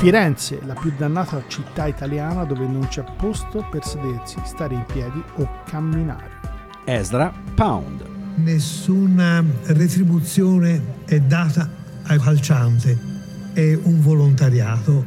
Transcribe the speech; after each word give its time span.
Firenze, 0.00 0.58
la 0.64 0.72
più 0.72 0.90
dannata 0.96 1.44
città 1.46 1.86
italiana 1.86 2.44
dove 2.44 2.66
non 2.66 2.88
c'è 2.88 3.04
posto 3.18 3.66
per 3.70 3.84
sedersi, 3.84 4.38
stare 4.46 4.72
in 4.72 4.86
piedi 4.90 5.22
o 5.34 5.46
camminare. 5.66 6.30
Ezra 6.86 7.30
Pound. 7.54 8.02
Nessuna 8.36 9.44
retribuzione 9.64 11.02
è 11.04 11.20
data 11.20 11.68
al 12.04 12.18
calciante, 12.18 12.98
è 13.52 13.74
un 13.74 14.00
volontariato. 14.00 15.04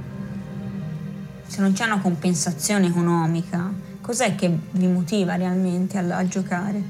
se 1.48 1.60
non 1.60 1.74
c'è 1.74 1.86
una 1.86 2.00
compensazione 2.00 2.86
economica, 2.86 3.74
cos'è 4.00 4.36
che 4.36 4.60
vi 4.74 4.86
motiva 4.86 5.36
realmente 5.36 5.98
a, 5.98 6.18
a 6.18 6.28
giocare? 6.28 6.84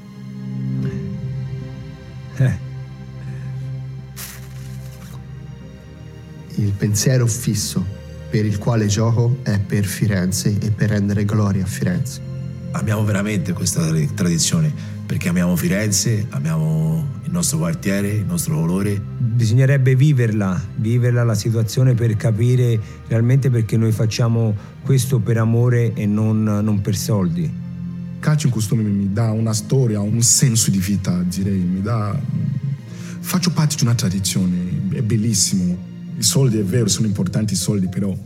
Eh, 2.36 2.72
Il 6.56 6.70
pensiero 6.70 7.26
fisso 7.26 7.93
per 8.34 8.44
il 8.44 8.58
quale 8.58 8.88
gioco 8.88 9.38
è 9.44 9.60
per 9.60 9.84
Firenze 9.84 10.58
e 10.58 10.72
per 10.72 10.90
rendere 10.90 11.24
gloria 11.24 11.62
a 11.62 11.66
Firenze. 11.68 12.20
Abbiamo 12.72 13.04
veramente 13.04 13.52
questa 13.52 13.86
tra- 13.86 13.96
tradizione 14.12 14.72
perché 15.06 15.28
amiamo 15.28 15.54
Firenze, 15.54 16.26
amiamo 16.30 17.20
il 17.22 17.30
nostro 17.30 17.58
quartiere, 17.58 18.08
il 18.08 18.24
nostro 18.24 18.56
colore. 18.56 19.00
Bisognerebbe 19.18 19.94
viverla, 19.94 20.60
viverla 20.74 21.22
la 21.22 21.36
situazione 21.36 21.94
per 21.94 22.16
capire 22.16 22.76
realmente 23.06 23.50
perché 23.50 23.76
noi 23.76 23.92
facciamo 23.92 24.52
questo 24.82 25.20
per 25.20 25.36
amore 25.36 25.92
e 25.94 26.04
non, 26.04 26.42
non 26.42 26.80
per 26.80 26.96
soldi. 26.96 27.48
calcio 28.18 28.48
in 28.48 28.52
costume 28.52 28.82
mi 28.82 29.12
dà 29.12 29.30
una 29.30 29.52
storia, 29.52 30.00
un 30.00 30.22
senso 30.22 30.72
di 30.72 30.78
vita, 30.78 31.22
direi, 31.22 31.58
mi 31.58 31.82
dà... 31.82 32.18
Faccio 33.20 33.52
parte 33.52 33.76
di 33.76 33.84
una 33.84 33.94
tradizione, 33.94 34.88
è 34.90 35.02
bellissimo. 35.02 35.92
I 36.16 36.22
soldi, 36.22 36.58
è 36.58 36.64
vero, 36.64 36.88
sono 36.88 37.06
importanti 37.06 37.54
i 37.54 37.56
soldi, 37.56 37.88
però 37.88 38.16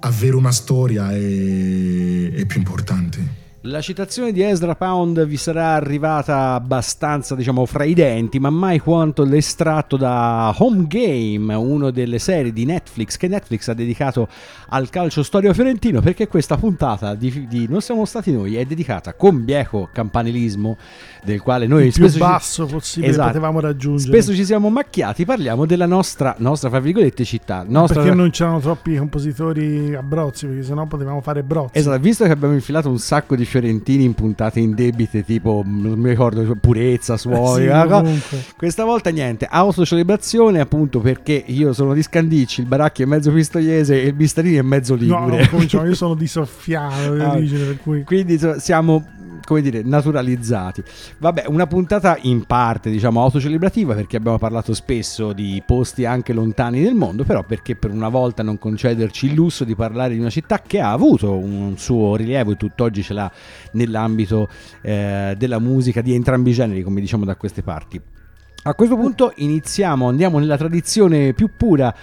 avere 0.00 0.36
una 0.36 0.52
storia 0.52 1.12
è, 1.12 2.30
è 2.32 2.46
più 2.46 2.58
importante. 2.58 3.46
La 3.70 3.82
citazione 3.82 4.32
di 4.32 4.40
Ezra 4.42 4.74
Pound 4.76 5.26
vi 5.26 5.36
sarà 5.36 5.74
arrivata 5.74 6.54
abbastanza, 6.54 7.34
diciamo, 7.34 7.66
fra 7.66 7.84
i 7.84 7.92
denti, 7.92 8.38
ma 8.38 8.48
mai 8.48 8.78
quanto 8.78 9.24
l'estratto 9.24 9.98
da 9.98 10.54
Home 10.56 10.86
Game, 10.86 11.52
una 11.52 11.90
delle 11.90 12.18
serie 12.18 12.50
di 12.50 12.64
Netflix 12.64 13.18
che 13.18 13.28
Netflix 13.28 13.68
ha 13.68 13.74
dedicato 13.74 14.26
al 14.70 14.88
calcio 14.88 15.22
storico 15.22 15.52
fiorentino, 15.52 16.00
perché 16.00 16.28
questa 16.28 16.56
puntata 16.56 17.14
di, 17.14 17.46
di 17.46 17.66
Non 17.68 17.82
siamo 17.82 18.06
stati 18.06 18.32
noi 18.32 18.56
è 18.56 18.64
dedicata 18.64 19.12
con 19.12 19.44
bieco 19.44 19.90
campanilismo, 19.92 20.78
del 21.22 21.42
quale 21.42 21.66
noi 21.66 21.88
Il 21.88 21.92
più 21.92 22.04
spesso 22.04 22.12
ci- 22.14 22.20
basso 22.20 22.66
possibile 22.66 23.12
Esatto. 23.12 23.26
potevamo 23.26 23.60
raggiungere. 23.60 24.10
Spesso 24.10 24.34
ci 24.34 24.46
siamo 24.46 24.70
macchiati, 24.70 25.26
parliamo 25.26 25.66
della 25.66 25.86
nostra, 25.86 26.34
nostra 26.38 26.70
fra 26.70 26.80
virgolette, 26.80 27.22
città. 27.22 27.66
Nostra... 27.68 28.00
Perché 28.00 28.16
non 28.16 28.30
c'erano 28.30 28.60
troppi 28.60 28.96
compositori 28.96 29.94
a 29.94 30.02
Brozzi, 30.02 30.46
perché 30.46 30.62
sennò 30.62 30.86
potevamo 30.86 31.20
fare 31.20 31.42
Brozzi. 31.42 31.76
Esatto, 31.76 31.98
visto 31.98 32.24
che 32.24 32.30
abbiamo 32.30 32.54
infilato 32.54 32.88
un 32.88 32.98
sacco 32.98 33.34
di 33.36 33.44
fiorentini 33.44 33.56
in 33.66 34.14
puntate 34.14 34.60
indebite, 34.60 35.24
tipo 35.24 35.62
non 35.66 35.98
mi 35.98 36.10
ricordo, 36.10 36.56
purezza, 36.60 37.16
Sì, 37.16 37.28
una 37.28 37.82
cosa- 37.84 38.00
comunque. 38.02 38.44
questa 38.56 38.84
volta 38.84 39.10
niente, 39.10 39.46
autocelebrazione 39.50 40.60
appunto 40.60 41.00
perché 41.00 41.42
io 41.46 41.72
sono 41.72 41.94
di 41.94 42.02
Scandicci, 42.02 42.60
il 42.60 42.66
Baracchi 42.66 43.02
è 43.02 43.06
mezzo 43.06 43.32
pistoiese 43.32 44.00
e 44.02 44.06
il 44.06 44.12
Bistarini 44.14 44.56
è 44.56 44.62
mezzo 44.62 44.94
ligure. 44.94 45.42
no, 45.42 45.48
cominciamo, 45.48 45.86
io 45.86 45.94
sono 45.94 46.14
di 46.14 46.26
Soffiano 46.26 46.86
Ah, 47.22 47.32
origine, 47.32 47.76
cui 47.82 48.04
Quindi 48.04 48.38
siamo, 48.58 49.04
come 49.44 49.60
dire, 49.62 49.82
naturalizzati. 49.82 50.82
Vabbè, 51.18 51.44
una 51.48 51.66
puntata 51.66 52.18
in 52.22 52.44
parte, 52.44 52.90
diciamo, 52.90 53.20
autocelebrativa 53.22 53.94
perché 53.94 54.16
abbiamo 54.16 54.38
parlato 54.38 54.74
spesso 54.74 55.32
di 55.32 55.62
posti 55.64 56.04
anche 56.04 56.32
lontani 56.32 56.80
nel 56.80 56.94
mondo, 56.94 57.24
però 57.24 57.42
perché 57.44 57.74
per 57.76 57.90
una 57.90 58.08
volta 58.08 58.42
non 58.42 58.58
concederci 58.58 59.26
il 59.26 59.34
lusso 59.34 59.64
di 59.64 59.74
parlare 59.74 60.14
di 60.14 60.20
una 60.20 60.30
città 60.30 60.60
che 60.66 60.80
ha 60.80 60.90
avuto 60.92 61.32
un 61.36 61.74
suo 61.76 62.14
rilievo 62.16 62.52
e 62.52 62.56
tutt'oggi 62.56 63.02
ce 63.02 63.14
l'ha 63.14 63.30
nell'ambito 63.72 64.48
eh, 64.82 65.34
della 65.36 65.58
musica 65.58 66.00
di 66.00 66.14
entrambi 66.14 66.50
i 66.50 66.54
generi, 66.54 66.82
come 66.82 67.00
diciamo 67.00 67.24
da 67.24 67.36
queste 67.36 67.62
parti. 67.62 68.00
A 68.64 68.74
questo 68.74 68.96
punto 68.96 69.32
iniziamo, 69.36 70.08
andiamo 70.08 70.38
nella 70.38 70.56
tradizione 70.56 71.32
più 71.32 71.50
pura, 71.56 71.94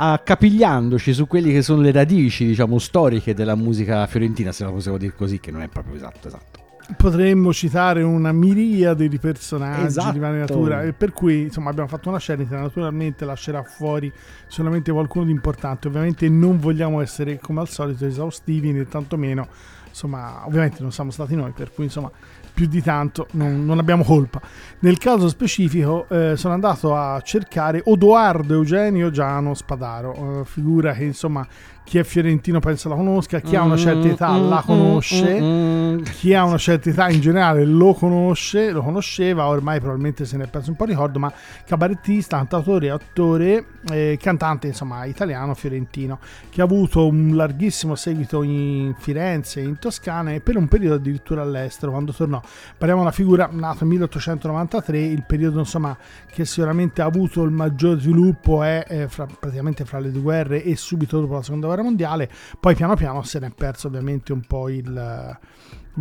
accapigliandoci 0.00 1.12
su 1.12 1.26
quelle 1.26 1.52
che 1.52 1.62
sono 1.62 1.82
le 1.82 1.92
radici, 1.92 2.46
diciamo, 2.46 2.78
storiche 2.78 3.34
della 3.34 3.54
musica 3.54 4.06
fiorentina, 4.06 4.52
se 4.52 4.64
la 4.64 4.70
possiamo 4.70 4.96
dire 4.96 5.14
così, 5.14 5.38
che 5.38 5.50
non 5.50 5.62
è 5.62 5.68
proprio 5.68 5.94
esatto, 5.96 6.28
esatto. 6.28 6.60
potremmo 6.96 7.52
citare 7.52 8.02
una 8.02 8.32
miriade 8.32 9.08
di 9.08 9.18
personaggi 9.18 9.86
Esatto. 9.86 10.12
di 10.12 10.18
varia 10.18 10.40
natura 10.40 10.82
e 10.82 10.92
per 10.94 11.12
cui 11.12 11.42
insomma 11.42 11.68
abbiamo 11.70 11.88
fatto 11.88 12.08
una 12.08 12.18
scelta 12.18 12.58
naturalmente 12.58 13.26
lascerà 13.26 13.62
fuori 13.62 14.10
solamente 14.46 14.90
qualcuno 14.90 15.26
di 15.26 15.32
importante 15.32 15.88
ovviamente 15.88 16.26
non 16.30 16.58
vogliamo 16.58 17.02
essere 17.02 17.38
come 17.38 17.60
al 17.60 17.68
solito 17.68 18.06
esaustivi 18.06 18.72
né 18.72 18.88
tantomeno 18.88 19.48
insomma 19.98 20.46
ovviamente 20.46 20.80
non 20.80 20.92
siamo 20.92 21.10
stati 21.10 21.34
noi 21.34 21.50
per 21.50 21.72
cui 21.72 21.84
insomma 21.84 22.10
più 22.54 22.66
di 22.66 22.80
tanto 22.80 23.26
non, 23.32 23.64
non 23.64 23.78
abbiamo 23.78 24.04
colpa. 24.04 24.40
Nel 24.80 24.98
caso 24.98 25.28
specifico 25.28 26.06
eh, 26.08 26.36
sono 26.36 26.54
andato 26.54 26.94
a 26.94 27.20
cercare 27.20 27.82
Odoardo 27.84 28.54
Eugenio 28.54 29.10
Giano 29.10 29.54
Spadaro 29.54 30.40
eh, 30.40 30.44
figura 30.44 30.92
che 30.92 31.04
insomma 31.04 31.46
chi 31.88 31.96
è 31.96 32.04
fiorentino 32.04 32.60
penso 32.60 32.90
la 32.90 32.96
conosca 32.96 33.40
chi 33.40 33.56
ha 33.56 33.62
una 33.62 33.78
certa 33.78 34.06
età 34.06 34.36
la 34.36 34.62
conosce 34.62 35.40
Mm, 35.88 36.02
chi 36.02 36.34
ha 36.34 36.44
una 36.44 36.58
certa 36.58 36.90
età 36.90 37.08
in 37.08 37.20
generale 37.20 37.64
lo 37.64 37.94
conosce, 37.94 38.70
lo 38.70 38.82
conosceva, 38.82 39.46
ormai 39.46 39.78
probabilmente 39.80 40.24
se 40.24 40.36
ne 40.36 40.44
è 40.44 40.46
perso 40.48 40.70
un 40.70 40.76
po' 40.76 40.84
il 40.84 40.90
ricordo, 40.90 41.18
ma 41.18 41.32
cabarettista, 41.64 42.36
cantautore, 42.36 42.90
attore, 42.90 43.64
eh, 43.90 44.18
cantante 44.20 44.68
insomma 44.68 45.04
italiano, 45.04 45.54
fiorentino, 45.54 46.18
che 46.50 46.60
ha 46.60 46.64
avuto 46.64 47.06
un 47.06 47.34
larghissimo 47.34 47.94
seguito 47.94 48.42
in 48.42 48.94
Firenze, 48.98 49.60
in 49.60 49.78
Toscana 49.78 50.32
e 50.32 50.40
per 50.40 50.56
un 50.56 50.68
periodo 50.68 50.96
addirittura 50.96 51.42
all'estero 51.42 51.92
quando 51.92 52.12
tornò. 52.12 52.40
Parliamo 52.76 53.00
di 53.00 53.06
una 53.06 53.16
figura 53.16 53.48
nata 53.50 53.78
nel 53.80 53.88
1893, 53.88 55.00
il 55.00 55.24
periodo 55.26 55.60
insomma 55.60 55.96
che 56.30 56.44
sicuramente 56.44 57.02
ha 57.02 57.06
avuto 57.06 57.42
il 57.42 57.50
maggior 57.50 57.98
sviluppo 57.98 58.62
è 58.62 58.84
eh, 58.88 59.08
fra- 59.08 59.26
praticamente 59.26 59.84
fra 59.84 59.98
le 59.98 60.10
due 60.10 60.22
guerre 60.22 60.62
e 60.62 60.76
subito 60.76 61.20
dopo 61.20 61.34
la 61.34 61.42
seconda 61.42 61.66
guerra 61.66 61.77
mondiale, 61.82 62.30
poi 62.60 62.74
piano 62.74 62.94
piano 62.94 63.22
se 63.22 63.38
ne 63.38 63.48
è 63.48 63.52
perso 63.54 63.88
ovviamente 63.88 64.32
un 64.32 64.42
po' 64.46 64.68
il 64.68 65.36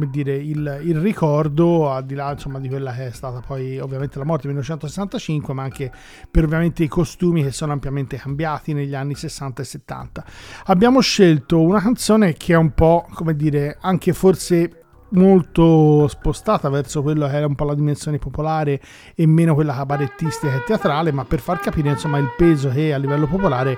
dire, 0.06 0.36
il, 0.36 0.82
il 0.84 1.00
ricordo 1.00 1.90
al 1.92 2.06
di 2.06 2.14
là 2.14 2.32
insomma, 2.32 2.60
di 2.60 2.70
quella 2.70 2.94
che 2.94 3.08
è 3.08 3.12
stata 3.12 3.40
poi 3.40 3.80
ovviamente 3.80 4.20
la 4.20 4.26
morte 4.26 4.44
del 4.44 4.52
1965 4.52 5.54
ma 5.54 5.64
anche 5.64 5.92
per 6.30 6.44
ovviamente 6.44 6.84
i 6.84 6.88
costumi 6.88 7.44
che 7.44 7.52
sono 7.52 7.72
ampiamente 7.72 8.18
cambiati 8.18 8.74
negli 8.74 8.94
anni 8.94 9.16
60 9.16 9.62
e 9.62 9.66
70 9.66 10.26
abbiamo 10.66 11.00
scelto 11.00 11.62
una 11.62 11.82
canzone 11.82 12.34
che 12.34 12.54
è 12.54 12.58
un 12.58 12.74
po' 12.74 13.08
come 13.14 13.36
dire 13.36 13.78
anche 13.82 14.14
forse 14.14 14.77
molto 15.10 16.08
spostata 16.08 16.70
verso 16.70 17.02
quello 17.02 17.28
che 17.28 17.36
era 17.36 17.46
un 17.46 17.56
po' 17.56 17.64
la 17.66 17.74
dimensione 17.76 18.18
popolare 18.18 18.82
e 19.16 19.26
meno 19.26 19.54
quella 19.54 19.74
cabarettistica 19.74 20.54
e 20.56 20.64
teatrale 20.66 21.12
ma 21.12 21.24
per 21.26 21.40
far 21.40 21.60
capire 21.60 21.90
insomma 21.90 22.18
il 22.18 22.30
peso 22.36 22.70
che 22.70 22.94
a 22.94 22.98
livello 22.98 23.26
popolare 23.28 23.78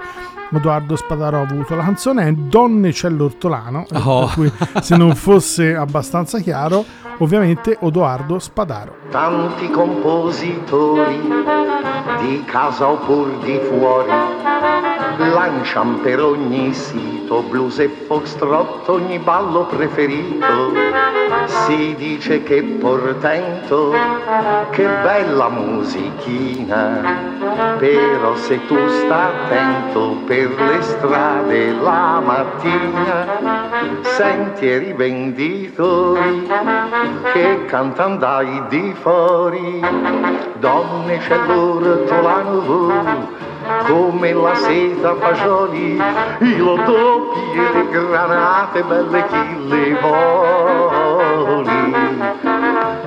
Edoardo 0.52 0.96
Spadaro 0.96 1.38
ha 1.38 1.42
avuto 1.42 1.76
la 1.76 1.84
canzone 1.84 2.28
è 2.28 2.32
Donne 2.32 2.92
c'è 2.92 3.10
l'ortolano 3.10 3.86
eh, 3.92 3.98
Oh. 4.04 4.26
per 4.26 4.34
cui 4.34 4.52
se 4.82 4.98
non 4.98 5.14
fosse 5.16 5.76
abbastanza 5.76 6.40
chiaro 6.40 6.84
ovviamente 7.20 7.78
Odoardo 7.82 8.40
Spadaro 8.40 8.96
tanti 9.12 9.70
compositori 9.70 11.20
di 12.22 12.44
casa 12.46 12.90
oppur 12.90 13.38
di 13.44 13.60
fuori 13.70 14.10
lancian 15.18 16.00
per 16.02 16.22
ogni 16.22 16.74
sito 17.30 17.44
blues 17.44 17.78
e 17.78 17.88
foxtrot 17.88 18.90
ogni 18.90 19.20
ballo 19.20 19.66
preferito. 19.66 20.74
Si 21.46 21.94
dice 21.96 22.42
che 22.42 22.64
portento 22.64 23.94
che 24.72 24.88
bella 25.04 25.48
musichina. 25.50 27.28
Però 27.78 28.36
se 28.36 28.66
tu 28.66 28.76
sta 28.88 29.28
attento 29.28 30.18
per 30.26 30.50
le 30.60 30.82
strade 30.82 31.72
la 31.74 32.20
mattina 32.26 33.28
senti 34.02 34.66
i 34.66 34.78
rivenditori 34.80 36.48
che 37.34 37.66
cantan 37.66 38.18
dai 38.18 38.64
di 38.70 38.96
fuori. 39.00 39.80
Donne 40.60 41.18
c'è 41.20 41.38
l'ortolano 41.46 43.48
come 43.86 44.34
la 44.34 44.56
seta 44.56 45.16
fagioli 45.16 46.02
io 46.40 46.76
doppi 46.86 47.19
e 47.54 47.74
le 47.74 47.90
granate 47.90 48.84
belle 48.84 49.26
chi 49.28 49.68
le 49.68 50.00
vuole 50.00 50.90
fagioli. 51.60 52.20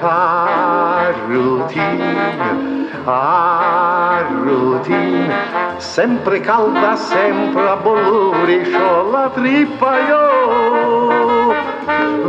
A 0.01 1.13
routine, 1.27 2.89
a 3.05 4.25
routine, 4.43 5.33
sempre 5.77 6.41
calda, 6.41 6.97
sempre 6.97 7.69
a 7.69 7.77
bollore, 7.77 8.63
c'ho 8.63 9.11
la 9.11 9.31
trippa 9.31 9.99
io. 9.99 11.55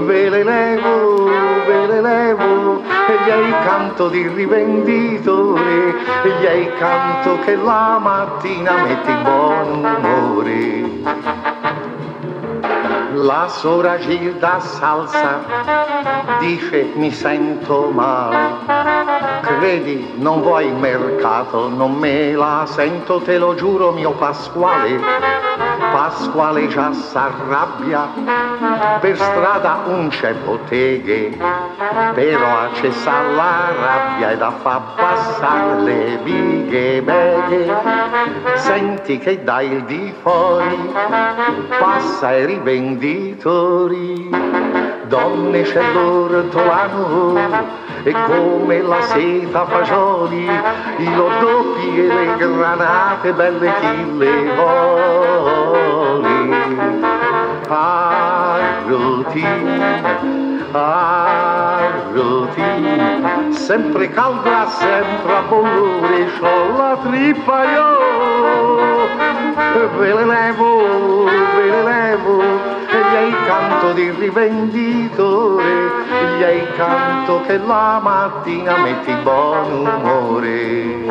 Ve 0.06 0.30
le 0.30 0.44
levo, 0.44 1.26
ve 1.68 1.88
le 1.88 2.02
levo, 2.02 2.82
e 3.08 3.14
gli 3.26 3.54
canto 3.64 4.10
di 4.10 4.28
rivenditore, 4.28 5.96
e 6.24 6.30
gli 6.40 6.72
canto 6.78 7.40
che 7.46 7.56
la 7.56 7.98
mattina 8.02 8.74
metti 8.84 9.14
buon 9.24 9.84
umore. 9.84 11.62
La 13.15 13.48
sora 13.48 14.00
Gilda 14.00 14.60
Salsa 14.60 15.42
dice 16.39 16.92
mi 16.95 17.12
sento 17.12 17.92
male. 17.92 18.56
Credi, 19.42 20.13
non 20.15 20.42
vuoi 20.42 20.71
mercato, 20.71 21.69
non 21.69 21.94
me 21.94 22.31
la 22.33 22.65
sento, 22.65 23.19
te 23.19 23.38
lo 23.38 23.54
giuro 23.54 23.92
mio 23.92 24.13
Pasquale. 24.13 25.00
Pasquale 26.13 26.68
già 26.68 26.94
s'arrabbia, 26.94 28.07
per 29.00 29.18
strada 29.18 29.80
un 29.86 30.10
c'è 30.10 30.36
botteghe, 30.36 31.36
però 32.13 32.57
a 32.60 32.69
cessar 32.74 33.31
la 33.33 33.74
rabbia 33.81 34.30
e 34.30 34.38
da 34.38 34.51
fa 34.51 34.80
passare 34.95 35.81
le 35.81 36.19
bighe 36.21 37.01
beghe. 37.01 37.75
Senti 38.54 39.18
che 39.18 39.44
dai 39.44 39.71
il 39.71 39.83
di 39.86 40.13
fuori, 40.21 40.94
passa 41.80 42.27
ai 42.27 42.45
rivenditori, 42.45 44.30
donne 45.13 45.62
c'è 45.62 45.80
l'ortolano 45.94 47.38
e 48.01 48.12
come 48.12 48.81
la 48.81 49.00
seta 49.01 49.63
fagioli, 49.68 50.50
i 50.98 51.15
lodoppi 51.15 52.00
e 52.00 52.07
le 52.07 52.36
granate 52.38 53.31
belle 53.33 53.74
chi 53.80 54.18
le 54.18 54.56
voli. 54.56 55.92
A 57.68 58.60
routine, 58.88 60.10
a 60.71 61.80
routine, 62.12 63.51
sempre 63.51 64.10
calda, 64.10 64.65
sempre 64.65 65.31
a 65.31 65.42
bollore, 65.48 66.25
c'ho 66.39 66.75
la 66.75 66.98
trippa 67.04 67.63
io, 67.63 69.07
ve 69.98 70.13
le 70.13 70.25
levo, 70.25 71.25
ve 71.25 71.69
le 71.69 71.83
levo, 71.83 72.81
gli 73.13 73.45
canto 73.45 73.94
di 73.94 74.10
rivenditore, 74.10 75.92
gli 76.39 76.75
canto 76.75 77.42
che 77.45 77.57
la 77.57 78.00
mattina 78.01 78.77
metti 78.77 79.13
buon 79.21 79.86
umore. 79.86 81.01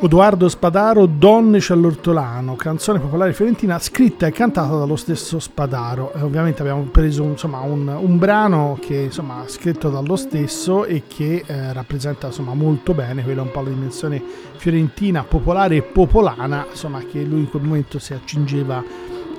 Odoardo 0.00 0.48
Spadaro, 0.50 1.06
Donne 1.06 1.58
c'è 1.60 1.74
l'ortolano, 1.74 2.56
canzone 2.56 3.00
popolare 3.00 3.32
fiorentina 3.32 3.78
scritta 3.78 4.26
e 4.26 4.32
cantata 4.32 4.76
dallo 4.76 4.96
stesso 4.96 5.40
Spadaro. 5.40 6.12
E 6.12 6.20
ovviamente 6.20 6.60
abbiamo 6.60 6.82
preso 6.82 7.22
insomma, 7.22 7.60
un, 7.60 7.88
un, 7.88 8.18
brano 8.18 8.78
che 8.80 8.94
insomma 8.94 9.44
scritto 9.46 9.88
dallo 9.88 10.16
stesso 10.16 10.84
e 10.84 11.04
che 11.08 11.42
eh, 11.46 11.72
rappresenta 11.72 12.26
insomma, 12.26 12.52
molto 12.52 12.92
bene 12.92 13.24
quella 13.24 13.40
un 13.40 13.50
po' 13.50 13.62
la 13.62 13.70
dimensione 13.70 14.22
fiorentina, 14.56 15.24
popolare 15.24 15.76
e 15.76 15.82
popolana, 15.82 16.66
insomma, 16.70 16.98
che 16.98 17.22
lui 17.22 17.40
in 17.40 17.48
quel 17.48 17.62
momento 17.62 17.98
si 17.98 18.12
accingeva 18.12 18.84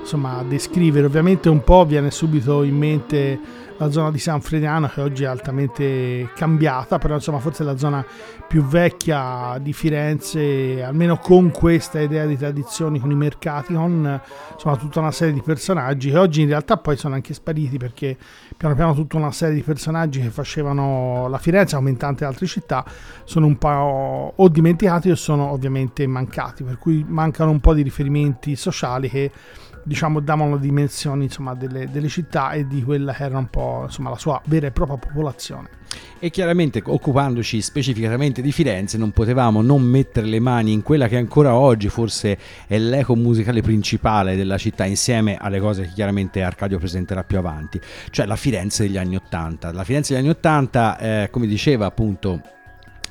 insomma, 0.05 0.43
descrivere. 0.47 1.07
Ovviamente 1.07 1.49
un 1.49 1.63
po' 1.63 1.83
viene 1.83 2.11
subito 2.11 2.61
in 2.61 2.77
mente 2.77 3.39
la 3.77 3.91
zona 3.91 4.09
di 4.09 4.19
San 4.19 4.39
Frediano 4.39 4.87
che 4.87 5.01
oggi 5.01 5.23
è 5.23 5.27
altamente 5.27 6.29
cambiata, 6.35 6.97
però 6.97 7.15
insomma 7.15 7.39
forse 7.39 7.63
è 7.63 7.65
la 7.65 7.75
zona 7.75 8.05
più 8.47 8.63
vecchia 8.63 9.57
di 9.59 9.73
Firenze, 9.73 10.81
almeno 10.81 11.17
con 11.17 11.51
questa 11.51 11.99
idea 11.99 12.25
di 12.25 12.37
tradizioni, 12.37 12.99
con 12.99 13.11
i 13.11 13.15
mercati, 13.15 13.73
con 13.73 14.21
insomma 14.53 14.77
tutta 14.77 14.99
una 14.99 15.11
serie 15.11 15.33
di 15.33 15.41
personaggi 15.41 16.11
che 16.11 16.17
oggi 16.17 16.41
in 16.41 16.47
realtà 16.47 16.77
poi 16.77 16.95
sono 16.95 17.15
anche 17.15 17.33
spariti 17.33 17.77
perché 17.77 18.15
piano 18.55 18.75
piano 18.75 18.93
tutta 18.93 19.17
una 19.17 19.31
serie 19.31 19.55
di 19.55 19.61
personaggi 19.61 20.21
che 20.21 20.29
facevano 20.29 21.27
la 21.27 21.39
Firenze, 21.39 21.75
come 21.75 21.89
in 21.89 21.97
tante 21.97 22.23
altre 22.23 22.45
città, 22.45 22.85
sono 23.25 23.47
un 23.47 23.57
po' 23.57 24.33
o 24.35 24.47
dimenticati 24.47 25.09
o 25.09 25.15
sono 25.15 25.51
ovviamente 25.51 26.05
mancati, 26.07 26.63
per 26.63 26.77
cui 26.77 27.03
mancano 27.05 27.51
un 27.51 27.59
po' 27.59 27.73
di 27.73 27.81
riferimenti 27.81 28.55
sociali 28.55 29.09
che 29.09 29.31
diciamo 29.85 30.19
davano 30.19 30.57
dimensioni 30.57 31.25
insomma, 31.25 31.53
delle, 31.53 31.89
delle, 31.91 32.07
città 32.07 32.51
e 32.51 32.67
di 32.67 32.83
quella 32.83 33.13
che 33.13 33.23
era 33.23 33.37
un 33.37 33.47
po' 33.47 33.83
insomma, 33.83 34.09
la 34.09 34.17
sua 34.17 34.41
vera 34.45 34.67
e 34.67 34.71
propria 34.71 34.97
popolazione. 34.97 35.69
E 36.19 36.31
chiaramente 36.31 36.81
occupandoci 36.83 37.61
specificatamente 37.61 38.41
di 38.41 38.51
Firenze 38.51 38.97
non 38.97 39.11
potevamo 39.11 39.61
non 39.61 39.83
mettere 39.83 40.25
le 40.25 40.39
mani 40.39 40.71
in 40.71 40.81
quella 40.81 41.07
che 41.07 41.17
ancora 41.17 41.53
oggi 41.53 41.87
forse 41.87 42.37
è 42.67 42.77
l'eco 42.79 43.15
musicale 43.15 43.61
principale 43.61 44.35
della 44.35 44.57
città 44.57 44.85
insieme 44.85 45.37
alle 45.37 45.59
cose 45.59 45.83
che 45.83 45.93
chiaramente 45.93 46.41
Arcadio 46.41 46.79
presenterà 46.79 47.23
più 47.23 47.37
avanti, 47.37 47.79
cioè 48.09 48.25
la 48.25 48.35
Firenze 48.35 48.83
degli 48.83 48.97
anni 48.97 49.15
Ottanta. 49.15 49.71
La 49.71 49.83
Firenze 49.83 50.13
degli 50.13 50.23
anni 50.23 50.31
Ottanta, 50.31 50.97
eh, 50.97 51.29
come 51.29 51.45
diceva 51.45 51.85
appunto 51.85 52.41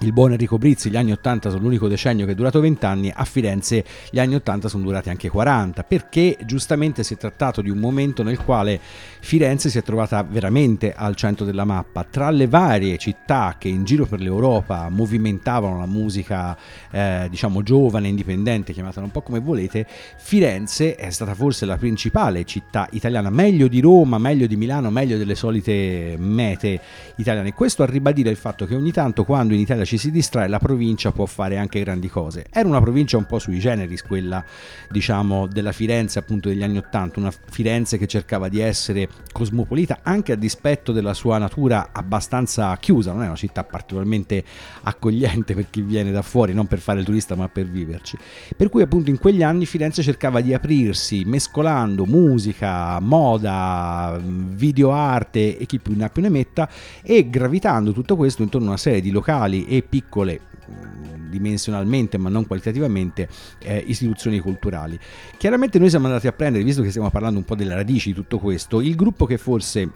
il 0.01 0.13
buon 0.13 0.33
Enrico 0.33 0.59
Brizzi, 0.59 0.91
gli 0.91 0.97
anni 0.97 1.13
80 1.13 1.51
sono 1.51 1.63
l'unico 1.63 1.89
decennio 1.89 2.27
che 2.27 2.33
è 2.33 2.35
durato 2.35 2.61
20 2.61 2.85
anni, 2.85 3.13
a 3.15 3.25
Firenze 3.25 3.85
gli 4.11 4.19
anni 4.19 4.35
80 4.35 4.69
sono 4.69 4.83
durati 4.83 5.09
anche 5.09 5.29
40, 5.29 5.85
perché 5.85 6.37
giustamente 6.45 7.03
si 7.03 7.15
è 7.15 7.17
trattato 7.17 7.63
di 7.63 7.71
un 7.71 7.79
momento 7.79 8.23
nel 8.23 8.39
quale 8.39 8.79
Firenze 9.21 9.71
si 9.71 9.79
è 9.79 9.83
trovata 9.83 10.23
veramente 10.23 10.93
al 10.95 11.15
centro 11.15 11.47
della 11.47 11.65
mappa. 11.65 12.05
Tra 12.05 12.31
le 12.31 12.49
varie 12.49 12.99
città 12.99 13.55
che 13.59 13.69
in 13.69 13.85
giro 13.85 14.05
per 14.05 14.21
l'Europa 14.21 14.89
movimentavano 14.91 15.79
la 15.79 15.87
musica, 15.87 16.57
eh, 16.91 17.29
diciamo, 17.31 17.63
giovane, 17.63 18.09
indipendente, 18.09 18.73
chiamatela 18.73 19.07
un 19.07 19.13
po' 19.13 19.23
come 19.23 19.39
volete, 19.39 19.87
Firenze 20.17 20.97
è 20.97 21.11
stata 21.11 21.35
forse 21.35 21.65
la 21.67 21.79
principale 21.79 22.45
città 22.45 22.89
italiana, 22.91 23.31
meglio 23.31 23.69
di 23.69 23.81
Roma, 23.81 24.19
meglio 24.19 24.47
di 24.47 24.57
Milano, 24.57 24.91
meglio 24.91 25.17
delle 25.17 25.35
solite 25.35 26.17
mete 26.19 26.81
italiane. 27.17 27.55
Questo 27.55 27.83
a 27.83 27.87
ribadire 27.87 28.31
il 28.31 28.37
fatto 28.37 28.67
che 28.67 28.75
ogni 28.75 28.93
tanto 28.93 29.25
quando 29.25 29.55
in 29.55 29.61
Italia 29.61 29.84
ci 29.85 29.99
si 29.99 30.11
distrae, 30.11 30.49
la 30.49 30.59
provincia 30.59 31.13
può 31.13 31.27
fare 31.27 31.57
anche 31.57 31.81
grandi 31.81 32.09
cose. 32.09 32.47
Era 32.51 32.69
una 32.69 32.81
provincia 32.81 33.17
un 33.17 33.27
po' 33.27 33.39
sui 33.39 33.59
generis, 33.59 34.03
quella 34.03 34.45
diciamo 34.91 35.47
della 35.47 35.73
Firenze 35.73 36.19
appunto 36.19 36.49
degli 36.49 36.63
anni 36.63 36.79
Ottanta, 36.79 37.21
una 37.21 37.33
Firenze 37.51 37.99
che 37.99 38.07
cercava 38.07 38.49
di 38.49 38.61
essere 38.61 39.09
cosmopolita 39.33 40.01
anche 40.03 40.33
a 40.33 40.37
dispetto 40.37 40.93
della 40.93 41.15
sua 41.15 41.39
natura 41.39 41.91
abbastanza 41.93 42.77
chiusa, 42.77 43.13
non 43.13 43.23
è 43.23 43.27
una 43.27 43.37
città 43.37 43.65
particolarmente 43.65 44.45
accogliente 44.83 45.55
per 45.55 45.67
chi 45.71 45.83
viene 45.83 46.11
da 46.11 46.23
fuori, 46.23 46.55
non 46.55 46.67
per 46.67 46.79
fare 46.79 47.01
il 47.01 47.05
turista 47.05 47.35
ma 47.35 47.49
per 47.49 47.67
viverci. 47.67 48.17
Per 48.57 48.69
cui 48.69 48.83
appunto 48.83 49.11
in 49.11 49.19
quegli 49.19 49.43
anni 49.43 49.67
Firenze 49.67 50.03
cercava 50.03 50.41
di 50.41 50.55
aprirsi 50.55 51.25
mescolando 51.25 52.07
musica, 52.07 52.99
moda, 53.01 54.21
videoarte 54.23 55.59
e 55.59 55.67
chi 55.67 55.79
più 55.79 55.95
ne 55.97 56.05
ha 56.05 56.09
più 56.09 56.23
ne 56.23 56.29
metta 56.29 56.69
e 57.03 57.29
gravitando 57.29 57.93
tutto 57.93 58.17
questo 58.17 58.43
intorno 58.43 58.67
a 58.67 58.71
una 58.71 58.79
serie 58.79 59.01
di 59.01 59.11
locali 59.11 59.67
e 59.77 59.83
piccole 59.83 60.41
dimensionalmente 61.29 62.17
ma 62.17 62.29
non 62.29 62.47
qualitativamente 62.47 63.29
eh, 63.59 63.83
istituzioni 63.87 64.39
culturali. 64.39 64.99
Chiaramente 65.37 65.79
noi 65.79 65.91
siamo 65.91 66.07
andati 66.07 66.27
a 66.27 66.33
prendere, 66.33 66.65
visto 66.65 66.83
che 66.83 66.91
stiamo 66.91 67.11
parlando 67.11 67.39
un 67.39 67.45
po' 67.45 67.55
delle 67.55 67.75
radici 67.75 68.09
di 68.11 68.15
tutto 68.15 68.39
questo, 68.39 68.81
il 68.81 68.95
gruppo 68.95 69.27
che 69.27 69.37
forse 69.37 69.91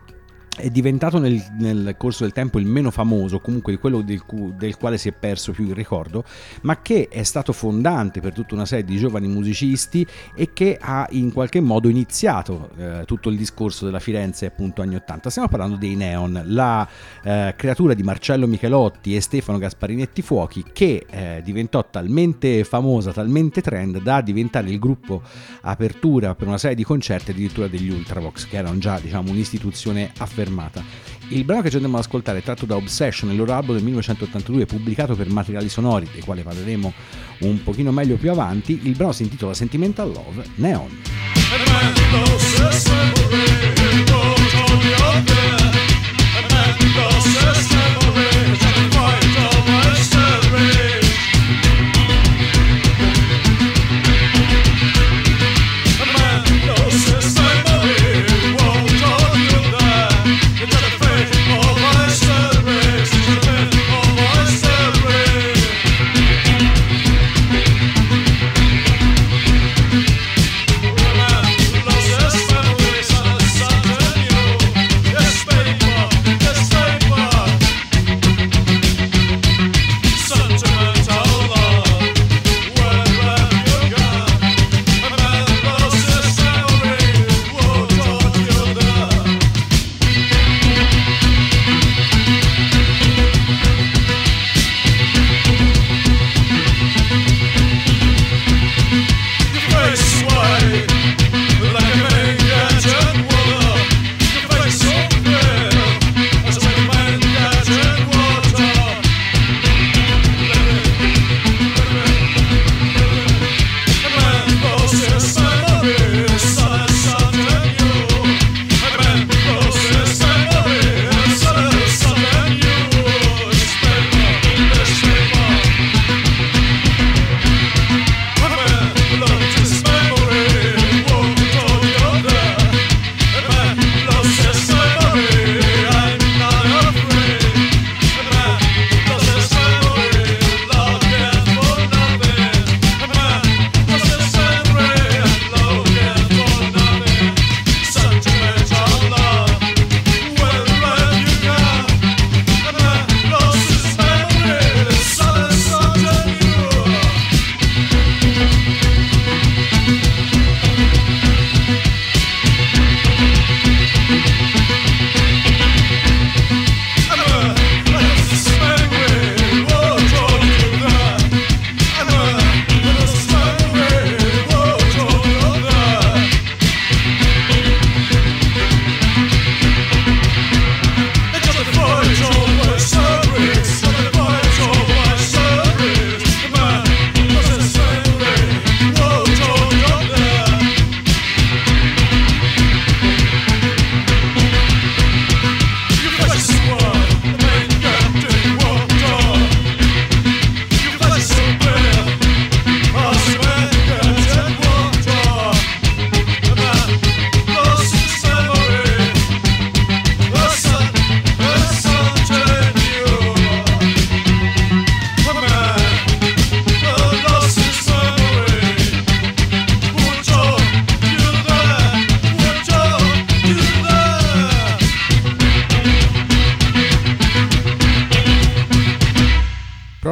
è 0.59 0.71
diventato 0.71 1.19
nel, 1.19 1.43
nel, 1.59 1.95
corso 1.97 2.25
del 2.25 2.33
tempo 2.33 2.59
il 2.59 2.67
meno 2.67 2.91
famoso, 2.91 3.41
comunque 3.41 3.79
quello 3.79 4.03
del, 4.03 4.23
del, 4.57 4.77
quale 4.77 4.99
si 4.99 5.09
è 5.09 5.12
perso 5.12 5.53
più 5.53 5.65
il 5.65 5.75
ricordo, 5.75 6.25
ma 6.62 6.83
che 6.83 7.09
è 7.09 7.23
stato 7.23 7.53
fondante 7.53 8.21
per 8.21 8.33
tutta 8.33 8.55
una 8.55 8.67
serie 8.67 8.85
di 8.85 8.99
giovani 8.99 9.29
musicisti 9.29 10.07
e 10.35 10.53
che 10.53 10.77
ha 10.81 11.07
in 11.11 11.33
qualche 11.33 11.61
modo 11.61 11.88
iniziato 11.88 12.71
eh, 12.77 13.03
tutto 13.07 13.31
il 13.31 13.37
discorso 13.37 13.85
della 13.85 14.00
Firenze 14.00 14.47
appunto 14.47 14.83
anni 14.83 14.97
80. 14.97 15.31
Stiamo 15.31 15.49
parlando 15.49 15.77
dei 15.77 15.95
Neon, 15.95 16.43
la 16.47 16.87
eh, 17.23 17.55
creatura 17.57 17.95
di 17.95 18.03
Marcello 18.03 18.47
Michelotti 18.47 19.15
e 19.15 19.21
Stefano 19.21 19.59
Gasparinetti 19.59 20.23
Fuochi 20.23 20.65
che 20.73 21.07
eh, 21.09 21.41
diventò 21.45 21.88
talmente 21.88 22.65
famosa, 22.65 23.12
talmente 23.12 23.62
trend 23.62 24.00
da 24.03 24.21
diventare 24.21 24.69
il 24.69 24.79
gruppo 24.79 25.23
apertura 25.62 26.35
per 26.35 26.49
una 26.49 26.59
serie 26.59 26.77
di 26.77 26.85
concerti 26.85 27.31
addirittura 27.31 27.69
degli 27.69 27.91
Ultravox, 27.91 28.49
che 28.49 28.57
erano 28.57 28.79
già 28.79 28.99
diciamo 28.99 29.31
un'istituzione 29.31 30.11
affermata 30.19 30.48
fermata. 30.49 30.83
Il 31.28 31.45
brano 31.45 31.61
che 31.61 31.69
ci 31.69 31.75
andiamo 31.75 31.99
ad 31.99 32.05
ascoltare 32.05 32.38
è 32.38 32.43
tratto 32.43 32.64
da 32.64 32.76
Obsession, 32.76 33.31
il 33.31 33.37
loro 33.37 33.52
album 33.52 33.76
del 33.76 33.85
1982 33.85 34.64
pubblicato 34.64 35.14
per 35.14 35.28
materiali 35.28 35.69
sonori, 35.69 36.09
dei 36.11 36.23
quali 36.23 36.43
parleremo 36.43 36.93
un 37.40 37.62
pochino 37.62 37.93
meglio 37.93 38.17
più 38.17 38.31
avanti. 38.31 38.81
Il 38.85 38.97
brano 38.97 39.12
si 39.12 39.25
intitola 39.25 39.52
Sentimental 39.52 40.11
Love 40.11 40.45
Neon. 40.57 40.97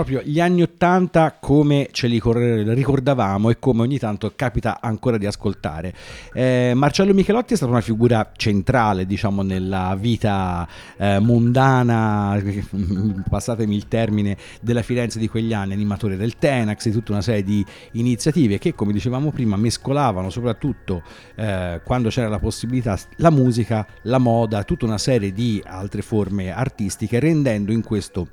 Proprio 0.07 0.23
gli 0.23 0.39
anni 0.39 0.63
Ottanta 0.63 1.37
come 1.41 1.89
ce 1.91 2.07
li 2.07 2.23
ricordavamo 2.23 3.51
e 3.51 3.59
come 3.59 3.83
ogni 3.83 3.99
tanto 3.99 4.33
capita 4.37 4.79
ancora 4.81 5.19
di 5.19 5.27
ascoltare. 5.27 5.93
Eh, 6.33 6.73
Marcello 6.77 7.13
Michelotti 7.13 7.55
è 7.55 7.57
stata 7.57 7.73
una 7.73 7.81
figura 7.81 8.31
centrale, 8.37 9.05
diciamo, 9.05 9.43
nella 9.43 9.97
vita 9.99 10.67
eh, 10.97 11.19
mondana, 11.19 12.41
passatemi 13.29 13.75
il 13.75 13.89
termine, 13.89 14.37
della 14.61 14.83
Firenze 14.83 15.19
di 15.19 15.29
quegli 15.29 15.53
anni, 15.53 15.73
animatore 15.73 16.17
del 16.17 16.37
Tenax, 16.39 16.85
di 16.85 16.93
tutta 16.93 17.11
una 17.11 17.23
serie 17.23 17.43
di 17.43 17.65
iniziative 17.93 18.59
che, 18.59 18.75
come 18.75 18.93
dicevamo 18.93 19.33
prima, 19.33 19.57
mescolavano 19.57 20.31
soprattutto 20.31 21.03
eh, 21.35 21.81
quando 21.85 22.11
c'era 22.11 22.29
la 22.29 22.39
possibilità 22.39 22.97
la 23.17 23.31
musica, 23.31 23.85
la 24.03 24.19
moda, 24.19 24.63
tutta 24.63 24.85
una 24.85 24.99
serie 24.99 25.33
di 25.33 25.61
altre 25.67 26.03
forme 26.03 26.53
artistiche, 26.53 27.19
rendendo 27.19 27.73
in 27.73 27.83
questo 27.83 28.29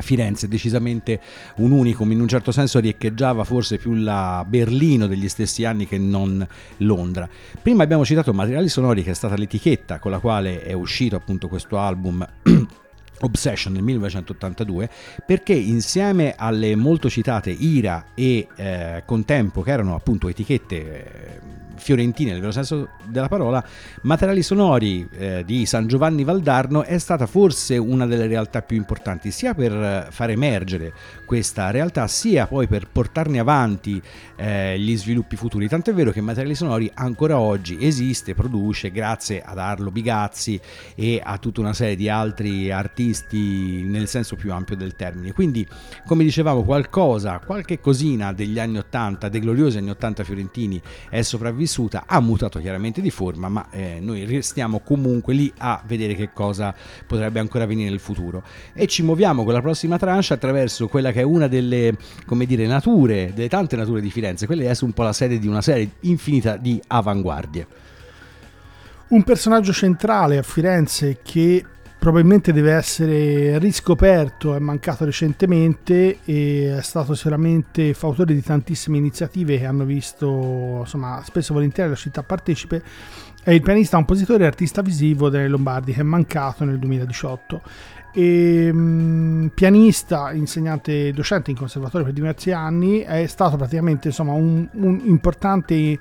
Firenze 0.00 0.48
decisamente 0.48 1.20
un 1.56 1.72
unicum, 1.72 2.10
in 2.12 2.20
un 2.20 2.28
certo 2.28 2.52
senso 2.52 2.78
riecheggiava 2.78 3.44
forse 3.44 3.76
più 3.76 3.94
la 3.94 4.44
Berlino 4.46 5.06
degli 5.06 5.28
stessi 5.28 5.64
anni 5.64 5.86
che 5.86 5.98
non 5.98 6.46
Londra. 6.78 7.28
Prima 7.60 7.82
abbiamo 7.82 8.04
citato 8.04 8.32
Materiali 8.32 8.68
Sonori 8.68 9.02
che 9.02 9.10
è 9.10 9.14
stata 9.14 9.36
l'etichetta 9.36 9.98
con 9.98 10.10
la 10.10 10.18
quale 10.18 10.62
è 10.62 10.72
uscito 10.72 11.16
appunto 11.16 11.48
questo 11.48 11.78
album 11.78 12.26
Obsession 13.22 13.74
nel 13.74 13.82
1982 13.82 14.88
perché 15.26 15.52
insieme 15.52 16.34
alle 16.36 16.74
molto 16.74 17.10
citate 17.10 17.50
Ira 17.50 18.06
e 18.14 18.46
eh, 18.56 19.02
Contempo 19.04 19.60
che 19.62 19.70
erano 19.70 19.94
appunto 19.94 20.28
etichette 20.28 20.76
eh, 20.76 21.59
fiorentine 21.80 22.30
nel 22.32 22.40
vero 22.40 22.52
senso 22.52 22.90
della 23.04 23.28
parola, 23.28 23.64
Materiali 24.02 24.42
Sonori 24.42 25.08
eh, 25.12 25.42
di 25.44 25.66
San 25.66 25.86
Giovanni 25.86 26.22
Valdarno 26.22 26.82
è 26.82 26.98
stata 26.98 27.26
forse 27.26 27.76
una 27.78 28.06
delle 28.06 28.26
realtà 28.26 28.62
più 28.62 28.76
importanti, 28.76 29.30
sia 29.30 29.54
per 29.54 30.08
far 30.10 30.30
emergere 30.30 30.92
questa 31.24 31.70
realtà, 31.70 32.06
sia 32.06 32.46
poi 32.46 32.66
per 32.66 32.86
portarne 32.90 33.38
avanti 33.38 34.00
eh, 34.36 34.78
gli 34.78 34.96
sviluppi 34.96 35.36
futuri. 35.36 35.68
Tant'è 35.68 35.94
vero 35.94 36.12
che 36.12 36.20
Materiali 36.20 36.54
Sonori 36.54 36.90
ancora 36.94 37.38
oggi 37.38 37.78
esiste, 37.80 38.34
produce, 38.34 38.90
grazie 38.90 39.42
ad 39.42 39.58
Arlo 39.58 39.90
Bigazzi 39.90 40.60
e 40.94 41.20
a 41.22 41.38
tutta 41.38 41.60
una 41.60 41.72
serie 41.72 41.96
di 41.96 42.08
altri 42.08 42.70
artisti 42.70 43.82
nel 43.82 44.06
senso 44.06 44.36
più 44.36 44.52
ampio 44.52 44.76
del 44.76 44.94
termine. 44.94 45.32
Quindi, 45.32 45.66
come 46.04 46.24
dicevamo, 46.24 46.62
qualcosa, 46.62 47.40
qualche 47.44 47.80
cosina 47.80 48.32
degli 48.32 48.58
anni 48.58 48.78
80, 48.78 49.28
dei 49.28 49.40
gloriosi 49.40 49.78
anni 49.78 49.90
80 49.90 50.24
fiorentini 50.24 50.80
è 51.08 51.22
sopravvissuta 51.22 51.69
vissuta, 51.70 52.02
ha 52.06 52.20
mutato 52.20 52.58
chiaramente 52.58 53.00
di 53.00 53.10
forma, 53.10 53.48
ma 53.48 53.68
eh, 53.70 53.98
noi 54.00 54.24
restiamo 54.24 54.80
comunque 54.80 55.32
lì 55.32 55.52
a 55.58 55.80
vedere 55.86 56.14
che 56.16 56.30
cosa 56.32 56.74
potrebbe 57.06 57.38
ancora 57.38 57.64
avvenire 57.64 57.88
nel 57.90 58.00
futuro. 58.00 58.42
E 58.74 58.88
ci 58.88 59.04
muoviamo 59.04 59.44
con 59.44 59.52
la 59.52 59.60
prossima 59.60 59.96
tranche 59.96 60.32
attraverso 60.32 60.88
quella 60.88 61.12
che 61.12 61.20
è 61.20 61.22
una 61.22 61.46
delle, 61.46 61.96
come 62.26 62.44
dire, 62.44 62.66
nature, 62.66 63.32
delle 63.32 63.48
tante 63.48 63.76
nature 63.76 64.00
di 64.00 64.10
Firenze, 64.10 64.46
quella 64.46 64.68
è 64.68 64.76
un 64.80 64.92
po' 64.92 65.04
la 65.04 65.12
sede 65.12 65.38
di 65.38 65.46
una 65.46 65.62
serie 65.62 65.92
infinita 66.00 66.56
di 66.56 66.82
avanguardie. 66.88 67.66
Un 69.08 69.22
personaggio 69.22 69.72
centrale 69.72 70.38
a 70.38 70.42
Firenze 70.42 71.18
che 71.22 71.64
probabilmente 72.00 72.54
deve 72.54 72.72
essere 72.72 73.58
riscoperto, 73.58 74.54
è 74.54 74.58
mancato 74.58 75.04
recentemente 75.04 76.20
e 76.24 76.74
è 76.78 76.80
stato 76.80 77.14
sicuramente 77.14 77.92
fautore 77.92 78.32
di 78.32 78.40
tantissime 78.40 78.96
iniziative 78.96 79.58
che 79.58 79.66
hanno 79.66 79.84
visto 79.84 80.78
insomma, 80.80 81.20
spesso 81.22 81.52
e 81.52 81.54
volentieri 81.54 81.90
la 81.90 81.96
città 81.96 82.22
partecipe. 82.22 82.82
È 83.42 83.50
il 83.50 83.60
pianista, 83.60 83.98
compositore 83.98 84.44
e 84.44 84.46
artista 84.46 84.80
visivo 84.80 85.28
delle 85.28 85.46
Lombardi 85.48 85.92
che 85.92 86.00
è 86.00 86.04
mancato 86.04 86.64
nel 86.64 86.78
2018. 86.78 87.60
E, 88.14 88.70
um, 88.72 89.50
pianista, 89.54 90.32
insegnante 90.32 91.12
docente 91.12 91.50
in 91.50 91.56
conservatorio 91.58 92.06
per 92.06 92.14
diversi 92.14 92.50
anni, 92.50 93.00
è 93.00 93.26
stato 93.26 93.58
praticamente 93.58 94.08
insomma, 94.08 94.32
un, 94.32 94.66
un 94.72 95.02
importante 95.04 95.98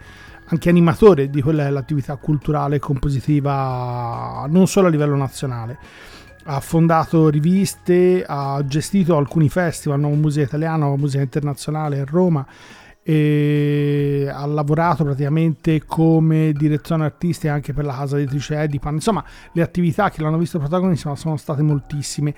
anche 0.51 0.70
animatore 0.70 1.29
di 1.29 1.41
quella 1.41 1.68
è 1.68 1.70
l'attività 1.70 2.15
culturale 2.15 2.77
e 2.77 2.79
compositiva 2.79 4.46
non 4.50 4.68
solo 4.68 4.88
a 4.88 4.89
livello 4.89 5.15
nazionale. 5.15 5.77
Ha 6.46 6.60
fondato 6.60 7.29
riviste, 7.29 8.24
ha 8.25 8.63
gestito 8.65 9.15
alcuni 9.15 9.50
festival, 9.50 10.00
Nuova 10.00 10.15
Musica 10.15 10.46
Italiana, 10.46 10.77
Nuova 10.77 10.98
Musica 10.98 11.22
Internazionale 11.22 12.00
a 12.00 12.06
Roma 12.06 12.46
e 13.03 14.29
ha 14.32 14.46
lavorato 14.46 15.03
praticamente 15.03 15.84
come 15.86 16.51
direzione 16.53 17.06
artistica 17.06 17.53
anche 17.53 17.74
per 17.74 17.86
la 17.86 17.96
casa 17.96 18.18
editrice 18.18 18.60
Edipan. 18.60 18.96
Insomma, 18.96 19.24
le 19.51 19.62
attività 19.62 20.10
che 20.10 20.22
l'hanno 20.22 20.38
visto 20.39 20.58
protagonista 20.58 21.15
sono 21.15 21.38
state 21.38 21.62
moltissime 21.62 22.34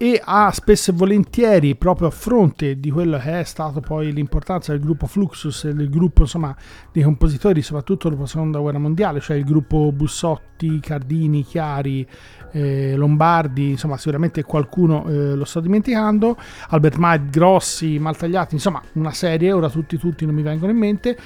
e 0.00 0.22
ha 0.24 0.52
spesso 0.52 0.92
e 0.92 0.94
volentieri 0.94 1.74
proprio 1.74 2.06
a 2.06 2.10
fronte 2.12 2.78
di 2.78 2.88
quello 2.88 3.18
che 3.18 3.40
è 3.40 3.42
stato 3.42 3.80
poi 3.80 4.12
l'importanza 4.12 4.70
del 4.70 4.80
gruppo 4.80 5.08
Fluxus 5.08 5.64
e 5.64 5.74
del 5.74 5.90
gruppo 5.90 6.22
insomma 6.22 6.56
di 6.92 7.02
compositori 7.02 7.62
soprattutto 7.62 8.08
dopo 8.08 8.22
la 8.22 8.28
seconda 8.28 8.60
guerra 8.60 8.78
mondiale 8.78 9.18
cioè 9.18 9.36
il 9.36 9.44
gruppo 9.44 9.90
Bussotti, 9.90 10.78
Cardini, 10.78 11.42
Chiari 11.42 12.06
eh, 12.52 12.94
Lombardi 12.94 13.70
insomma 13.70 13.96
sicuramente 13.96 14.44
qualcuno 14.44 15.04
eh, 15.08 15.34
lo 15.34 15.44
sto 15.44 15.58
dimenticando 15.58 16.36
Albert 16.68 16.96
Maid, 16.96 17.30
Grossi, 17.30 17.98
Maltagliati 17.98 18.54
insomma 18.54 18.80
una 18.92 19.12
serie 19.12 19.50
ora 19.50 19.68
tutti 19.68 19.98
tutti 19.98 20.24
non 20.24 20.36
mi 20.36 20.42
vengono 20.42 20.70
in 20.70 20.78
mente 20.78 21.18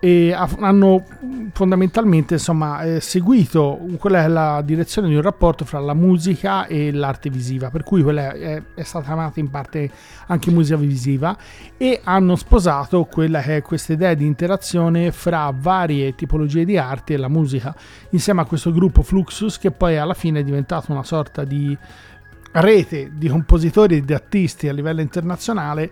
e 0.00 0.32
hanno 0.32 1.04
fondamentalmente 1.52 2.34
insomma, 2.34 2.82
eh, 2.82 3.00
seguito 3.00 3.80
quella 3.98 4.22
è 4.22 4.28
la 4.28 4.62
direzione 4.64 5.08
di 5.08 5.16
un 5.16 5.22
rapporto 5.22 5.64
fra 5.64 5.80
la 5.80 5.94
musica 5.94 6.66
e 6.66 6.92
l'arte 6.92 7.30
visiva, 7.30 7.70
per 7.70 7.82
cui 7.82 8.02
quella 8.02 8.32
è, 8.32 8.62
è, 8.74 8.82
stata 8.82 9.06
chiamata 9.06 9.40
in 9.40 9.50
parte 9.50 9.90
anche 10.26 10.50
musica 10.52 10.76
visiva 10.76 11.36
e 11.76 12.00
hanno 12.04 12.36
sposato 12.36 13.04
quella 13.06 13.40
che 13.40 13.56
è 13.56 13.62
questa 13.62 13.92
idea 13.92 14.14
di 14.14 14.24
interazione 14.24 15.10
fra 15.10 15.52
varie 15.54 16.14
tipologie 16.14 16.64
di 16.64 16.76
arte 16.76 17.14
e 17.14 17.16
la 17.16 17.28
musica, 17.28 17.74
insieme 18.10 18.42
a 18.42 18.44
questo 18.44 18.70
gruppo 18.72 19.02
Fluxus 19.02 19.58
che 19.58 19.72
poi 19.72 19.96
alla 19.96 20.14
fine 20.14 20.40
è 20.40 20.44
diventato 20.44 20.92
una 20.92 21.02
sorta 21.02 21.42
di 21.42 21.76
rete 22.52 23.10
di 23.14 23.28
compositori 23.28 23.96
e 23.96 24.04
di 24.04 24.14
artisti 24.14 24.68
a 24.68 24.72
livello 24.72 25.00
internazionale 25.00 25.90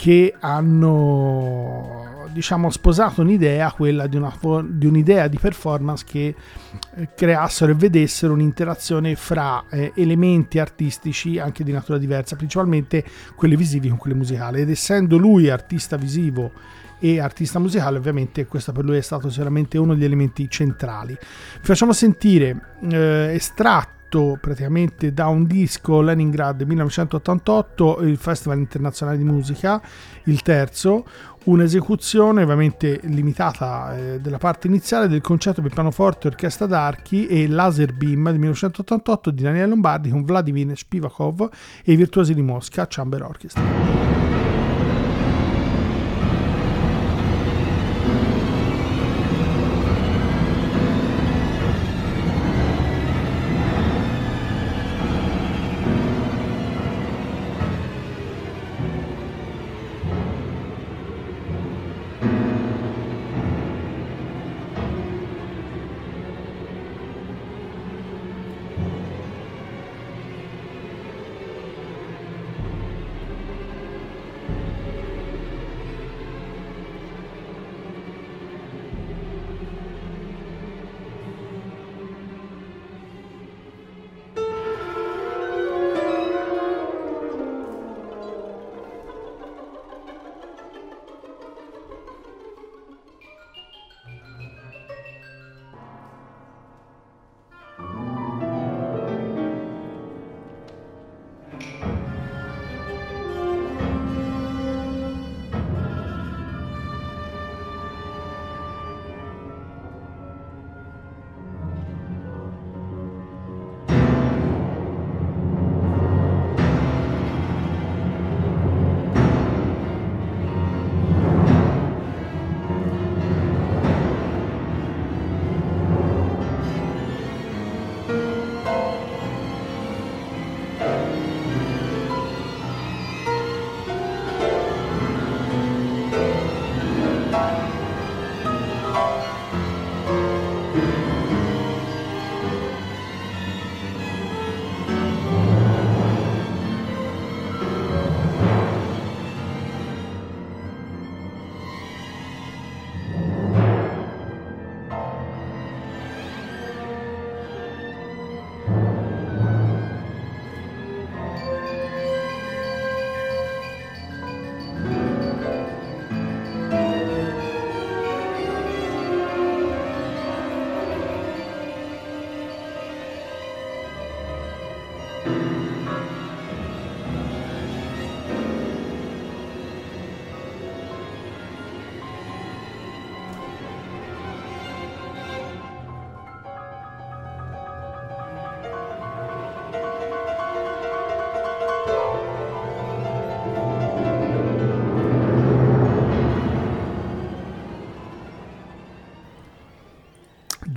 che 0.00 0.34
hanno 0.40 2.28
diciamo 2.32 2.70
sposato 2.70 3.20
un'idea, 3.20 3.70
quella 3.72 4.06
di, 4.06 4.16
una, 4.16 4.34
di 4.66 4.86
un'idea 4.86 5.28
di 5.28 5.36
performance 5.38 6.06
che 6.08 6.34
eh, 6.94 7.08
creassero 7.14 7.72
e 7.72 7.74
vedessero 7.74 8.32
un'interazione 8.32 9.14
fra 9.14 9.62
eh, 9.68 9.92
elementi 9.94 10.58
artistici 10.58 11.38
anche 11.38 11.64
di 11.64 11.72
natura 11.72 11.98
diversa, 11.98 12.34
principalmente 12.34 13.04
quelli 13.34 13.56
visivi 13.56 13.90
con 13.90 13.98
quelli 13.98 14.16
musicali. 14.16 14.62
Ed 14.62 14.70
essendo 14.70 15.18
lui 15.18 15.50
artista 15.50 15.98
visivo 15.98 16.50
e 16.98 17.20
artista 17.20 17.58
musicale, 17.58 17.98
ovviamente 17.98 18.46
questo 18.46 18.72
per 18.72 18.84
lui 18.86 18.96
è 18.96 19.02
stato 19.02 19.28
sicuramente 19.28 19.76
uno 19.76 19.92
degli 19.92 20.04
elementi 20.04 20.48
centrali. 20.48 21.12
Vi 21.12 21.66
facciamo 21.66 21.92
sentire 21.92 22.58
eh, 22.88 23.32
estratti 23.34 23.99
tratto 24.10 24.36
praticamente 24.40 25.14
da 25.14 25.28
un 25.28 25.46
disco 25.46 26.00
Leningrad 26.00 26.62
1988, 26.62 28.00
il 28.02 28.16
Festival 28.16 28.58
Internazionale 28.58 29.16
di 29.16 29.24
Musica, 29.24 29.80
il 30.24 30.42
terzo, 30.42 31.06
un'esecuzione 31.44 32.42
ovviamente 32.42 33.00
limitata 33.04 33.96
eh, 33.96 34.20
della 34.20 34.38
parte 34.38 34.66
iniziale 34.66 35.06
del 35.06 35.20
concerto 35.20 35.62
per 35.62 35.72
pianoforte 35.72 36.26
e 36.26 36.30
orchestra 36.30 36.66
d'archi 36.66 37.26
e 37.28 37.46
Laser 37.46 37.94
Beam 37.94 38.24
del 38.24 38.38
1988 38.38 39.30
di 39.30 39.42
Daniele 39.42 39.68
Lombardi 39.68 40.10
con 40.10 40.24
Vladimir 40.24 40.76
Spivakov 40.76 41.48
e 41.84 41.92
i 41.92 41.96
virtuosi 41.96 42.34
di 42.34 42.42
Mosca 42.42 42.86
Chamber 42.88 43.22
Orchestra. 43.22 44.29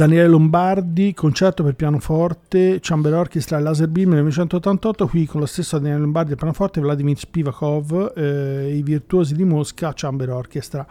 Daniele 0.03 0.27
Lombardi, 0.27 1.13
concerto 1.13 1.63
per 1.63 1.75
pianoforte, 1.75 2.79
Chamber 2.81 3.13
Orchestra 3.13 3.57
Laser 3.59 3.87
Beam 3.87 4.09
1988, 4.09 5.07
qui 5.07 5.25
con 5.25 5.39
lo 5.39 5.45
stesso 5.45 5.77
Daniele 5.77 6.01
Lombardi 6.01 6.31
al 6.31 6.37
pianoforte, 6.37 6.81
Vladimir 6.81 7.17
Spivakov, 7.17 8.11
eh, 8.13 8.75
i 8.75 8.83
virtuosi 8.83 9.33
di 9.33 9.45
Mosca, 9.45 9.93
Chamber 9.95 10.29
Orchestra. 10.31 10.85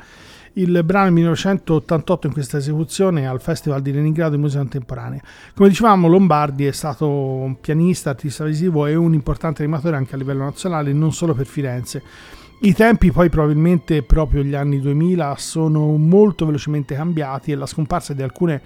Il 0.55 0.83
brano 0.83 1.11
1988 1.11 2.27
in 2.27 2.33
questa 2.33 2.57
esecuzione 2.57 3.29
al 3.29 3.43
Festival 3.43 3.83
di 3.83 3.93
Leningrado 3.93 4.37
di 4.37 4.41
Musica 4.41 4.61
Contemporanea. 4.61 5.21
Come 5.55 5.69
dicevamo, 5.69 6.09
Lombardi 6.09 6.65
è 6.65 6.73
stato 6.73 7.07
un 7.07 7.61
pianista, 7.61 8.09
artista 8.09 8.45
visivo 8.45 8.87
e 8.87 8.95
un 8.95 9.13
importante 9.13 9.63
animatore 9.63 9.97
anche 9.97 10.15
a 10.15 10.19
livello 10.19 10.45
nazionale, 10.45 10.91
non 10.95 11.13
solo 11.13 11.35
per 11.35 11.45
Firenze. 11.45 12.03
I 12.61 12.73
tempi 12.73 13.11
poi 13.11 13.29
probabilmente 13.29 14.03
proprio 14.05 14.43
gli 14.43 14.55
anni 14.55 14.81
2000 14.81 15.35
sono 15.37 15.97
molto 15.97 16.47
velocemente 16.47 16.95
cambiati 16.95 17.51
e 17.51 17.57
la 17.57 17.67
scomparsa 17.67 18.15
di 18.15 18.23
alcune 18.23 18.63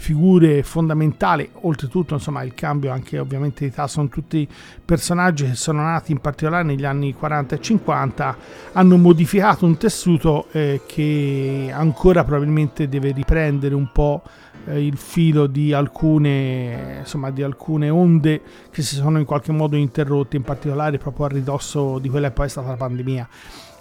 figure 0.00 0.62
fondamentali, 0.62 1.48
oltretutto 1.62 2.14
insomma 2.14 2.42
il 2.42 2.54
cambio 2.54 2.90
anche 2.90 3.18
ovviamente 3.18 3.64
di 3.64 3.70
età, 3.70 3.86
sono 3.86 4.08
tutti 4.08 4.48
personaggi 4.84 5.46
che 5.46 5.54
sono 5.54 5.82
nati 5.82 6.10
in 6.10 6.18
particolare 6.18 6.64
negli 6.64 6.84
anni 6.84 7.14
40 7.14 7.54
e 7.54 7.60
50, 7.60 8.36
hanno 8.72 8.96
modificato 8.96 9.66
un 9.66 9.76
tessuto 9.76 10.46
eh, 10.52 10.80
che 10.86 11.70
ancora 11.72 12.24
probabilmente 12.24 12.88
deve 12.88 13.12
riprendere 13.12 13.74
un 13.74 13.92
po' 13.92 14.22
eh, 14.66 14.84
il 14.84 14.96
filo 14.96 15.46
di 15.46 15.72
alcune, 15.72 16.96
insomma, 17.00 17.30
di 17.30 17.42
alcune 17.42 17.88
onde 17.88 18.40
che 18.70 18.82
si 18.82 18.96
sono 18.96 19.18
in 19.18 19.24
qualche 19.24 19.52
modo 19.52 19.76
interrotte, 19.76 20.36
in 20.36 20.42
particolare 20.42 20.98
proprio 20.98 21.26
a 21.26 21.28
ridosso 21.28 21.98
di 21.98 22.08
quella 22.08 22.28
che 22.28 22.34
poi 22.34 22.46
è 22.46 22.48
stata 22.48 22.68
la 22.68 22.76
pandemia. 22.76 23.28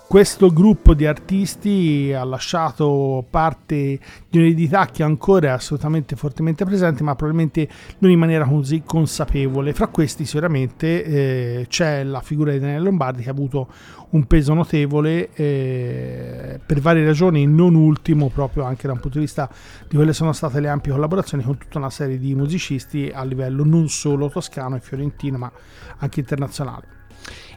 Questo 0.10 0.52
gruppo 0.52 0.96
di 0.96 1.06
artisti 1.06 2.12
ha 2.12 2.24
lasciato 2.24 3.24
parte 3.30 4.00
di 4.28 4.40
un'eredità 4.40 4.88
che 4.88 5.04
ancora 5.04 5.50
è 5.50 5.52
assolutamente 5.52 6.16
fortemente 6.16 6.66
presente, 6.66 7.04
ma 7.04 7.14
probabilmente 7.14 7.70
non 8.00 8.10
in 8.10 8.18
maniera 8.18 8.44
così 8.48 8.82
consapevole. 8.84 9.72
Fra 9.72 9.86
questi 9.86 10.26
sicuramente 10.26 11.04
eh, 11.04 11.66
c'è 11.70 12.04
la 12.04 12.22
figura 12.22 12.52
di 12.52 12.58
Daniele 12.58 12.86
Lombardi 12.86 13.22
che 13.22 13.30
ha 13.30 13.34
avuto 13.34 13.68
un 14.10 14.26
peso 14.26 14.56
notevole 14.56 15.30
eh, 15.36 16.60
per 16.66 16.80
varie 16.80 17.06
ragioni, 17.06 17.46
non 17.46 17.76
ultimo 17.76 18.30
proprio 18.30 18.64
anche 18.64 18.88
da 18.88 18.94
un 18.94 19.00
punto 19.00 19.20
di 19.20 19.26
vista 19.26 19.48
di 19.88 19.96
quelle 19.96 20.14
sono 20.14 20.34
state 20.34 20.60
le 20.60 20.70
ampie 20.70 20.92
collaborazioni 20.92 21.44
con 21.44 21.56
tutta 21.56 21.78
una 21.78 21.92
serie 21.92 22.18
di 22.18 22.34
musicisti 22.34 23.12
a 23.14 23.24
livello 23.24 23.64
non 23.64 23.88
solo 23.90 24.28
toscano 24.28 24.76
e 24.76 24.80
fiorentino, 24.80 25.38
ma 25.38 25.52
anche 26.00 26.20
internazionale. 26.20 26.98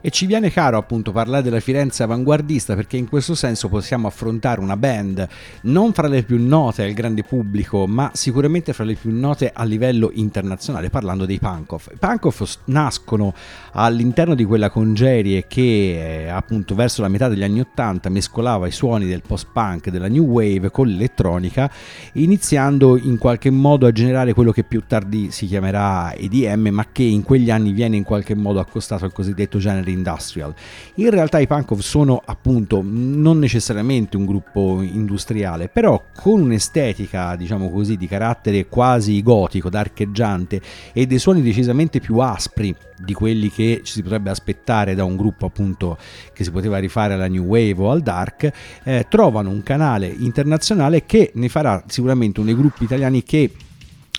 E 0.04 0.10
ci 0.10 0.26
viene 0.26 0.50
caro 0.50 0.78
appunto 0.78 1.12
parlare 1.12 1.44
della 1.44 1.60
Firenze 1.60 2.02
avanguardista 2.02 2.74
perché 2.74 2.96
in 2.96 3.08
questo 3.08 3.36
senso 3.36 3.68
possiamo 3.68 4.08
affrontare 4.08 4.58
una 4.58 4.76
band 4.76 5.28
non 5.62 5.92
fra 5.92 6.08
le 6.08 6.24
più 6.24 6.44
note 6.44 6.82
al 6.82 6.92
grande 6.92 7.22
pubblico, 7.22 7.86
ma 7.86 8.10
sicuramente 8.12 8.72
fra 8.72 8.82
le 8.82 8.94
più 8.94 9.16
note 9.16 9.52
a 9.54 9.62
livello 9.62 10.10
internazionale, 10.12 10.90
parlando 10.90 11.24
dei 11.24 11.38
Pankoff. 11.38 11.86
I 11.92 11.98
Pankoff 12.00 12.42
nascono 12.64 13.32
all'interno 13.74 14.34
di 14.34 14.44
quella 14.44 14.70
congerie 14.70 15.46
che 15.46 16.24
eh, 16.24 16.28
appunto 16.28 16.74
verso 16.74 17.00
la 17.00 17.08
metà 17.08 17.28
degli 17.28 17.44
anni 17.44 17.60
Ottanta 17.60 18.08
mescolava 18.08 18.66
i 18.66 18.72
suoni 18.72 19.06
del 19.06 19.22
post-punk, 19.24 19.88
della 19.88 20.08
new 20.08 20.24
wave 20.24 20.72
con 20.72 20.88
l'elettronica, 20.88 21.70
iniziando 22.14 22.98
in 22.98 23.18
qualche 23.18 23.50
modo 23.50 23.86
a 23.86 23.92
generare 23.92 24.32
quello 24.32 24.50
che 24.50 24.64
più 24.64 24.82
tardi 24.84 25.30
si 25.30 25.46
chiamerà 25.46 26.12
EDM, 26.12 26.70
ma 26.70 26.88
che 26.90 27.04
in 27.04 27.22
quegli 27.22 27.52
anni 27.52 27.70
viene 27.70 27.94
in 27.94 28.02
qualche 28.02 28.34
modo 28.34 28.58
accostato 28.58 29.04
al 29.04 29.12
cosiddetto 29.12 29.58
genere 29.58 29.90
industrial. 29.92 30.54
In 30.96 31.10
realtà 31.10 31.38
i 31.38 31.46
Punkov 31.46 31.80
sono 31.80 32.20
appunto 32.24 32.82
non 32.84 33.38
necessariamente 33.38 34.16
un 34.16 34.26
gruppo 34.26 34.80
industriale, 34.82 35.68
però 35.68 36.02
con 36.14 36.40
un'estetica, 36.40 37.36
diciamo 37.36 37.70
così, 37.70 37.96
di 37.96 38.06
carattere 38.06 38.66
quasi 38.66 39.22
gotico, 39.22 39.68
d'archeggiante 39.68 40.60
e 40.92 41.06
dei 41.06 41.18
suoni 41.18 41.42
decisamente 41.42 42.00
più 42.00 42.18
aspri 42.18 42.74
di 43.04 43.14
quelli 43.14 43.50
che 43.50 43.80
ci 43.82 43.92
si 43.92 44.02
potrebbe 44.02 44.30
aspettare 44.30 44.94
da 44.94 45.04
un 45.04 45.16
gruppo 45.16 45.46
appunto 45.46 45.98
che 46.32 46.44
si 46.44 46.50
poteva 46.50 46.78
rifare 46.78 47.14
alla 47.14 47.26
New 47.26 47.44
Wave 47.44 47.74
o 47.78 47.90
al 47.90 48.00
Dark, 48.00 48.50
eh, 48.84 49.06
trovano 49.08 49.50
un 49.50 49.62
canale 49.62 50.06
internazionale 50.06 51.04
che 51.04 51.32
ne 51.34 51.48
farà 51.48 51.82
sicuramente 51.86 52.40
uno 52.40 52.50
dei 52.50 52.58
gruppi 52.58 52.84
italiani 52.84 53.22
che 53.22 53.50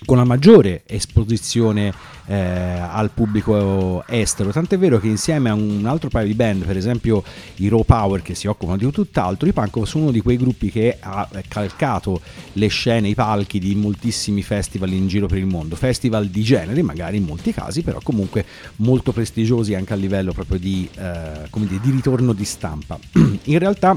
con 0.04 0.16
la 0.16 0.24
maggiore 0.24 0.82
esposizione 0.86 1.92
eh, 2.26 2.34
al 2.34 3.10
pubblico 3.10 4.04
estero. 4.06 4.50
Tant'è 4.50 4.76
vero 4.76 4.98
che 4.98 5.06
insieme 5.06 5.50
a 5.50 5.54
un 5.54 5.86
altro 5.86 6.08
paio 6.08 6.26
di 6.26 6.34
band, 6.34 6.64
per 6.64 6.76
esempio 6.76 7.22
i 7.56 7.68
Raw 7.68 7.84
Power 7.84 8.20
che 8.20 8.34
si 8.34 8.46
occupano 8.46 8.76
di 8.76 8.90
tutt'altro, 8.90 9.48
i 9.48 9.52
Punk 9.52 9.86
sono 9.86 10.04
uno 10.04 10.12
di 10.12 10.20
quei 10.20 10.36
gruppi 10.36 10.70
che 10.70 10.96
ha 11.00 11.28
calcato 11.48 12.20
le 12.54 12.66
scene, 12.66 13.08
i 13.08 13.14
palchi 13.14 13.58
di 13.58 13.74
moltissimi 13.74 14.42
festival 14.42 14.92
in 14.92 15.06
giro 15.06 15.26
per 15.26 15.38
il 15.38 15.46
mondo. 15.46 15.76
Festival 15.76 16.26
di 16.26 16.42
genere, 16.42 16.82
magari 16.82 17.18
in 17.18 17.24
molti 17.24 17.52
casi, 17.52 17.82
però 17.82 18.00
comunque 18.02 18.44
molto 18.76 19.12
prestigiosi 19.12 19.74
anche 19.74 19.92
a 19.92 19.96
livello 19.96 20.32
proprio 20.32 20.58
di, 20.58 20.88
eh, 20.96 21.48
dire, 21.50 21.80
di 21.80 21.90
ritorno 21.90 22.32
di 22.32 22.44
stampa. 22.44 22.98
in 23.44 23.58
realtà 23.58 23.96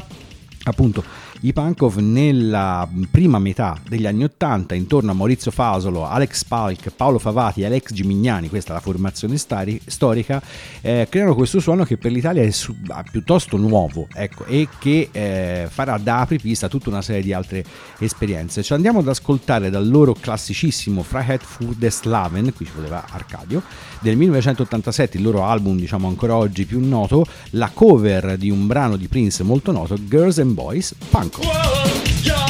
appunto 0.63 1.03
i 1.41 1.54
Pankov 1.54 1.97
nella 1.97 2.89
prima 3.12 3.38
metà 3.38 3.78
degli 3.88 4.08
anni 4.08 4.23
Ottanta, 4.23 4.73
intorno 4.73 5.12
a 5.12 5.13
Maurizio 5.13 5.52
Fasolo, 5.52 6.06
Alex 6.06 6.43
Palk, 6.45 6.89
Paolo 6.95 7.19
Favati 7.19 7.62
e 7.62 7.65
Alex 7.65 7.93
Gimignani, 7.93 8.50
questa 8.50 8.71
è 8.71 8.73
la 8.73 8.80
formazione 8.80 9.38
stari, 9.38 9.80
storica, 9.86 10.41
eh, 10.82 11.06
creano 11.10 11.36
questo 11.36 11.60
suono 11.60 11.84
che 11.84 11.97
per 11.97 12.12
l'Italia 12.12 12.41
è 12.41 12.50
su, 12.50 12.76
piuttosto 13.12 13.58
nuovo 13.58 14.08
ecco, 14.13 14.45
e 14.45 14.67
che 14.80 15.10
eh, 15.12 15.67
farà 15.69 15.97
da 15.97 16.21
apripista 16.21 16.67
tutta 16.67 16.89
una 16.89 17.02
serie 17.04 17.21
di 17.21 17.34
altre 17.34 17.63
esperienze. 18.00 18.63
Ci 18.63 18.73
andiamo 18.73 19.00
ad 19.00 19.08
ascoltare 19.08 19.69
dal 19.69 19.88
loro 19.88 20.15
classicissimo 20.19 21.04
Freiheit 21.04 21.43
für 21.43 21.76
des 21.78 22.00
Slaven, 22.00 22.54
qui 22.54 22.65
ci 22.65 22.71
voleva 22.73 23.06
Arcadio, 23.10 23.62
del 24.00 24.17
1987, 24.17 25.17
il 25.17 25.23
loro 25.23 25.43
album 25.43 25.78
diciamo 25.78 26.08
ancora 26.08 26.36
oggi 26.36 26.65
più 26.65 26.86
noto, 26.86 27.26
la 27.52 27.69
cover 27.73 28.38
di 28.38 28.50
un 28.50 28.65
brano 28.65 28.95
di 28.95 29.08
Prince 29.08 29.43
molto 29.43 29.71
noto, 29.71 29.97
Girls 30.08 30.39
and 30.39 30.54
Boys 30.54 30.95
Punk. 31.10 31.26
Blanco. 31.29 31.41
Whoa, 31.43 32.46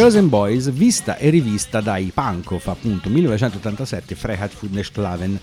Franco. 0.00 0.16
Jersey 0.16 0.22
Boys 0.22 0.70
vista 0.70 1.16
e 1.18 1.28
rivista 1.28 1.80
dai 1.80 2.10
Pankow, 2.12 2.60
appunto 2.64 3.10
1987, 3.10 4.14
Freiheit 4.14 4.52
für 4.52 4.68
Nestlaven, 4.70 5.38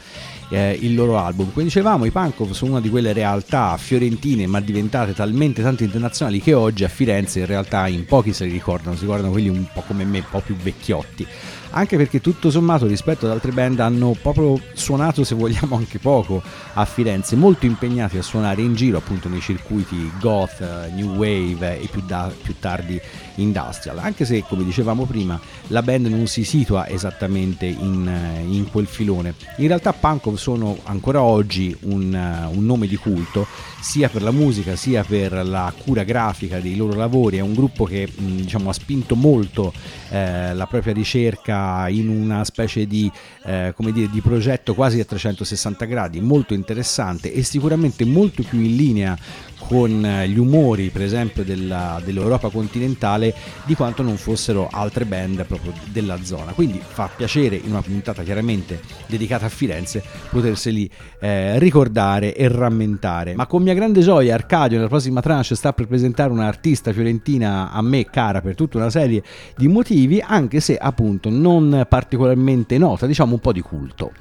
eh, 0.49 0.77
il 0.81 0.95
loro 0.95 1.19
album. 1.19 1.51
Come 1.51 1.65
dicevamo, 1.65 2.05
i 2.05 2.11
Pankow 2.11 2.51
sono 2.53 2.71
una 2.71 2.81
di 2.81 2.89
quelle 2.89 3.13
realtà 3.13 3.77
fiorentine 3.77 4.47
ma 4.47 4.59
diventate 4.59 5.13
talmente 5.13 5.61
tanto 5.61 5.83
internazionali 5.83 6.41
che 6.41 6.53
oggi 6.53 6.83
a 6.83 6.87
Firenze 6.87 7.39
in 7.39 7.45
realtà 7.45 7.87
in 7.87 8.05
pochi 8.05 8.33
se 8.33 8.45
li 8.45 8.51
ricordano, 8.51 8.95
si 8.95 9.01
ricordano 9.01 9.31
quelli 9.31 9.49
un 9.49 9.65
po' 9.71 9.83
come 9.85 10.03
me, 10.05 10.19
un 10.19 10.25
po' 10.29 10.41
più 10.41 10.55
vecchiotti 10.55 11.27
anche 11.71 11.97
perché 11.97 12.21
tutto 12.21 12.49
sommato 12.49 12.87
rispetto 12.87 13.25
ad 13.25 13.31
altre 13.31 13.51
band 13.51 13.79
hanno 13.79 14.15
proprio 14.19 14.59
suonato 14.73 15.23
se 15.23 15.35
vogliamo 15.35 15.75
anche 15.75 15.99
poco 15.99 16.41
a 16.73 16.85
Firenze, 16.85 17.35
molto 17.35 17.65
impegnati 17.65 18.17
a 18.17 18.21
suonare 18.21 18.61
in 18.61 18.73
giro 18.73 18.97
appunto 18.97 19.27
nei 19.27 19.41
circuiti 19.41 20.11
goth, 20.19 20.61
new 20.93 21.15
wave 21.15 21.79
e 21.79 21.87
più, 21.87 22.01
da, 22.05 22.31
più 22.41 22.55
tardi 22.59 22.99
industrial, 23.37 23.97
anche 23.99 24.25
se 24.25 24.43
come 24.47 24.63
dicevamo 24.63 25.05
prima 25.05 25.39
la 25.67 25.81
band 25.81 26.07
non 26.07 26.27
si 26.27 26.43
situa 26.43 26.87
esattamente 26.87 27.65
in, 27.65 28.09
in 28.47 28.69
quel 28.69 28.87
filone. 28.87 29.33
In 29.57 29.67
realtà 29.67 29.93
Punkov 29.93 30.35
sono 30.35 30.77
ancora 30.83 31.21
oggi 31.21 31.75
un, 31.81 32.47
un 32.51 32.65
nome 32.65 32.87
di 32.87 32.95
culto 32.95 33.47
sia 33.79 34.09
per 34.09 34.21
la 34.21 34.31
musica 34.31 34.75
sia 34.75 35.03
per 35.03 35.33
la 35.45 35.73
cura 35.77 36.03
grafica 36.03 36.59
dei 36.59 36.75
loro 36.75 36.97
lavori, 36.97 37.37
è 37.37 37.41
un 37.41 37.53
gruppo 37.53 37.85
che 37.85 38.07
diciamo, 38.15 38.69
ha 38.69 38.73
spinto 38.73 39.15
molto 39.15 39.73
eh, 40.09 40.53
la 40.53 40.65
propria 40.65 40.93
ricerca 40.93 41.87
in 41.89 42.09
una 42.09 42.43
specie 42.43 42.85
di, 42.87 43.11
eh, 43.45 43.73
dire, 43.77 44.09
di 44.09 44.21
progetto 44.21 44.73
quasi 44.73 44.99
a 44.99 45.05
360 45.05 45.85
gradi, 45.85 46.19
molto 46.19 46.53
interessante 46.53 47.33
e 47.33 47.43
sicuramente 47.43 48.05
molto 48.05 48.43
più 48.43 48.59
in 48.59 48.75
linea 48.75 49.17
con 49.67 50.03
eh, 50.03 50.27
gli 50.29 50.39
umori 50.39 50.89
per 50.89 51.01
esempio 51.01 51.43
della, 51.43 52.01
dell'Europa 52.03 52.49
continentale 52.49 53.33
di 53.65 53.75
quanto 53.75 54.01
non 54.01 54.15
fossero 54.17 54.67
altre 54.71 55.05
band 55.05 55.45
proprio 55.45 55.73
della 55.91 56.23
zona. 56.23 56.53
Quindi 56.53 56.81
fa 56.85 57.09
piacere 57.13 57.57
in 57.57 57.71
una 57.71 57.81
puntata 57.81 58.23
chiaramente 58.23 58.79
dedicata 59.07 59.45
a 59.45 59.49
Firenze 59.49 60.01
poterseli 60.29 60.89
eh, 61.19 61.59
ricordare 61.59 62.33
e 62.33 62.47
rammentare. 62.47 63.35
Ma 63.35 63.45
con 63.45 63.61
mia 63.61 63.73
grande 63.73 64.01
gioia 64.01 64.33
Arcadio 64.33 64.77
nella 64.77 64.89
prossima 64.89 65.21
tranche 65.21 65.55
sta 65.55 65.73
per 65.73 65.87
presentare 65.87 66.31
un'artista 66.31 66.93
fiorentina 66.93 67.71
a 67.71 67.81
me 67.81 68.05
cara 68.05 68.41
per 68.41 68.55
tutta 68.55 68.77
una 68.77 68.89
serie 68.89 69.21
di 69.55 69.67
motivi 69.67 70.23
anche 70.25 70.59
se 70.59 70.77
appunto 70.77 71.29
non 71.29 71.85
particolarmente 71.87 72.77
nota 72.77 73.05
diciamo 73.05 73.33
un 73.33 73.39
po' 73.39 73.51
di 73.51 73.61
culto 73.61 74.11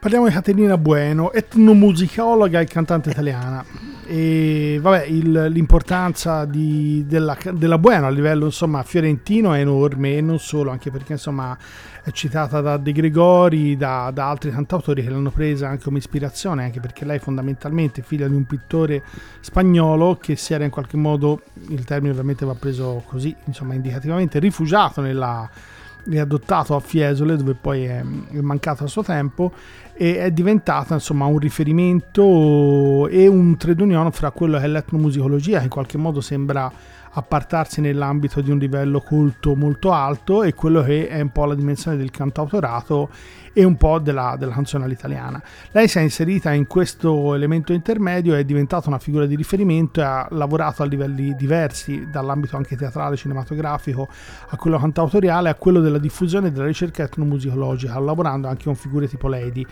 Parliamo 0.00 0.28
di 0.28 0.32
Caterina 0.32 0.78
Bueno, 0.78 1.32
etnomusicologa 1.32 2.60
e 2.60 2.66
cantante 2.66 3.10
italiana. 3.10 3.64
E 4.06 4.78
vabbè, 4.80 5.06
il, 5.06 5.48
l'importanza 5.50 6.44
di, 6.44 7.04
della, 7.04 7.36
della, 7.52 7.78
Bueno 7.78 8.06
a 8.06 8.10
livello 8.10 8.44
insomma, 8.44 8.84
fiorentino 8.84 9.54
è 9.54 9.58
enorme 9.58 10.16
e 10.16 10.20
non 10.20 10.38
solo, 10.38 10.70
anche 10.70 10.92
perché 10.92 11.14
insomma, 11.14 11.58
è 12.04 12.12
citata 12.12 12.60
da 12.60 12.76
De 12.76 12.92
Gregori, 12.92 13.76
da, 13.76 14.12
da, 14.14 14.28
altri 14.28 14.52
cantautori 14.52 15.02
che 15.02 15.10
l'hanno 15.10 15.32
presa 15.32 15.68
anche 15.68 15.82
come 15.82 15.98
ispirazione, 15.98 16.62
anche 16.62 16.78
perché 16.78 17.04
lei 17.04 17.18
fondamentalmente 17.18 18.00
è 18.00 18.04
figlia 18.04 18.28
di 18.28 18.36
un 18.36 18.44
pittore 18.44 19.02
spagnolo 19.40 20.16
che 20.20 20.36
si 20.36 20.54
era 20.54 20.62
in 20.62 20.70
qualche 20.70 20.96
modo, 20.96 21.42
il 21.70 21.82
termine 21.82 22.12
ovviamente 22.12 22.46
va 22.46 22.54
preso 22.54 23.02
così, 23.04 23.34
insomma, 23.46 23.74
indicativamente, 23.74 24.38
rifugiato 24.38 25.00
nella 25.00 25.50
riadottato 26.08 26.74
a 26.74 26.80
Fiesole 26.80 27.36
dove 27.36 27.54
poi 27.54 27.84
è 27.84 28.02
mancato 28.40 28.84
a 28.84 28.86
suo 28.86 29.02
tempo 29.02 29.52
e 30.00 30.20
è 30.20 30.30
diventata 30.30 30.94
insomma 30.94 31.24
un 31.24 31.38
riferimento 31.38 33.08
e 33.08 33.26
un 33.26 33.56
trade 33.56 33.82
union 33.82 34.12
fra 34.12 34.30
quello 34.30 34.56
che 34.56 34.64
è 34.64 34.68
l'etnomusicologia 34.68 35.58
che 35.58 35.64
in 35.64 35.70
qualche 35.70 35.98
modo 35.98 36.20
sembra 36.20 36.70
appartarsi 37.18 37.80
nell'ambito 37.80 38.40
di 38.40 38.50
un 38.50 38.58
livello 38.58 39.00
culto 39.00 39.54
molto 39.54 39.92
alto 39.92 40.42
e 40.42 40.54
quello 40.54 40.82
che 40.82 41.08
è 41.08 41.20
un 41.20 41.30
po' 41.30 41.44
la 41.44 41.54
dimensione 41.54 41.96
del 41.96 42.10
cantautorato 42.10 43.10
e 43.52 43.64
un 43.64 43.76
po' 43.76 43.98
della, 43.98 44.36
della 44.38 44.52
canzone 44.52 44.84
all'italiana. 44.84 45.42
Lei 45.72 45.88
si 45.88 45.98
è 45.98 46.00
inserita 46.00 46.52
in 46.52 46.66
questo 46.66 47.34
elemento 47.34 47.72
intermedio, 47.72 48.34
è 48.34 48.44
diventata 48.44 48.88
una 48.88 48.98
figura 48.98 49.26
di 49.26 49.34
riferimento 49.34 50.00
e 50.00 50.04
ha 50.04 50.28
lavorato 50.30 50.82
a 50.82 50.86
livelli 50.86 51.34
diversi, 51.34 52.08
dall'ambito 52.10 52.56
anche 52.56 52.76
teatrale, 52.76 53.16
cinematografico, 53.16 54.08
a 54.48 54.56
quello 54.56 54.78
cantautoriale, 54.78 55.48
a 55.48 55.54
quello 55.54 55.80
della 55.80 55.98
diffusione 55.98 56.48
e 56.48 56.52
della 56.52 56.66
ricerca 56.66 57.02
etnomusicologica, 57.02 57.98
lavorando 57.98 58.46
anche 58.46 58.64
con 58.64 58.76
figure 58.76 59.08
tipo 59.08 59.26
Lady. 59.26 59.66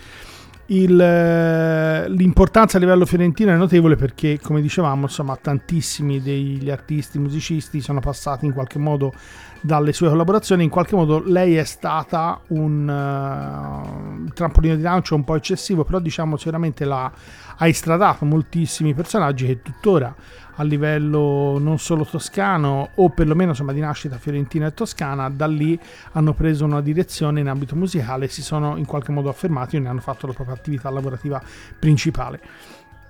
Il, 0.68 1.00
eh, 1.00 2.08
l'importanza 2.08 2.76
a 2.76 2.80
livello 2.80 3.06
fiorentino 3.06 3.52
è 3.52 3.56
notevole 3.56 3.94
perché, 3.94 4.40
come 4.40 4.60
dicevamo, 4.60 5.02
insomma, 5.02 5.36
tantissimi 5.36 6.20
degli 6.20 6.68
artisti, 6.70 7.18
musicisti 7.20 7.80
sono 7.80 8.00
passati 8.00 8.46
in 8.46 8.52
qualche 8.52 8.78
modo 8.78 9.12
dalle 9.60 9.92
sue 9.92 10.08
collaborazioni. 10.08 10.64
In 10.64 10.70
qualche 10.70 10.96
modo 10.96 11.22
lei 11.24 11.54
è 11.54 11.64
stata 11.64 12.40
un 12.48 12.88
uh, 12.88 14.32
trampolino 14.32 14.74
di 14.74 14.82
lancio 14.82 15.14
un 15.14 15.22
po' 15.22 15.36
eccessivo, 15.36 15.84
però 15.84 16.00
diciamo 16.00 16.36
sicuramente 16.36 16.84
la, 16.84 17.12
ha 17.56 17.66
istradato 17.68 18.24
moltissimi 18.24 18.92
personaggi 18.92 19.46
che 19.46 19.62
tuttora 19.62 20.14
a 20.56 20.62
livello 20.62 21.58
non 21.58 21.78
solo 21.78 22.04
toscano 22.04 22.90
o 22.94 23.10
perlomeno 23.10 23.50
insomma, 23.50 23.72
di 23.72 23.80
nascita 23.80 24.18
fiorentina 24.18 24.66
e 24.66 24.74
toscana, 24.74 25.28
da 25.28 25.46
lì 25.46 25.78
hanno 26.12 26.32
preso 26.32 26.64
una 26.64 26.80
direzione 26.80 27.40
in 27.40 27.48
ambito 27.48 27.76
musicale, 27.76 28.28
si 28.28 28.42
sono 28.42 28.76
in 28.76 28.86
qualche 28.86 29.12
modo 29.12 29.28
affermati 29.28 29.76
e 29.76 29.80
ne 29.80 29.88
hanno 29.88 30.00
fatto 30.00 30.26
la 30.26 30.32
propria 30.32 30.56
attività 30.56 30.90
lavorativa 30.90 31.42
principale. 31.78 32.40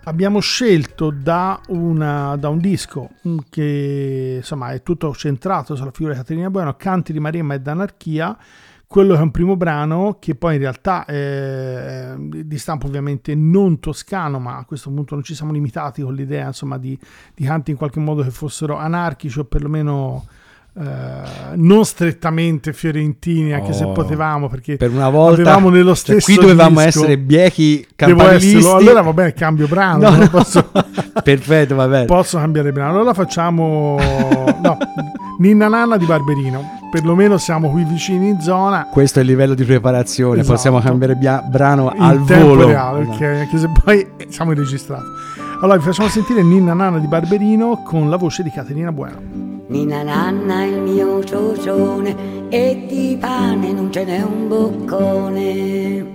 Abbiamo 0.04 0.38
scelto 0.38 1.10
da, 1.10 1.60
una, 1.68 2.36
da 2.36 2.48
un 2.48 2.60
disco 2.60 3.10
che 3.50 4.34
insomma 4.36 4.70
è 4.70 4.80
tutto 4.82 5.12
centrato 5.14 5.74
sulla 5.74 5.90
figura 5.90 6.12
di 6.12 6.20
Caterina 6.20 6.48
Bueno, 6.48 6.76
Canti 6.76 7.12
di 7.12 7.18
Maremma 7.18 7.54
ed 7.54 7.66
Anarchia, 7.66 8.36
quello 8.86 9.14
che 9.14 9.20
è 9.20 9.22
un 9.22 9.30
primo 9.32 9.56
brano 9.56 10.18
che 10.20 10.36
poi 10.36 10.54
in 10.54 10.60
realtà 10.60 11.04
è 11.04 12.14
di 12.16 12.58
stampo 12.58 12.86
ovviamente 12.86 13.34
non 13.34 13.80
toscano, 13.80 14.38
ma 14.38 14.58
a 14.58 14.64
questo 14.64 14.90
punto 14.90 15.14
non 15.14 15.24
ci 15.24 15.34
siamo 15.34 15.52
limitati 15.52 16.02
con 16.02 16.14
l'idea 16.14 16.46
insomma 16.46 16.78
di, 16.78 16.98
di 17.34 17.44
canti 17.44 17.72
in 17.72 17.76
qualche 17.76 18.00
modo 18.00 18.22
che 18.22 18.30
fossero 18.30 18.76
anarchici 18.76 19.40
o 19.40 19.44
perlomeno 19.44 20.24
Uh, 20.78 21.54
non 21.54 21.86
strettamente 21.86 22.74
fiorentini, 22.74 23.54
anche 23.54 23.70
oh, 23.70 23.72
se 23.72 23.86
potevamo, 23.86 24.50
perché 24.50 24.76
per 24.76 24.90
una 24.90 25.08
volta 25.08 25.40
avevamo 25.40 25.70
nello 25.70 25.94
stesso 25.94 26.20
cioè, 26.20 26.36
qui 26.36 26.46
dovevamo 26.48 26.82
disco, 26.84 26.98
essere 26.98 27.16
biechi 27.16 27.86
campanilisti. 27.96 28.68
Allora 28.68 29.00
va 29.00 29.12
bene, 29.14 29.32
cambio 29.32 29.68
brano. 29.68 30.10
No, 30.10 30.16
no. 30.16 30.28
Posso, 30.28 30.70
Perfetto, 31.24 31.76
va 31.76 31.88
bene. 31.88 32.04
Posso 32.04 32.36
cambiare 32.36 32.72
brano. 32.72 32.90
Allora 32.90 33.14
facciamo 33.14 33.96
no, 34.60 34.76
Ninna 35.38 35.68
Nanna 35.68 35.96
di 35.96 36.04
Barberino. 36.04 36.80
Perlomeno 36.90 37.38
siamo 37.38 37.70
qui 37.70 37.84
vicini 37.84 38.28
in 38.28 38.40
zona. 38.42 38.88
Questo 38.92 39.18
è 39.18 39.22
il 39.22 39.28
livello 39.28 39.54
di 39.54 39.64
preparazione. 39.64 40.40
Esatto. 40.40 40.56
Possiamo 40.56 40.80
cambiare 40.80 41.14
bia- 41.14 41.40
brano 41.40 41.90
in 41.94 42.02
al 42.02 42.18
volo. 42.18 42.66
reale, 42.66 43.04
ok, 43.04 43.22
anche 43.22 43.56
se 43.56 43.70
poi 43.82 44.06
siamo 44.28 44.52
registrati. 44.52 45.06
Allora 45.62 45.78
vi 45.78 45.84
facciamo 45.84 46.08
sentire 46.10 46.42
Ninna 46.42 46.74
Nanna 46.74 46.98
di 46.98 47.06
Barberino 47.06 47.82
con 47.82 48.10
la 48.10 48.16
voce 48.16 48.42
di 48.42 48.50
Caterina 48.50 48.92
Bueno. 48.92 49.55
Nina 49.68 50.02
nanna 50.02 50.64
il 50.64 50.80
mio 50.80 51.24
ciocione 51.24 52.48
e 52.48 52.84
di 52.88 53.16
pane 53.20 53.72
non 53.72 53.92
ce 53.92 54.04
n'è 54.04 54.22
un 54.22 54.48
boccone. 54.48 56.06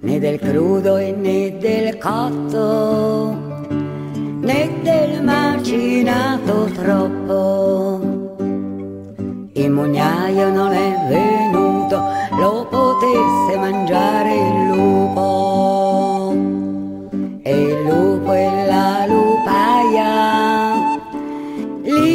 Né 0.00 0.18
del 0.18 0.38
crudo 0.38 0.96
e 0.96 1.12
né 1.12 1.56
del 1.58 1.96
cotto 1.98 3.44
né 4.44 4.70
del 4.82 5.22
macinato 5.22 6.68
troppo. 6.74 8.00
Il 9.52 9.70
mugnaio 9.70 10.50
non 10.50 10.72
è 10.72 11.06
venuto 11.08 12.02
lo 12.38 12.66
potesse 12.68 13.56
mangiare 13.58 14.34
il 14.34 14.66
lupo. 14.68 16.34
E 17.42 17.60
il 17.60 17.82
lupo 17.84 18.32
e 18.32 18.53
li 21.84 22.13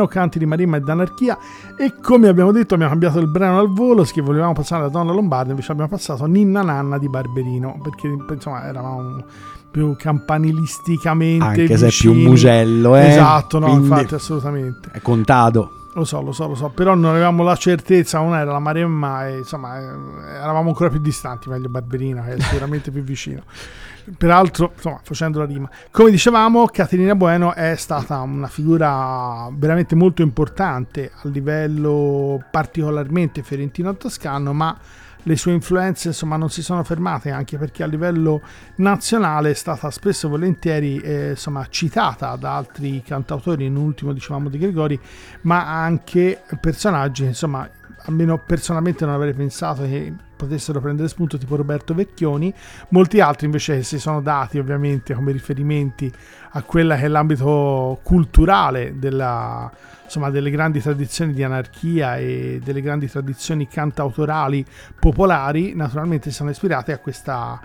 Bueno, 0.00 0.06
canti 0.06 0.38
di 0.38 0.46
Marimma 0.46 0.78
e 0.78 0.80
d'anarchia 0.80 1.36
e 1.76 1.94
come 2.00 2.28
abbiamo 2.28 2.52
detto 2.52 2.72
abbiamo 2.72 2.92
cambiato 2.92 3.18
il 3.18 3.26
brano 3.26 3.58
al 3.58 3.68
volo, 3.68 4.02
che 4.04 4.22
volevamo 4.22 4.54
passare 4.54 4.80
alla 4.82 4.90
Donna 4.90 5.12
Lombarda, 5.12 5.50
invece 5.50 5.72
abbiamo 5.72 5.90
passato 5.90 6.24
Ninna 6.24 6.62
Nanna 6.62 6.96
di 6.96 7.06
Barberino, 7.08 7.78
perché 7.82 8.16
insomma 8.32 8.66
eravamo 8.66 9.22
più 9.70 9.94
campanilisticamente 9.96 11.44
Anche 11.44 11.76
se 11.76 11.84
è 11.86 11.88
vicini. 11.88 12.14
più 12.14 12.28
mugello, 12.30 12.96
eh? 12.96 13.08
Esatto, 13.08 13.58
no, 13.58 13.66
Quindi- 13.66 13.88
infatti 13.88 14.14
assolutamente. 14.14 14.88
È 14.90 15.00
contato. 15.02 15.72
Lo 15.92 16.04
so, 16.04 16.22
lo 16.22 16.32
so, 16.32 16.46
lo 16.46 16.54
so, 16.54 16.70
però 16.70 16.94
non 16.94 17.10
avevamo 17.10 17.42
la 17.42 17.56
certezza, 17.56 18.20
una 18.20 18.40
era 18.40 18.52
la 18.52 18.60
Maremma 18.60 19.26
e 19.26 19.38
insomma 19.38 19.80
eh, 19.80 20.36
eravamo 20.36 20.68
ancora 20.68 20.88
più 20.88 21.00
distanti, 21.00 21.48
meglio 21.50 21.68
Barberina 21.68 22.22
che 22.22 22.36
è 22.36 22.40
sicuramente 22.40 22.90
più 22.90 23.02
vicino. 23.02 23.42
Peraltro, 24.16 24.72
insomma, 24.74 25.00
facendo 25.02 25.38
la 25.38 25.44
rima. 25.44 25.70
Come 25.90 26.10
dicevamo, 26.10 26.66
Caterina 26.66 27.14
Bueno 27.14 27.54
è 27.54 27.74
stata 27.76 28.20
una 28.20 28.48
figura 28.48 29.48
veramente 29.52 29.94
molto 29.94 30.22
importante 30.22 31.10
a 31.14 31.28
livello 31.28 32.42
particolarmente 32.50 33.42
fiorentino-toscano, 33.42 34.52
ma 34.52 34.78
le 35.24 35.36
sue 35.36 35.52
influenze 35.52 36.08
insomma 36.08 36.36
non 36.36 36.48
si 36.48 36.62
sono 36.62 36.82
fermate 36.82 37.30
anche 37.30 37.58
perché 37.58 37.82
a 37.82 37.86
livello 37.86 38.40
nazionale 38.76 39.50
è 39.50 39.54
stata 39.54 39.90
spesso 39.90 40.26
e 40.26 40.30
volentieri 40.30 40.98
eh, 40.98 41.30
insomma 41.30 41.66
citata 41.68 42.36
da 42.36 42.56
altri 42.56 43.02
cantautori 43.02 43.66
in 43.66 43.76
ultimo 43.76 44.12
dicevamo 44.12 44.48
di 44.48 44.56
Gregori 44.58 44.98
ma 45.42 45.82
anche 45.82 46.42
personaggi 46.58 47.24
insomma 47.24 47.68
almeno 48.04 48.38
personalmente 48.38 49.04
non 49.04 49.14
avrei 49.14 49.34
pensato 49.34 49.82
che 49.82 50.14
potessero 50.40 50.80
prendere 50.80 51.08
spunto 51.08 51.38
tipo 51.38 51.56
Roberto 51.56 51.94
Vecchioni. 51.94 52.52
Molti 52.88 53.20
altri 53.20 53.46
invece 53.46 53.82
si 53.82 53.98
sono 53.98 54.20
dati 54.20 54.58
ovviamente 54.58 55.14
come 55.14 55.32
riferimenti 55.32 56.12
a 56.52 56.62
quella 56.62 56.96
che 56.96 57.02
è 57.02 57.08
l'ambito 57.08 58.00
culturale 58.02 58.94
della, 58.98 59.70
insomma, 60.04 60.30
delle 60.30 60.50
grandi 60.50 60.80
tradizioni 60.80 61.32
di 61.32 61.44
anarchia 61.44 62.16
e 62.16 62.60
delle 62.62 62.80
grandi 62.80 63.08
tradizioni 63.08 63.68
cantautorali 63.68 64.64
popolari, 64.98 65.74
naturalmente 65.74 66.30
sono 66.30 66.50
ispirate 66.50 66.92
a 66.92 66.98
questa 66.98 67.60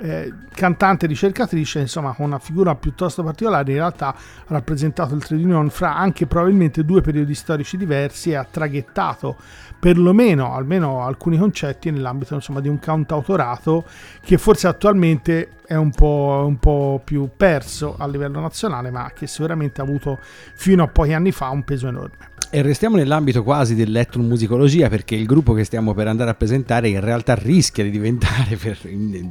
eh, 0.00 0.32
cantante 0.52 1.06
ricercatrice, 1.06 1.80
insomma, 1.80 2.12
con 2.12 2.26
una 2.26 2.38
figura 2.38 2.74
piuttosto 2.74 3.22
particolare, 3.22 3.70
in 3.70 3.76
realtà 3.76 4.08
ha 4.08 4.14
rappresentato 4.46 5.14
il 5.14 5.24
trade 5.24 5.42
union 5.42 5.68
fra 5.70 5.96
anche 5.96 6.26
probabilmente 6.26 6.84
due 6.84 7.00
periodi 7.00 7.34
storici 7.34 7.76
diversi 7.76 8.30
e 8.30 8.36
ha 8.36 8.46
traghettato 8.50 9.36
perlomeno 9.78 10.54
almeno 10.54 11.04
alcuni 11.04 11.38
concetti 11.38 11.90
nell'ambito 11.90 12.34
insomma, 12.34 12.60
di 12.60 12.68
un 12.68 12.78
cantautorato 12.78 13.84
che 14.22 14.36
forse 14.36 14.68
attualmente 14.68 15.52
è 15.66 15.74
un 15.74 15.90
po', 15.90 16.44
un 16.46 16.58
po' 16.58 17.00
più 17.04 17.28
perso 17.36 17.94
a 17.96 18.06
livello 18.06 18.40
nazionale, 18.40 18.90
ma 18.90 19.12
che 19.14 19.26
sicuramente 19.26 19.80
ha 19.80 19.84
avuto 19.84 20.18
fino 20.20 20.82
a 20.82 20.88
pochi 20.88 21.12
anni 21.12 21.30
fa 21.30 21.48
un 21.50 21.62
peso 21.62 21.86
enorme. 21.86 22.29
E 22.52 22.62
restiamo 22.62 22.96
nell'ambito 22.96 23.44
quasi 23.44 23.76
dell'etnomusicologia 23.76 24.88
perché 24.88 25.14
il 25.14 25.24
gruppo 25.24 25.52
che 25.52 25.62
stiamo 25.62 25.94
per 25.94 26.08
andare 26.08 26.30
a 26.30 26.34
presentare 26.34 26.88
in 26.88 26.98
realtà 26.98 27.36
rischia 27.36 27.84
di 27.84 27.90
diventare, 27.90 28.56
per- 28.56 28.80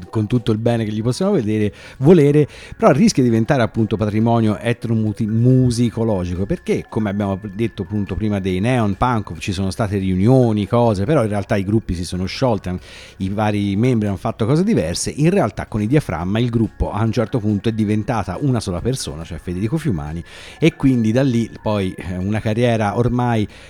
con 0.09 0.25
tutto 0.25 0.53
il 0.53 0.57
bene 0.57 0.85
che 0.85 0.91
gli 0.93 1.01
possiamo 1.01 1.33
vedere, 1.33 1.73
volere, 1.97 2.47
però 2.77 2.93
rischia 2.93 3.21
di 3.21 3.27
diventare 3.27 3.61
appunto 3.61 3.97
patrimonio 3.97 4.57
etnomusicologico 4.57 6.45
perché 6.45 6.85
come 6.87 7.09
abbiamo 7.09 7.37
detto 7.53 7.81
appunto 7.81 8.15
prima 8.15 8.39
dei 8.39 8.61
neon 8.61 8.95
punk 8.95 9.37
ci 9.39 9.51
sono 9.51 9.69
state 9.69 9.97
riunioni, 9.97 10.65
cose, 10.65 11.03
però 11.03 11.21
in 11.23 11.27
realtà 11.27 11.57
i 11.57 11.65
gruppi 11.65 11.95
si 11.95 12.05
sono 12.05 12.23
sciolti, 12.23 12.71
i 13.17 13.27
vari 13.27 13.75
membri 13.75 14.07
hanno 14.07 14.15
fatto 14.15 14.45
cose 14.45 14.63
diverse, 14.63 15.09
in 15.13 15.29
realtà 15.29 15.65
con 15.65 15.81
i 15.81 15.87
diaframma 15.87 16.39
il 16.39 16.49
gruppo 16.49 16.89
a 16.89 17.03
un 17.03 17.11
certo 17.11 17.39
punto 17.39 17.67
è 17.67 17.73
diventata 17.73 18.37
una 18.39 18.61
sola 18.61 18.79
persona, 18.79 19.25
cioè 19.25 19.39
Federico 19.39 19.77
Fiumani 19.77 20.23
e 20.57 20.77
quindi 20.77 21.11
da 21.11 21.21
lì 21.21 21.51
poi 21.61 21.93
eh, 21.97 22.15
una 22.15 22.39
carriera 22.39 22.95
ormai 22.95 23.07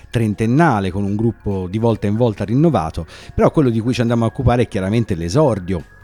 trentennale 0.10 0.91
con 0.91 1.04
un 1.04 1.15
gruppo 1.15 1.67
di 1.69 1.78
volta 1.78 2.08
in 2.08 2.15
volta 2.15 2.43
rinnovato, 2.43 3.06
però 3.34 3.52
quello 3.52 3.69
di 3.69 3.80
cui 3.80 3.93
ci 3.93 4.02
andiamo 4.02 4.25
a 4.25 4.28
occupare 4.28 4.63
è 4.63 4.67
chiaramente 4.67 5.15
l'esordio 5.15 5.97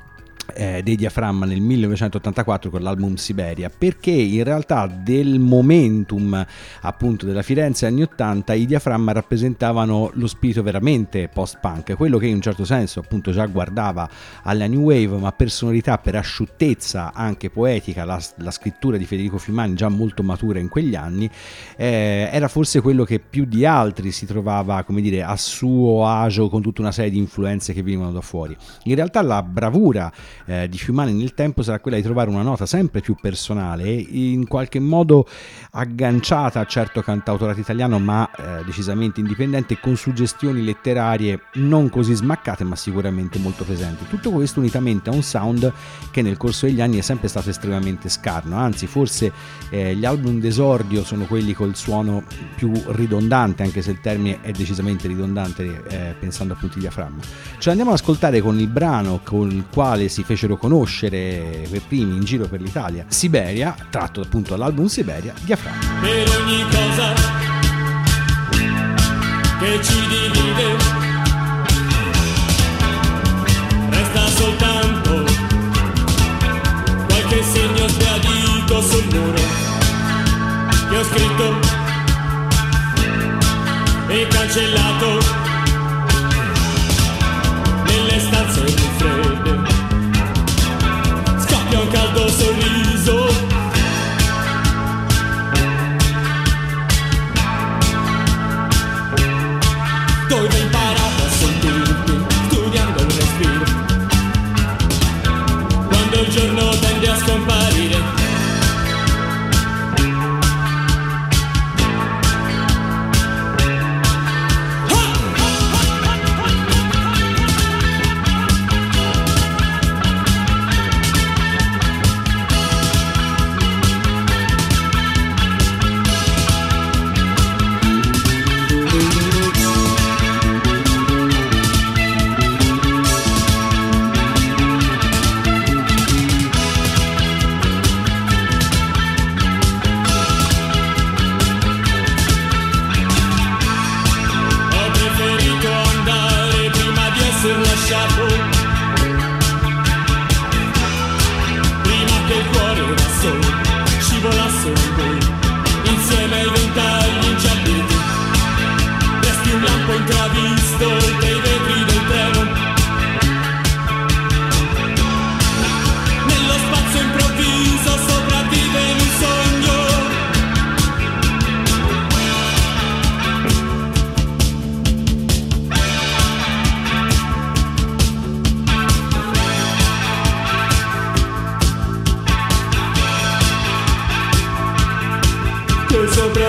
eh, 0.56 0.82
dei 0.84 0.96
diaframma 0.96 1.46
nel 1.46 1.62
1984 1.62 2.70
con 2.70 2.82
l'album 2.82 3.16
Siberia 3.16 3.70
perché 3.70 4.12
in 4.12 4.44
realtà 4.44 4.88
del 4.88 5.40
momentum 5.40 6.46
appunto 6.82 7.26
della 7.26 7.42
Firenze 7.42 7.86
anni 7.86 8.02
80 8.02 8.54
i 8.54 8.66
diaframma 8.66 9.12
rappresentavano 9.12 10.12
lo 10.14 10.28
spirito 10.28 10.64
veramente 10.64 11.28
post-punk 11.28 11.96
quello 11.96 12.18
che 12.18 12.28
in 12.28 12.36
un 12.36 12.42
certo 12.42 12.66
senso 12.66 13.00
appunto 13.00 13.32
già 13.32 13.46
guardava 13.46 14.10
alla 14.44 14.68
new 14.68 14.82
wave 14.82 15.18
ma 15.18 15.32
per 15.32 15.52
sonorità 15.52 15.98
per 15.98 16.16
asciuttezza 16.16 17.14
anche 17.14 17.50
poetica 17.50 18.06
la, 18.06 18.20
la 18.38 18.52
scrittura 18.52 18.98
di 18.98 19.06
Federico 19.06 19.38
Fimani 19.38 19.76
già 19.76 19.90
molto 19.90 20.24
matura 20.24 20.60
in 20.60 20.70
quegli 20.70 20.96
anni 20.96 21.30
eh, 21.76 22.30
era 22.32 22.48
forse 22.48 22.82
quello 22.82 23.04
che 23.04 23.20
più 23.20 23.46
di 23.46 23.66
altri 23.66 24.12
si 24.12 24.26
trovava 24.26 24.84
come 24.84 25.02
dire 25.02 25.24
a 25.24 25.36
suo 25.36 26.08
agio 26.08 26.50
con 26.50 26.62
tutta 26.62 26.82
una 26.82 26.92
serie 26.92 27.12
di 27.12 27.18
influenze 27.18 27.74
che 27.74 27.84
venivano 27.84 28.12
da 28.12 28.22
fuori. 28.22 28.56
In 28.84 28.96
realtà 28.96 29.22
la 29.22 29.42
bravura 29.44 30.12
eh, 30.46 30.70
di 30.70 30.78
Fiumani 30.78 31.14
nel 31.14 31.34
tempo 31.34 31.64
sarà 31.64 31.80
quella 31.80 31.98
di 31.98 32.04
trovare 32.04 32.30
una 32.30 32.42
nota 32.42 32.66
sempre 32.66 33.02
più 33.02 33.16
personale, 33.20 33.92
in 33.92 34.48
qualche 34.48 34.80
modo 34.80 35.28
agganciata 35.72 36.60
a 36.60 36.66
certo 36.66 37.02
cantautorato 37.02 37.60
italiano, 37.60 38.00
ma 38.00 38.30
eh, 38.32 38.64
decisamente 38.66 39.20
indipendente, 39.20 39.80
con 39.80 39.96
suggestioni 39.96 40.64
letterarie 40.64 41.42
non 41.54 41.90
così 41.90 42.14
smaccate, 42.14 42.64
ma 42.64 42.76
sicuramente 42.76 43.40
molto 43.40 43.64
presenti. 43.64 44.08
Tutto 44.08 44.32
questo 44.32 44.60
unitamente 44.60 45.10
a 45.10 45.14
un 45.14 45.24
sound 45.24 45.72
che 46.12 46.22
nel 46.22 46.38
corso 46.38 46.66
degli 46.66 46.82
anni 46.82 46.98
è 46.98 47.02
sempre 47.02 47.28
stato 47.28 47.50
estremamente 47.50 48.10
scarno, 48.10 48.58
anzi 48.58 48.88
forse 48.88 49.32
eh, 49.70 49.96
gli 49.96 50.06
album 50.06 50.40
d'esordio 50.40 51.04
sono 51.04 51.26
quelli 51.26 51.54
col 51.54 51.76
suono 51.76 52.24
più 52.56 52.72
ridondante, 52.88 53.64
anche 53.64 53.82
se 53.82 53.92
il 53.92 54.00
termine 54.02 54.42
è 54.42 54.52
decisamente 54.52 55.08
ridondante 55.08 55.84
eh, 55.90 56.16
pensando 56.20 56.54
appunto 56.54 56.76
ai 56.76 56.82
diaframma. 56.82 57.22
Ce 57.58 57.68
l'andiamo 57.68 57.92
ad 57.92 57.98
ascoltare 57.98 58.42
con 58.42 58.60
il 58.60 58.68
brano 58.68 59.22
con 59.24 59.50
il 59.50 59.66
quale 59.72 60.08
si 60.10 60.24
fecero 60.36 60.58
conoscere 60.58 61.66
per 61.70 61.82
primi 61.88 62.18
in 62.18 62.24
giro 62.26 62.46
per 62.48 62.62
l'Italia, 62.62 63.06
Siberia, 63.08 63.74
tratto 63.90 64.20
appunto 64.20 64.52
dall'album 64.52 64.88
Siberia, 64.88 65.34
Diaframma. 65.42 66.02
per 66.02 66.30
ogni 66.42 66.62
cosa 66.70 67.55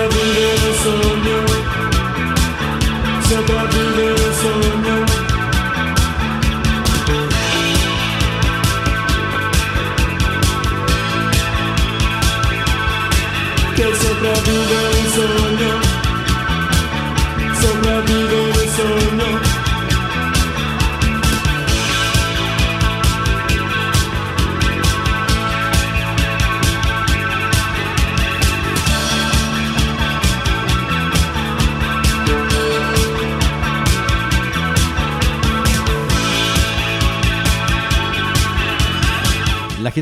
will 0.09 0.36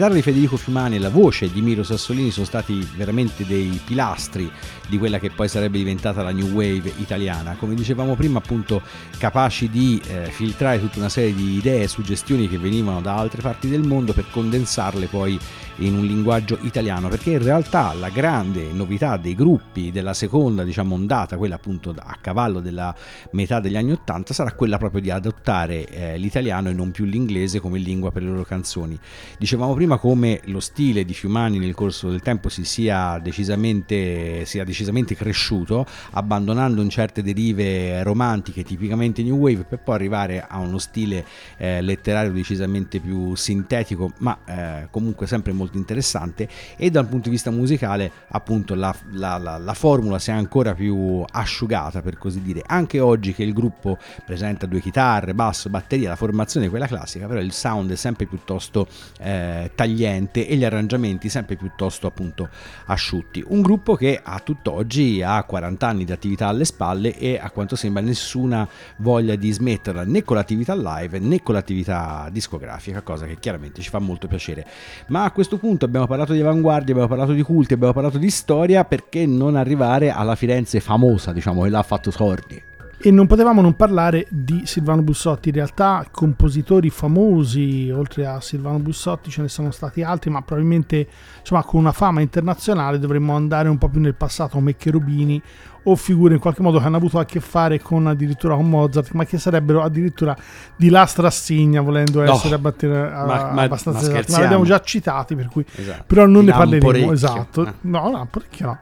La 0.05 0.11
chitarra 0.11 0.23
di 0.29 0.33
Federico 0.35 0.57
Fiumani 0.57 0.95
e 0.97 0.99
la 0.99 1.09
voce 1.09 1.51
di 1.51 1.61
Miro 1.63 1.81
Sassolini 1.81 2.29
sono 2.29 2.45
stati 2.45 2.87
veramente 2.95 3.43
dei 3.43 3.81
pilastri 3.83 4.51
di 4.87 4.99
quella 4.99 5.17
che 5.17 5.31
poi 5.31 5.47
sarebbe 5.47 5.79
diventata 5.79 6.21
la 6.21 6.29
new 6.29 6.45
wave 6.49 6.93
italiana. 6.97 7.55
Come 7.57 7.73
dicevamo 7.73 8.13
prima, 8.13 8.37
appunto, 8.37 8.83
capaci 9.17 9.67
di 9.67 9.99
eh, 10.05 10.29
filtrare 10.29 10.79
tutta 10.79 10.99
una 10.99 11.09
serie 11.09 11.33
di 11.33 11.55
idee 11.55 11.81
e 11.81 11.87
suggestioni 11.87 12.47
che 12.47 12.59
venivano 12.59 13.01
da 13.01 13.15
altre 13.15 13.41
parti 13.41 13.67
del 13.67 13.81
mondo 13.81 14.13
per 14.13 14.25
condensarle 14.29 15.07
poi 15.07 15.39
in 15.77 15.95
un 15.95 16.05
linguaggio 16.05 16.57
italiano, 16.61 17.09
perché 17.09 17.31
in 17.31 17.43
realtà 17.43 17.93
la 17.93 18.09
grande 18.09 18.71
novità 18.71 19.17
dei 19.17 19.35
gruppi 19.35 19.91
della 19.91 20.13
seconda, 20.13 20.63
diciamo, 20.63 20.95
ondata, 20.95 21.37
quella 21.37 21.55
appunto 21.55 21.93
a 21.97 22.17
cavallo 22.21 22.61
della 22.61 22.95
metà 23.31 23.59
degli 23.59 23.75
anni 23.75 23.91
Ottanta, 23.91 24.33
sarà 24.33 24.53
quella 24.53 24.77
proprio 24.77 25.01
di 25.01 25.09
adottare 25.09 25.85
eh, 25.87 26.17
l'italiano 26.17 26.69
e 26.69 26.73
non 26.73 26.91
più 26.91 27.05
l'inglese 27.05 27.59
come 27.59 27.79
lingua 27.79 28.11
per 28.11 28.23
le 28.23 28.29
loro 28.29 28.43
canzoni. 28.43 28.97
Dicevamo 29.37 29.73
prima 29.73 29.97
come 29.97 30.39
lo 30.45 30.59
stile 30.59 31.03
di 31.03 31.13
Fiumani 31.13 31.59
nel 31.59 31.73
corso 31.73 32.09
del 32.09 32.21
tempo 32.21 32.49
si 32.49 32.63
sia 32.63 33.19
decisamente, 33.19 34.45
sia 34.45 34.63
decisamente 34.63 35.15
cresciuto, 35.15 35.85
abbandonando 36.11 36.81
in 36.81 36.89
certe 36.89 37.21
derive 37.21 38.01
romantiche 38.03 38.63
tipicamente 38.63 39.23
new 39.23 39.37
wave, 39.37 39.63
per 39.63 39.79
poi 39.79 39.95
arrivare 39.95 40.45
a 40.47 40.59
uno 40.59 40.77
stile 40.77 41.25
eh, 41.57 41.81
letterario 41.81 42.31
decisamente 42.31 42.99
più 42.99 43.35
sintetico, 43.35 44.13
ma 44.19 44.37
eh, 44.45 44.87
comunque 44.89 45.27
sempre 45.27 45.51
molto 45.51 45.63
interessante. 45.73 46.47
E 46.77 46.89
dal 46.89 47.07
punto 47.07 47.25
di 47.25 47.31
vista 47.31 47.51
musicale, 47.51 48.11
appunto, 48.29 48.75
la, 48.75 48.95
la, 49.11 49.37
la, 49.37 49.57
la 49.57 49.73
formula 49.73 50.19
si 50.19 50.29
è 50.29 50.33
ancora 50.33 50.73
più 50.73 51.23
asciugata, 51.29 52.01
per 52.01 52.17
così 52.17 52.41
dire. 52.41 52.61
Anche 52.65 52.99
oggi 52.99 53.33
che 53.33 53.43
il 53.43 53.53
gruppo 53.53 53.97
presenta 54.25 54.65
due 54.65 54.79
chitarre, 54.79 55.33
basso, 55.33 55.69
batteria, 55.69 56.09
la 56.09 56.15
formazione 56.15 56.67
è 56.67 56.69
quella 56.69 56.87
classica, 56.87 57.27
però 57.27 57.39
il 57.39 57.51
sound 57.51 57.91
è 57.91 57.95
sempre 57.95 58.25
piuttosto 58.25 58.87
eh, 59.19 59.71
tagliente 59.73 60.47
e 60.47 60.55
gli 60.55 60.63
arrangiamenti 60.63 61.29
sempre 61.29 61.55
piuttosto 61.55 62.07
appunto 62.07 62.49
asciutti. 62.85 63.43
Un 63.47 63.61
gruppo 63.61 63.95
che 63.95 64.19
a 64.21 64.39
tutt'oggi 64.39 65.21
ha 65.21 65.43
40 65.43 65.87
anni 65.87 66.05
di 66.05 66.11
attività 66.11 66.47
alle 66.47 66.65
spalle 66.65 67.17
e 67.17 67.39
a 67.41 67.49
quanto 67.49 67.75
sembra 67.75 68.01
nessuna 68.01 68.67
voglia 68.97 69.35
di 69.35 69.51
smetterla 69.51 70.03
né 70.03 70.23
con 70.23 70.35
l'attività 70.35 70.75
live 70.75 71.19
né 71.19 71.41
con 71.41 71.55
l'attività 71.55 72.29
discografica, 72.31 73.01
cosa 73.01 73.25
che 73.25 73.37
chiaramente 73.39 73.81
ci 73.81 73.89
fa 73.89 73.99
molto 73.99 74.27
piacere. 74.27 74.65
Ma 75.07 75.23
a 75.23 75.31
questo 75.31 75.54
punto 75.57 75.85
abbiamo 75.85 76.07
parlato 76.07 76.33
di 76.33 76.41
avanguardia, 76.41 76.93
abbiamo 76.93 77.09
parlato 77.09 77.33
di 77.33 77.41
culti, 77.41 77.73
abbiamo 77.73 77.93
parlato 77.93 78.17
di 78.17 78.29
storia, 78.29 78.85
perché 78.85 79.25
non 79.25 79.55
arrivare 79.55 80.11
alla 80.11 80.35
Firenze 80.35 80.79
famosa, 80.79 81.31
diciamo, 81.31 81.63
che 81.63 81.69
l'ha 81.69 81.83
fatto 81.83 82.11
sordi? 82.11 82.61
E 82.97 83.11
non 83.11 83.27
potevamo 83.27 83.61
non 83.61 83.75
parlare 83.75 84.25
di 84.29 84.61
Silvano 84.65 85.01
Bussotti, 85.01 85.49
in 85.49 85.55
realtà 85.55 86.07
compositori 86.09 86.89
famosi, 86.89 87.91
oltre 87.91 88.25
a 88.25 88.39
Silvano 88.41 88.79
Bussotti 88.79 89.29
ce 89.29 89.41
ne 89.41 89.47
sono 89.47 89.69
stati 89.71 90.01
altri, 90.01 90.31
ma 90.31 90.41
probabilmente 90.41 91.07
insomma, 91.39 91.63
con 91.63 91.81
una 91.81 91.91
fama 91.91 92.21
internazionale 92.21 92.97
dovremmo 92.97 93.35
andare 93.35 93.69
un 93.69 93.77
po' 93.77 93.89
più 93.89 93.99
nel 93.99 94.15
passato 94.15 94.55
come 94.55 94.75
Cherubini 94.75 95.41
o 95.87 95.95
figure 95.95 96.33
in 96.33 96.39
qualche 96.39 96.61
modo 96.61 96.79
che 96.79 96.85
hanno 96.85 96.97
avuto 96.97 97.19
a 97.19 97.25
che 97.25 97.39
fare 97.39 97.79
con 97.81 98.07
addirittura 98.07 98.55
con 98.55 98.67
Mozart, 98.69 99.11
ma 99.11 99.25
che 99.25 99.37
sarebbero 99.37 99.81
addirittura 99.83 100.35
di 100.75 100.89
là 100.89 101.05
strassigna, 101.05 101.81
volendo 101.81 102.23
No, 102.23 102.31
essere 102.33 102.55
abbatte- 102.55 102.87
a- 102.87 103.25
ma- 103.25 103.51
ma- 103.51 103.61
abbastanza 103.63 104.01
ma 104.01 104.13
esatti. 104.19 104.31
Ma 104.31 104.37
li 104.39 104.43
abbiamo 104.45 104.63
già 104.65 104.79
citati, 104.81 105.35
per 105.35 105.47
cui 105.47 105.63
Esatto. 105.75 106.03
però 106.07 106.25
non 106.25 106.41
Di 106.41 106.47
ne 106.47 106.51
parleremo. 106.53 107.11
Esatto, 107.11 107.65
Eh. 107.67 107.73
no, 107.81 108.09
no, 108.09 108.27
parecchio 108.29 108.65
no. 108.65 108.79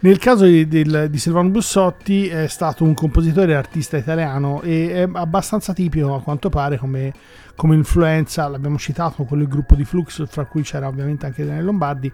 Nel 0.00 0.18
caso 0.18 0.44
di, 0.46 0.66
del- 0.66 1.08
di 1.10 1.18
Silvano 1.18 1.50
Bussotti 1.50 2.26
è 2.26 2.46
stato 2.48 2.84
un 2.84 2.94
compositore 2.94 3.52
e 3.52 3.54
artista 3.54 3.96
italiano 3.98 4.60
e 4.62 4.92
è 4.92 5.08
abbastanza 5.12 5.72
tipico 5.74 6.14
a 6.14 6.22
quanto 6.22 6.48
pare 6.48 6.78
come, 6.78 7.12
come 7.54 7.74
influenza, 7.74 8.48
l'abbiamo 8.48 8.78
citato 8.78 9.24
con 9.24 9.40
il 9.40 9.46
gruppo 9.46 9.74
di 9.74 9.84
Flux, 9.84 10.26
fra 10.26 10.46
cui 10.46 10.62
c'era 10.62 10.88
ovviamente 10.88 11.26
anche 11.26 11.44
Daniele 11.44 11.64
Lombardi, 11.66 12.10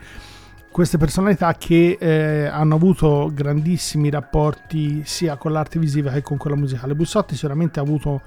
queste 0.70 0.98
personalità 0.98 1.54
che 1.54 1.96
eh, 1.98 2.46
hanno 2.46 2.76
avuto 2.76 3.30
grandissimi 3.34 4.08
rapporti 4.08 5.02
sia 5.04 5.36
con 5.36 5.52
l'arte 5.52 5.78
visiva 5.78 6.12
che 6.12 6.22
con 6.22 6.36
quella 6.36 6.56
musicale. 6.56 6.94
Bussotti 6.94 7.34
sicuramente 7.34 7.80
ha 7.80 7.82
avuto 7.82 8.20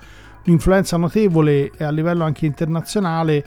un'influenza 0.45 0.97
notevole 0.97 1.71
a 1.79 1.89
livello 1.89 2.23
anche 2.23 2.45
internazionale. 2.45 3.45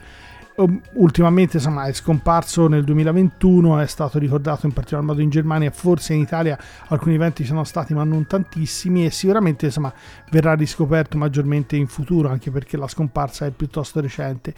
Um, 0.55 0.81
Ultimamente 0.93 1.57
insomma, 1.57 1.85
è 1.85 1.93
scomparso 1.93 2.67
nel 2.67 2.83
2021, 2.83 3.79
è 3.79 3.85
stato 3.85 4.17
ricordato 4.17 4.65
in 4.65 4.73
particolar 4.73 5.05
modo 5.05 5.21
in 5.21 5.29
Germania, 5.29 5.69
forse 5.69 6.15
in 6.15 6.21
Italia 6.21 6.57
alcuni 6.87 7.13
eventi 7.13 7.43
ci 7.43 7.49
sono 7.49 7.63
stati 7.63 7.93
ma 7.93 8.03
non 8.03 8.25
tantissimi 8.25 9.05
e 9.05 9.11
sicuramente 9.11 9.65
insomma, 9.67 9.93
verrà 10.31 10.55
riscoperto 10.55 11.15
maggiormente 11.19 11.75
in 11.75 11.85
futuro 11.85 12.29
anche 12.29 12.49
perché 12.49 12.75
la 12.77 12.87
scomparsa 12.87 13.45
è 13.45 13.51
piuttosto 13.51 14.01
recente. 14.01 14.55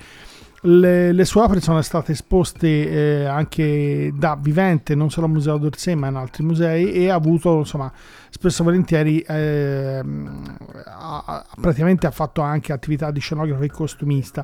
Le, 0.62 1.14
le 1.14 1.26
sue 1.26 1.42
opere 1.42 1.62
sono 1.62 1.82
state 1.82 2.12
esposte 2.12 2.68
eh, 2.68 3.26
anche 3.26 4.12
da 4.14 4.38
vivente 4.38 4.94
non 4.94 5.10
solo 5.10 5.28
al 5.28 5.32
Museo 5.32 5.58
d'Orsay 5.58 5.96
ma 5.96 6.08
in 6.08 6.16
altri 6.16 6.44
musei 6.44 6.92
e 6.92 7.10
ha 7.10 7.16
avuto 7.16 7.60
insomma 7.60 7.90
spesso 8.30 8.62
e 8.62 8.66
volentieri 8.66 9.24
ehm, 9.26 10.58
ha- 10.86 11.46
praticamente 11.62 12.08
ha 12.08 12.12
fatto 12.12 12.42
anche 12.42 12.74
attività 12.74 13.10
di 13.10 13.22
scenografo 13.22 13.64
e 13.64 13.70
costumista. 13.70 14.44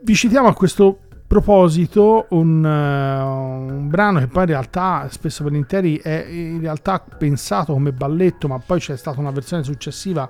Vi 0.00 0.14
citiamo 0.14 0.48
a 0.48 0.54
questo 0.54 1.00
proposito 1.26 2.26
un, 2.30 2.64
eh, 2.64 3.22
un 3.22 3.88
brano 3.88 4.20
che 4.20 4.28
poi 4.28 4.44
in 4.44 4.48
realtà 4.48 5.08
spesso 5.10 5.42
e 5.42 5.44
volentieri 5.44 5.98
è 5.98 6.26
in 6.26 6.60
realtà 6.60 7.00
pensato 7.00 7.72
come 7.72 7.92
balletto 7.92 8.48
ma 8.48 8.58
poi 8.58 8.78
c'è 8.78 8.96
stata 8.96 9.20
una 9.20 9.30
versione 9.30 9.62
successiva 9.62 10.28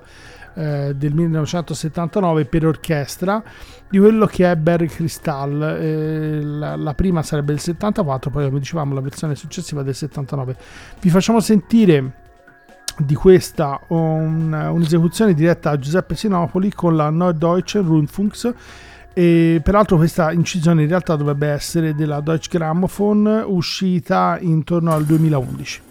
eh, 0.55 0.93
del 0.95 1.13
1979 1.13 2.45
per 2.45 2.65
orchestra 2.65 3.43
di 3.89 3.99
quello 3.99 4.25
che 4.25 4.49
è 4.49 4.55
Barry 4.55 4.87
Crystal. 4.87 5.77
Eh, 5.79 6.41
la, 6.41 6.75
la 6.75 6.93
prima 6.93 7.21
sarebbe 7.23 7.51
del 7.51 7.61
74 7.61 8.29
poi 8.29 8.45
come 8.45 8.59
dicevamo 8.59 8.93
la 8.93 9.01
versione 9.01 9.35
successiva 9.35 9.83
del 9.83 9.95
79 9.95 10.55
vi 11.01 11.09
facciamo 11.09 11.39
sentire 11.39 12.23
di 12.97 13.13
questa 13.13 13.79
un- 13.89 14.53
un'esecuzione 14.53 15.33
diretta 15.33 15.71
a 15.71 15.79
Giuseppe 15.79 16.15
Sinopoli 16.15 16.71
con 16.71 16.95
la 16.95 17.09
Norddeutsche 17.09 17.79
Rundfunks. 17.79 18.53
E 19.17 19.61
peraltro 19.63 19.95
questa 19.95 20.33
incisione 20.33 20.81
in 20.81 20.89
realtà 20.89 21.15
dovrebbe 21.15 21.47
essere 21.47 21.95
della 21.95 22.19
Deutsche 22.19 22.57
Grammophon 22.57 23.45
uscita 23.47 24.37
intorno 24.41 24.91
al 24.91 25.05
2011 25.05 25.84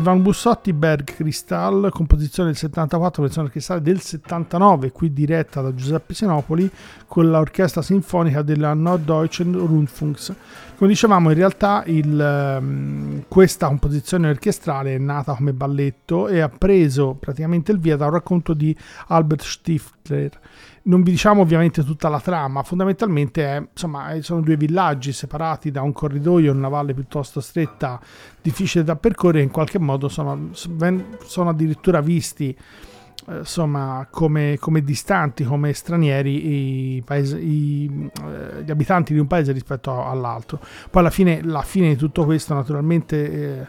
Silvano 0.00 0.20
Bussotti, 0.20 0.72
Berg 0.72 1.04
Crystal, 1.04 1.90
composizione 1.92 2.48
del 2.48 2.56
74, 2.56 3.22
versione 3.22 3.48
orchestrale 3.48 3.82
del 3.82 4.00
79, 4.00 4.92
qui 4.92 5.12
diretta 5.12 5.60
da 5.60 5.74
Giuseppe 5.74 6.14
Sinopoli 6.14 6.70
con 7.06 7.28
l'orchestra 7.28 7.82
sinfonica 7.82 8.40
della 8.40 8.72
Norddeutschen 8.72 9.52
Rundfunks. 9.52 10.32
Come 10.78 10.88
dicevamo, 10.88 11.28
in 11.28 11.36
realtà 11.36 11.82
il, 11.84 12.18
ehm, 12.18 13.24
questa 13.28 13.66
composizione 13.66 14.30
orchestrale 14.30 14.94
è 14.94 14.98
nata 14.98 15.34
come 15.34 15.52
balletto 15.52 16.28
e 16.28 16.40
ha 16.40 16.48
preso 16.48 17.12
praticamente 17.20 17.70
il 17.70 17.78
via 17.78 17.98
da 17.98 18.06
un 18.06 18.12
racconto 18.12 18.54
di 18.54 18.74
Albert 19.08 19.42
Stifler. 20.10 20.40
Non 20.82 21.02
vi 21.02 21.10
diciamo 21.10 21.42
ovviamente 21.42 21.84
tutta 21.84 22.08
la 22.08 22.20
trama, 22.20 22.62
fondamentalmente 22.62 23.44
è, 23.44 23.62
insomma, 23.70 24.20
sono 24.22 24.40
due 24.40 24.56
villaggi 24.56 25.12
separati 25.12 25.70
da 25.70 25.82
un 25.82 25.92
corridoio 25.92 26.52
una 26.52 26.68
valle 26.68 26.94
piuttosto 26.94 27.40
stretta, 27.40 28.00
difficile 28.40 28.82
da 28.82 28.96
percorrere, 28.96 29.42
in 29.42 29.50
qualche 29.50 29.78
modo 29.78 30.08
sono, 30.08 30.50
sono 30.52 31.50
addirittura 31.50 32.00
visti 32.00 32.56
eh, 33.28 33.38
insomma, 33.38 34.06
come, 34.10 34.56
come, 34.58 34.82
distanti, 34.82 35.44
come 35.44 35.74
stranieri 35.74 36.96
i 36.96 37.02
paesi, 37.04 37.36
i, 37.36 38.10
eh, 38.24 38.62
gli 38.62 38.70
abitanti 38.70 39.12
di 39.12 39.18
un 39.18 39.26
paese 39.26 39.52
rispetto 39.52 40.02
all'altro. 40.04 40.58
Poi 40.58 41.02
alla 41.02 41.10
fine, 41.10 41.42
la 41.42 41.62
fine 41.62 41.88
di 41.88 41.96
tutto 41.96 42.24
questo 42.24 42.54
naturalmente 42.54 43.32
eh, 43.32 43.68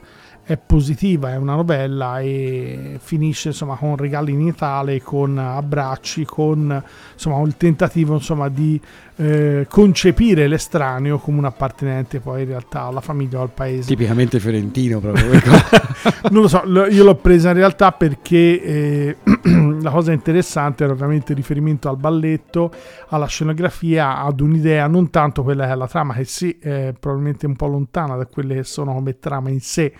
è 0.52 0.58
positiva, 0.58 1.32
è 1.32 1.38
una 1.38 1.56
novella 1.56 2.20
e 2.20 2.98
finisce 3.02 3.50
insomma 3.50 3.76
con 3.76 3.96
regali 3.96 4.34
in 4.34 4.46
Natale, 4.46 5.02
con 5.02 5.38
abbracci, 5.38 6.26
con 6.26 6.84
insomma 7.14 7.42
il 7.46 7.56
tentativo 7.56 8.16
insomma 8.16 8.50
di 8.50 8.80
eh, 9.16 9.66
concepire 9.70 10.48
l'estraneo 10.48 11.20
come 11.20 11.38
un 11.38 11.46
appartenente 11.46 12.20
poi 12.20 12.42
in 12.42 12.48
realtà 12.50 12.82
alla 12.84 13.02
famiglia 13.02 13.40
o 13.40 13.44
al 13.44 13.52
paese. 13.52 13.88
Tipicamente 13.88 14.40
fiorentino 14.40 15.00
proprio. 15.00 15.30
non 16.32 16.42
lo 16.42 16.48
so, 16.48 16.64
io 16.66 17.04
l'ho 17.04 17.16
presa 17.16 17.50
in 17.50 17.56
realtà 17.56 17.92
perché 17.94 18.62
eh, 18.62 19.18
la 19.82 19.92
cosa 19.92 20.12
interessante 20.12 20.84
era 20.84 20.94
ovviamente 20.94 21.32
il 21.32 21.38
riferimento 21.38 21.90
al 21.90 21.98
balletto, 21.98 22.72
alla 23.10 23.28
scenografia, 23.28 24.20
ad 24.20 24.40
un'idea, 24.40 24.88
non 24.88 25.10
tanto 25.10 25.44
quella 25.44 25.66
che 25.66 25.72
è 25.72 25.76
la 25.76 25.88
trama, 25.88 26.14
che 26.14 26.26
sì, 26.26 26.58
è 26.60 26.94
probabilmente 26.98 27.46
un 27.46 27.56
po' 27.56 27.68
lontana 27.68 28.16
da 28.16 28.26
quelle 28.26 28.56
che 28.56 28.64
sono 28.64 28.94
come 28.94 29.20
trama 29.20 29.50
in 29.50 29.62
sé, 29.62 29.94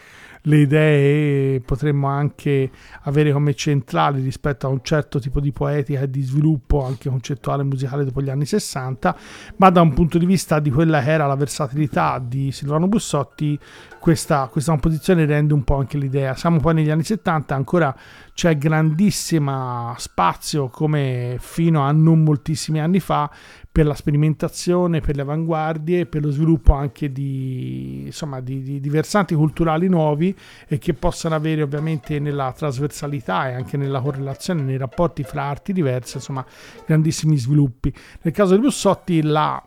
le 0.46 0.58
idee 0.58 1.60
potremmo 1.62 2.08
anche 2.08 2.72
avere 3.02 3.32
come 3.32 3.54
centrali 3.54 4.22
rispetto 4.22 4.66
a 4.66 4.70
un 4.70 4.80
certo 4.82 5.20
tipo 5.20 5.40
di 5.40 5.52
poetica 5.52 6.02
e 6.02 6.10
di 6.10 6.22
sviluppo 6.24 6.84
anche 6.84 7.10
concettuale 7.10 7.64
musicale 7.64 8.06
dopo 8.06 8.22
gli 8.22 8.30
anni 8.30 8.46
60, 8.46 9.16
ma 9.58 9.70
da 9.70 9.82
un 9.82 9.94
punto 9.94 10.18
di 10.18 10.26
vista 10.26 10.60
di 10.60 10.72
quella 10.72 11.02
che 11.04 11.12
era 11.12 11.28
la 11.28 11.36
versatilità 11.36 12.20
di 12.24 12.52
Silvano 12.52 12.88
Bussotti, 12.88 13.60
questa, 14.00 14.48
questa 14.52 14.72
composizione 14.72 15.26
rende 15.26 15.54
un 15.54 15.64
po' 15.64 15.76
anche 15.76 15.98
l'idea. 15.98 16.34
Siamo 16.34 16.60
poi 16.60 16.74
negli 16.74 16.90
anni 16.90 17.04
70, 17.04 17.54
ancora 17.54 17.96
c'è 18.42 18.58
grandissimo 18.58 19.94
spazio 19.98 20.68
come 20.70 21.38
fino 21.40 21.84
a 21.84 21.92
non 21.92 22.24
moltissimi 22.24 22.80
anni 22.80 23.00
fa 23.00 23.30
per 23.72 23.86
la 23.86 23.94
sperimentazione, 23.94 25.00
per 25.00 25.16
le 25.16 25.22
avanguardie, 25.22 26.08
per 26.08 26.24
lo 26.24 26.32
sviluppo 26.32 26.74
anche 26.74 27.12
di, 27.12 28.06
insomma, 28.06 28.40
di, 28.40 28.64
di, 28.64 28.80
di, 28.80 28.90
versanti 28.90 29.36
culturali 29.36 29.88
nuovi 29.88 30.36
e 30.68 30.80
che 30.80 30.96
possano 30.96 31.36
avere 31.36 31.62
ovviamente 31.62 32.18
nella 32.18 32.52
trasversalità 32.52 33.48
e 33.48 33.54
anche 33.54 33.78
nella 33.78 34.02
correlazione, 34.02 34.64
nei 34.64 34.78
rapporti 34.78 35.22
fra 35.22 35.44
arti 35.44 35.72
diverse, 35.72 36.18
insomma, 36.18 36.44
grandissimi 36.88 37.38
sviluppi. 37.38 37.94
Nel 38.24 38.34
caso 38.34 38.56
di 38.56 38.62
Bussotti 38.62 39.22
la 39.22 39.64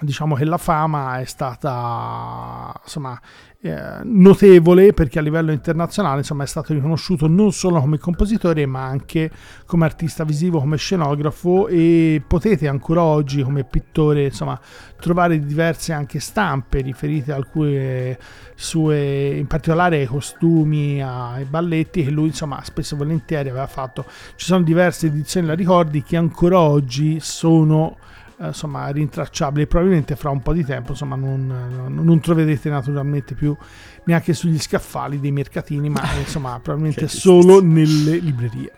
diciamo 0.00 0.34
che 0.34 0.44
la 0.44 0.58
fama 0.58 1.20
è 1.20 1.24
stata 1.24 2.74
insomma 2.82 3.18
eh, 3.62 4.00
notevole 4.04 4.92
perché 4.92 5.18
a 5.18 5.22
livello 5.22 5.50
internazionale 5.50 6.18
insomma, 6.18 6.44
è 6.44 6.46
stato 6.46 6.74
riconosciuto 6.74 7.26
non 7.26 7.52
solo 7.52 7.80
come 7.80 7.98
compositore 7.98 8.66
ma 8.66 8.84
anche 8.84 9.30
come 9.64 9.84
artista 9.84 10.24
visivo, 10.24 10.60
come 10.60 10.76
scenografo 10.76 11.66
e 11.66 12.22
potete 12.26 12.68
ancora 12.68 13.02
oggi 13.02 13.42
come 13.42 13.64
pittore 13.64 14.24
insomma, 14.24 14.60
trovare 15.00 15.38
diverse 15.38 15.92
anche 15.92 16.20
stampe 16.20 16.80
riferite 16.80 17.32
a 17.32 17.36
alcune 17.36 18.18
sue, 18.54 19.36
in 19.36 19.46
particolare 19.46 20.00
ai 20.00 20.06
costumi, 20.06 21.02
ai 21.02 21.44
balletti 21.44 22.04
che 22.04 22.10
lui 22.10 22.26
insomma 22.28 22.62
spesso 22.62 22.94
e 22.94 22.98
volentieri 22.98 23.48
aveva 23.48 23.66
fatto. 23.66 24.04
Ci 24.36 24.46
sono 24.46 24.62
diverse 24.62 25.06
edizioni, 25.06 25.46
la 25.46 25.54
ricordi, 25.54 26.02
che 26.02 26.16
ancora 26.16 26.58
oggi 26.58 27.18
sono 27.20 27.96
eh, 28.38 28.46
insomma 28.48 28.88
rintracciabili 28.88 29.66
probabilmente 29.66 30.16
fra 30.16 30.30
un 30.30 30.42
po' 30.42 30.52
di 30.52 30.64
tempo 30.64 30.90
insomma 30.90 31.16
non, 31.16 31.88
non, 31.88 32.20
troverete 32.20 32.68
naturalmente 32.68 33.34
più 33.34 33.56
neanche 34.04 34.34
sugli 34.34 34.58
scaffali 34.58 35.20
dei 35.20 35.32
mercatini 35.32 35.88
ma 35.88 36.02
insomma 36.18 36.58
probabilmente 36.62 37.08
solo 37.08 37.62
nelle 37.62 38.16
librerie 38.16 38.72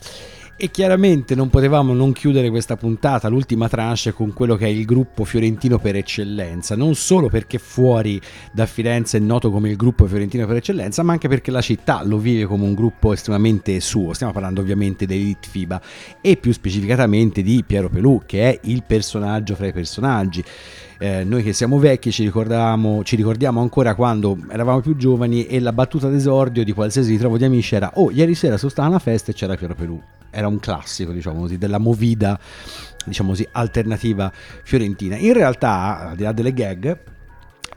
e 0.60 0.72
chiaramente 0.72 1.36
non 1.36 1.50
potevamo 1.50 1.94
non 1.94 2.12
chiudere 2.12 2.50
questa 2.50 2.76
puntata, 2.76 3.28
l'ultima 3.28 3.68
tranche, 3.68 4.12
con 4.12 4.32
quello 4.32 4.56
che 4.56 4.66
è 4.66 4.68
il 4.68 4.84
gruppo 4.84 5.24
fiorentino 5.24 5.78
per 5.78 5.94
eccellenza, 5.94 6.74
non 6.74 6.96
solo 6.96 7.28
perché 7.28 7.58
fuori 7.58 8.20
da 8.52 8.66
Firenze 8.66 9.18
è 9.18 9.20
noto 9.20 9.52
come 9.52 9.70
il 9.70 9.76
gruppo 9.76 10.06
fiorentino 10.06 10.46
per 10.46 10.56
eccellenza, 10.56 11.04
ma 11.04 11.12
anche 11.12 11.28
perché 11.28 11.52
la 11.52 11.60
città 11.60 12.02
lo 12.04 12.18
vive 12.18 12.44
come 12.44 12.64
un 12.64 12.74
gruppo 12.74 13.12
estremamente 13.12 13.78
suo. 13.78 14.12
Stiamo 14.14 14.32
parlando 14.32 14.60
ovviamente 14.60 15.06
dell'Elite 15.06 15.48
FIBA 15.48 15.80
e 16.20 16.36
più 16.36 16.52
specificatamente 16.52 17.40
di 17.42 17.62
Piero 17.64 17.88
Pelù, 17.88 18.22
che 18.26 18.50
è 18.50 18.60
il 18.64 18.82
personaggio 18.82 19.54
fra 19.54 19.68
i 19.68 19.72
personaggi. 19.72 20.42
Eh, 21.00 21.22
noi 21.22 21.44
che 21.44 21.52
siamo 21.52 21.78
vecchi 21.78 22.10
ci, 22.10 22.24
ci 22.24 23.16
ricordiamo 23.16 23.60
ancora 23.60 23.94
quando 23.94 24.36
eravamo 24.50 24.80
più 24.80 24.96
giovani 24.96 25.46
e 25.46 25.60
la 25.60 25.72
battuta 25.72 26.08
d'esordio 26.08 26.64
di 26.64 26.72
qualsiasi 26.72 27.12
ritrovo 27.12 27.38
di 27.38 27.44
amici 27.44 27.76
era 27.76 27.92
oh 27.94 28.10
ieri 28.10 28.34
sera 28.34 28.56
sono 28.56 28.68
stata 28.68 28.88
a 28.88 28.90
una 28.90 28.98
festa 28.98 29.30
e 29.30 29.34
c'era 29.34 29.54
Piero 29.54 29.76
Pelù. 29.76 30.00
Era 30.30 30.48
un 30.48 30.58
classico 30.58 31.12
diciamo 31.12 31.40
così 31.40 31.56
della 31.56 31.78
movida 31.78 32.38
diciamo 33.04 33.30
così 33.30 33.46
alternativa 33.52 34.32
fiorentina. 34.64 35.16
In 35.16 35.34
realtà 35.34 36.08
al 36.10 36.16
di 36.16 36.24
là 36.24 36.32
delle 36.32 36.52
gag 36.52 36.98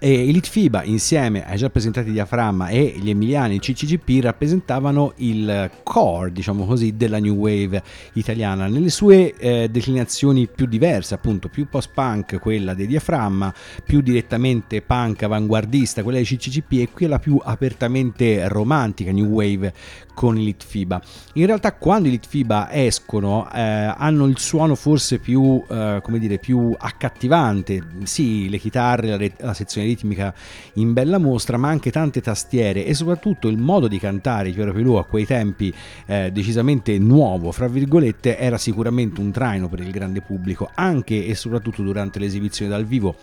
e 0.03 0.11
i 0.11 0.31
Litfiba 0.31 0.81
insieme 0.83 1.45
ai 1.45 1.57
già 1.57 1.69
presentati 1.69 2.11
Diaframma 2.11 2.69
e 2.69 2.95
gli 2.99 3.11
emiliani 3.11 3.59
CCGP 3.59 4.23
rappresentavano 4.23 5.13
il 5.17 5.69
core, 5.83 6.31
diciamo 6.31 6.65
così, 6.65 6.97
della 6.97 7.19
new 7.19 7.35
wave 7.35 7.83
italiana. 8.13 8.65
Nelle 8.65 8.89
sue 8.89 9.35
eh, 9.37 9.69
declinazioni 9.69 10.47
più 10.47 10.65
diverse, 10.65 11.13
appunto 11.13 11.49
più 11.49 11.67
post-punk, 11.69 12.39
quella 12.39 12.73
dei 12.73 12.87
Diaframma, 12.87 13.53
più 13.85 14.01
direttamente 14.01 14.81
punk 14.81 15.21
avanguardista, 15.21 16.01
quella 16.01 16.17
dei 16.17 16.25
CCGP 16.25 16.71
e 16.71 16.89
quella 16.91 17.19
più 17.19 17.39
apertamente 17.39 18.47
romantica 18.47 19.11
new 19.11 19.27
wave 19.27 19.71
con 20.13 20.37
i 20.37 20.43
Litfiba. 20.43 21.01
In 21.33 21.45
realtà 21.45 21.73
quando 21.73 22.07
i 22.07 22.11
Litfiba 22.11 22.71
escono 22.71 23.49
eh, 23.51 23.59
hanno 23.59 24.25
il 24.25 24.37
suono 24.37 24.75
forse 24.75 25.19
più, 25.19 25.63
eh, 25.69 25.99
come 26.03 26.19
dire, 26.19 26.37
più 26.37 26.75
accattivante, 26.77 27.81
sì, 28.03 28.49
le 28.49 28.57
chitarre, 28.57 29.17
la, 29.17 29.45
la 29.45 29.53
sezione 29.53 29.87
ritmica 29.87 30.33
in 30.73 30.93
bella 30.93 31.17
mostra, 31.17 31.57
ma 31.57 31.69
anche 31.69 31.91
tante 31.91 32.21
tastiere 32.21 32.85
e 32.85 32.93
soprattutto 32.93 33.47
il 33.47 33.57
modo 33.57 33.87
di 33.87 33.99
cantare 33.99 34.51
Piero 34.51 34.73
Pelù 34.73 34.93
a 34.93 35.05
quei 35.05 35.25
tempi 35.25 35.73
eh, 36.05 36.31
decisamente 36.31 36.97
nuovo, 36.97 37.51
fra 37.51 37.67
virgolette, 37.67 38.37
era 38.37 38.57
sicuramente 38.57 39.19
un 39.21 39.31
traino 39.31 39.67
per 39.67 39.79
il 39.79 39.91
grande 39.91 40.21
pubblico, 40.21 40.69
anche 40.73 41.25
e 41.25 41.35
soprattutto 41.35 41.81
durante 41.81 42.19
le 42.19 42.25
esibizioni 42.25 42.69
dal 42.69 42.85
vivo 42.85 43.15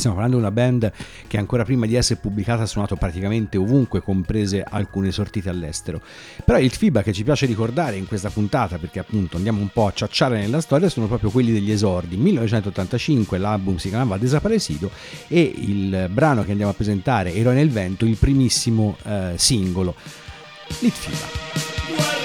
Stiamo 0.00 0.16
parlando 0.16 0.40
di 0.40 0.46
una 0.46 0.62
band 0.62 0.90
che 1.26 1.36
ancora 1.36 1.62
prima 1.62 1.84
di 1.84 1.94
essere 1.94 2.18
pubblicata 2.18 2.62
ha 2.62 2.66
suonato 2.66 2.96
praticamente 2.96 3.58
ovunque, 3.58 4.00
comprese 4.00 4.64
alcune 4.66 5.12
sortite 5.12 5.50
all'estero. 5.50 6.00
Però 6.42 6.58
il 6.58 6.70
FIBA 6.70 7.02
che 7.02 7.12
ci 7.12 7.22
piace 7.22 7.44
ricordare 7.44 7.96
in 7.96 8.06
questa 8.06 8.30
puntata, 8.30 8.78
perché 8.78 8.98
appunto 8.98 9.36
andiamo 9.36 9.60
un 9.60 9.68
po' 9.68 9.88
a 9.88 9.92
ciacciare 9.92 10.40
nella 10.40 10.62
storia, 10.62 10.88
sono 10.88 11.06
proprio 11.06 11.28
quelli 11.28 11.52
degli 11.52 11.70
esordi. 11.70 12.16
1985 12.16 13.36
l'album 13.36 13.76
si 13.76 13.88
chiamava 13.88 14.16
Desaparecido 14.16 14.90
e 15.28 15.52
il 15.54 16.08
brano 16.10 16.44
che 16.44 16.52
andiamo 16.52 16.72
a 16.72 16.74
presentare, 16.74 17.34
Eroe 17.34 17.52
nel 17.52 17.68
vento, 17.68 18.06
il 18.06 18.16
primissimo 18.16 18.96
eh, 19.04 19.34
singolo. 19.36 19.94
Litfiba. 20.78 22.19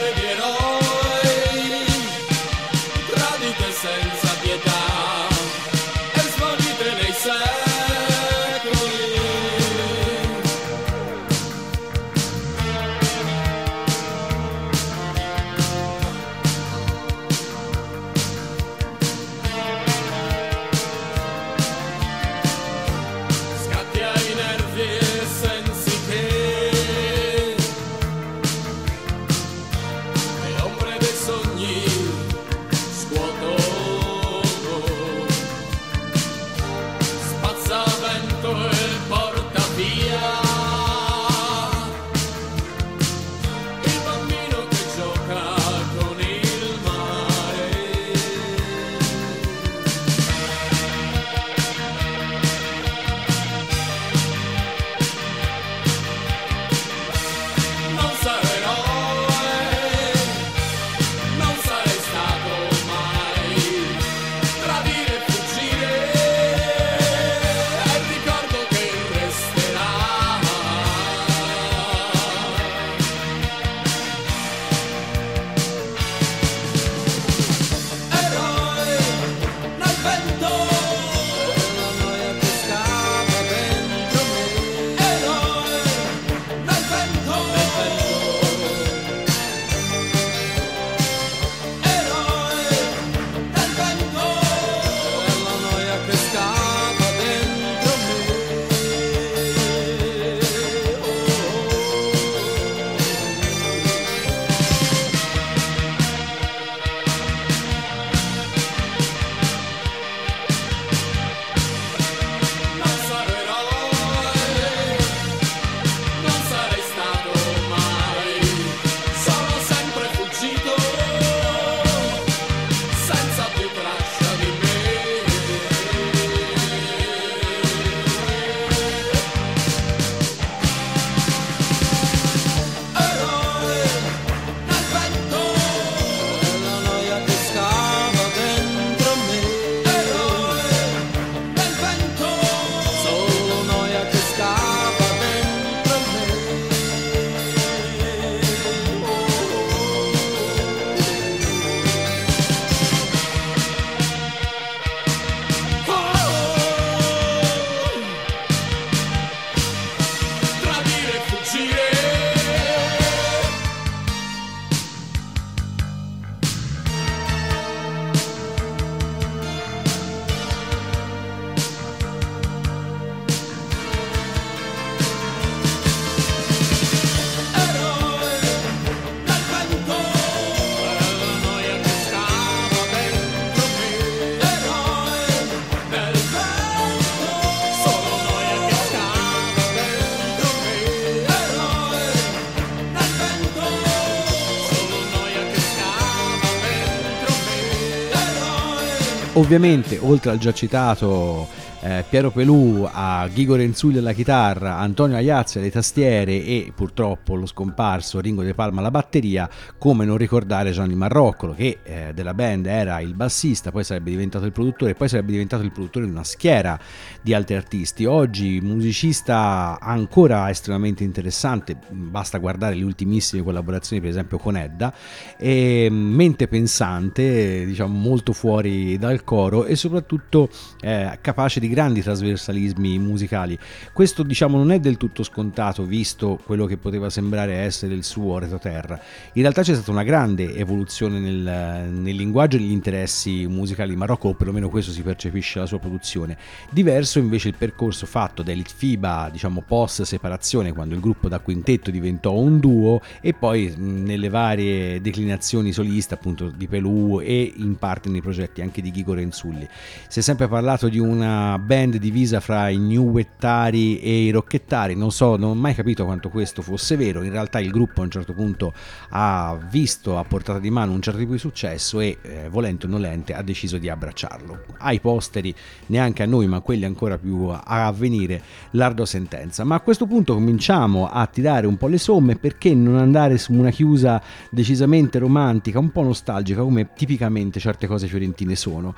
Ovviamente, 199.37 199.99
oltre 200.01 200.31
al 200.31 200.37
già 200.37 200.53
citato 200.53 201.47
eh, 201.85 202.03
Piero 202.09 202.31
Pelù, 202.31 202.87
a 202.91 203.27
Ghigo 203.31 203.53
Renzulli 203.53 203.99
alla 203.99 204.13
chitarra, 204.13 204.77
Antonio 204.79 205.15
Aiazzi 205.15 205.59
alle 205.59 205.69
tastiere 205.69 206.43
e 206.43 206.71
purtroppo 206.73 207.35
lo 207.35 207.45
scomparso 207.45 208.19
Ringo 208.19 208.41
De 208.41 208.55
Palma 208.55 208.79
alla 208.79 208.89
batteria, 208.89 209.47
come 209.77 210.03
non 210.03 210.17
ricordare 210.17 210.71
Gianni 210.71 210.95
Marroccolo 210.95 211.53
che 211.53 211.77
eh, 211.83 212.11
della 212.15 212.33
band 212.33 212.65
era 212.65 212.99
il 213.01 213.13
bassista, 213.13 213.69
poi 213.69 213.83
sarebbe 213.83 214.09
diventato 214.09 214.45
il 214.45 214.51
produttore, 214.51 214.95
poi 214.95 215.07
sarebbe 215.07 215.33
diventato 215.33 215.61
il 215.61 215.71
produttore 215.71 216.05
di 216.05 216.11
una 216.11 216.23
schiera 216.23 216.79
di 217.21 217.35
altri 217.35 217.55
artisti. 217.55 218.05
Oggi 218.05 218.59
musicista 218.61 219.77
ancora 219.79 220.49
estremamente 220.49 221.03
interessante, 221.03 221.77
basta 221.89 222.39
guardare 222.39 222.73
le 222.73 222.83
ultimissime 222.83 223.43
collaborazioni 223.43 224.01
per 224.01 224.09
esempio 224.09 224.39
con 224.39 224.57
Edda, 224.57 224.91
e 225.37 225.89
mente 225.91 226.47
pensante, 226.47 227.63
diciamo 227.63 227.95
molto 227.95 228.33
fuori 228.33 228.97
dal 228.97 229.23
coro 229.23 229.65
e 229.65 229.75
soprattutto 229.75 230.49
eh, 230.81 231.19
capace 231.21 231.59
di 231.59 231.73
grandi 231.75 232.01
trasversalismi 232.01 232.97
musicali. 232.97 233.59
Questo 233.91 234.23
diciamo 234.23 234.57
non 234.57 234.71
è 234.71 234.79
del 234.79 234.95
tutto 234.95 235.23
scontato 235.23 235.83
visto 235.83 236.39
quello 236.45 236.65
che 236.65 236.77
poteva 236.77 237.09
sembrare 237.09 237.55
essere 237.55 237.93
il 237.93 238.05
suo 238.05 238.39
retroterra. 238.39 238.99
In 239.33 239.41
realtà 239.41 239.61
c'è 239.61 239.73
stata 239.73 239.91
una 239.91 240.03
grande 240.03 240.55
evoluzione 240.55 241.19
nel, 241.19 241.89
nel 241.91 242.15
linguaggio 242.15 242.55
e 242.55 242.61
negli 242.61 242.71
interessi 242.71 243.45
musicali 243.45 243.89
di 243.89 243.97
Marocco, 243.97 244.29
o 244.29 244.33
perlomeno 244.33 244.69
questo 244.69 244.91
si 244.91 245.01
percepisce 245.01 245.55
dalla 245.55 245.67
sua 245.67 245.79
produzione. 245.79 246.37
Diverso 246.71 247.19
invece 247.19 247.49
il 247.49 247.55
percorso 247.57 248.05
fatto 248.05 248.41
da 248.41 248.51
Elite 248.51 248.71
FIBA, 248.73 249.29
diciamo 249.31 249.61
post 249.67 250.03
separazione, 250.03 250.71
quando 250.71 250.95
il 250.95 251.01
gruppo 251.01 251.27
da 251.27 251.39
quintetto 251.39 251.91
diventò 251.91 252.31
un 252.31 252.59
duo 252.59 253.01
e 253.19 253.33
poi 253.33 253.73
nelle 253.77 254.29
varie 254.29 255.01
declinazioni 255.01 255.73
solista 255.73 256.15
appunto 256.15 256.49
di 256.49 256.67
Pelù 256.67 257.19
e 257.21 257.53
in 257.57 257.75
parte 257.75 258.07
nei 258.07 258.21
progetti 258.21 258.61
anche 258.61 258.81
di 258.81 258.91
Ghigo 258.91 259.13
Renzulli. 259.13 259.67
Si 260.07 260.19
è 260.19 260.21
sempre 260.21 260.47
parlato 260.47 260.87
di 260.87 260.99
una 260.99 261.59
band 261.65 261.97
divisa 261.97 262.39
fra 262.39 262.69
i 262.69 262.77
new 262.77 263.09
wettari 263.09 263.99
e 263.99 264.25
i 264.25 264.29
rocchettari, 264.29 264.95
non 264.95 265.11
so, 265.11 265.35
non 265.35 265.49
ho 265.49 265.55
mai 265.55 265.73
capito 265.73 266.05
quanto 266.05 266.29
questo 266.29 266.61
fosse 266.61 266.95
vero, 266.95 267.23
in 267.23 267.31
realtà 267.31 267.59
il 267.59 267.71
gruppo 267.71 268.01
a 268.01 268.03
un 268.03 268.11
certo 268.11 268.33
punto 268.33 268.71
ha 269.09 269.57
visto 269.69 270.19
a 270.19 270.23
portata 270.23 270.59
di 270.59 270.69
mano 270.69 270.93
un 270.93 271.01
certo 271.01 271.19
tipo 271.19 271.31
di 271.31 271.39
successo 271.39 271.99
e 271.99 272.17
eh, 272.21 272.49
volente 272.49 272.85
o 272.85 272.89
nolente 272.89 273.33
ha 273.33 273.41
deciso 273.41 273.79
di 273.79 273.89
abbracciarlo. 273.89 274.65
Ai 274.77 274.99
posteri, 274.99 275.53
neanche 275.87 276.21
a 276.21 276.27
noi 276.27 276.45
ma 276.45 276.57
a 276.57 276.61
quelli 276.61 276.85
ancora 276.85 277.17
più 277.17 277.47
a 277.51 277.91
venire, 277.91 278.41
l'ardua 278.71 279.07
sentenza. 279.07 279.63
Ma 279.63 279.75
a 279.75 279.79
questo 279.79 280.05
punto 280.05 280.35
cominciamo 280.35 281.09
a 281.09 281.25
tirare 281.25 281.65
un 281.65 281.77
po' 281.77 281.87
le 281.87 281.97
somme 281.97 282.35
perché 282.35 282.75
non 282.75 282.97
andare 282.97 283.39
su 283.39 283.53
una 283.53 283.71
chiusa 283.71 284.21
decisamente 284.51 285.17
romantica, 285.17 285.79
un 285.79 285.91
po' 285.91 286.03
nostalgica 286.03 286.61
come 286.61 286.89
tipicamente 286.93 287.59
certe 287.59 287.87
cose 287.87 288.07
fiorentine 288.07 288.55
sono. 288.55 288.93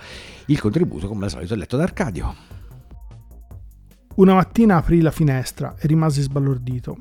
Il 0.48 0.60
contributo 0.60 1.08
come 1.08 1.26
al 1.26 1.32
solito 1.32 1.54
è 1.54 1.58
letto 1.58 1.78
da 1.78 1.84
Arcadio. 1.84 2.57
Una 4.18 4.34
mattina 4.34 4.78
aprì 4.78 5.02
la 5.02 5.12
finestra 5.12 5.76
e 5.78 5.86
rimasi 5.86 6.24
sbalordito. 6.24 6.98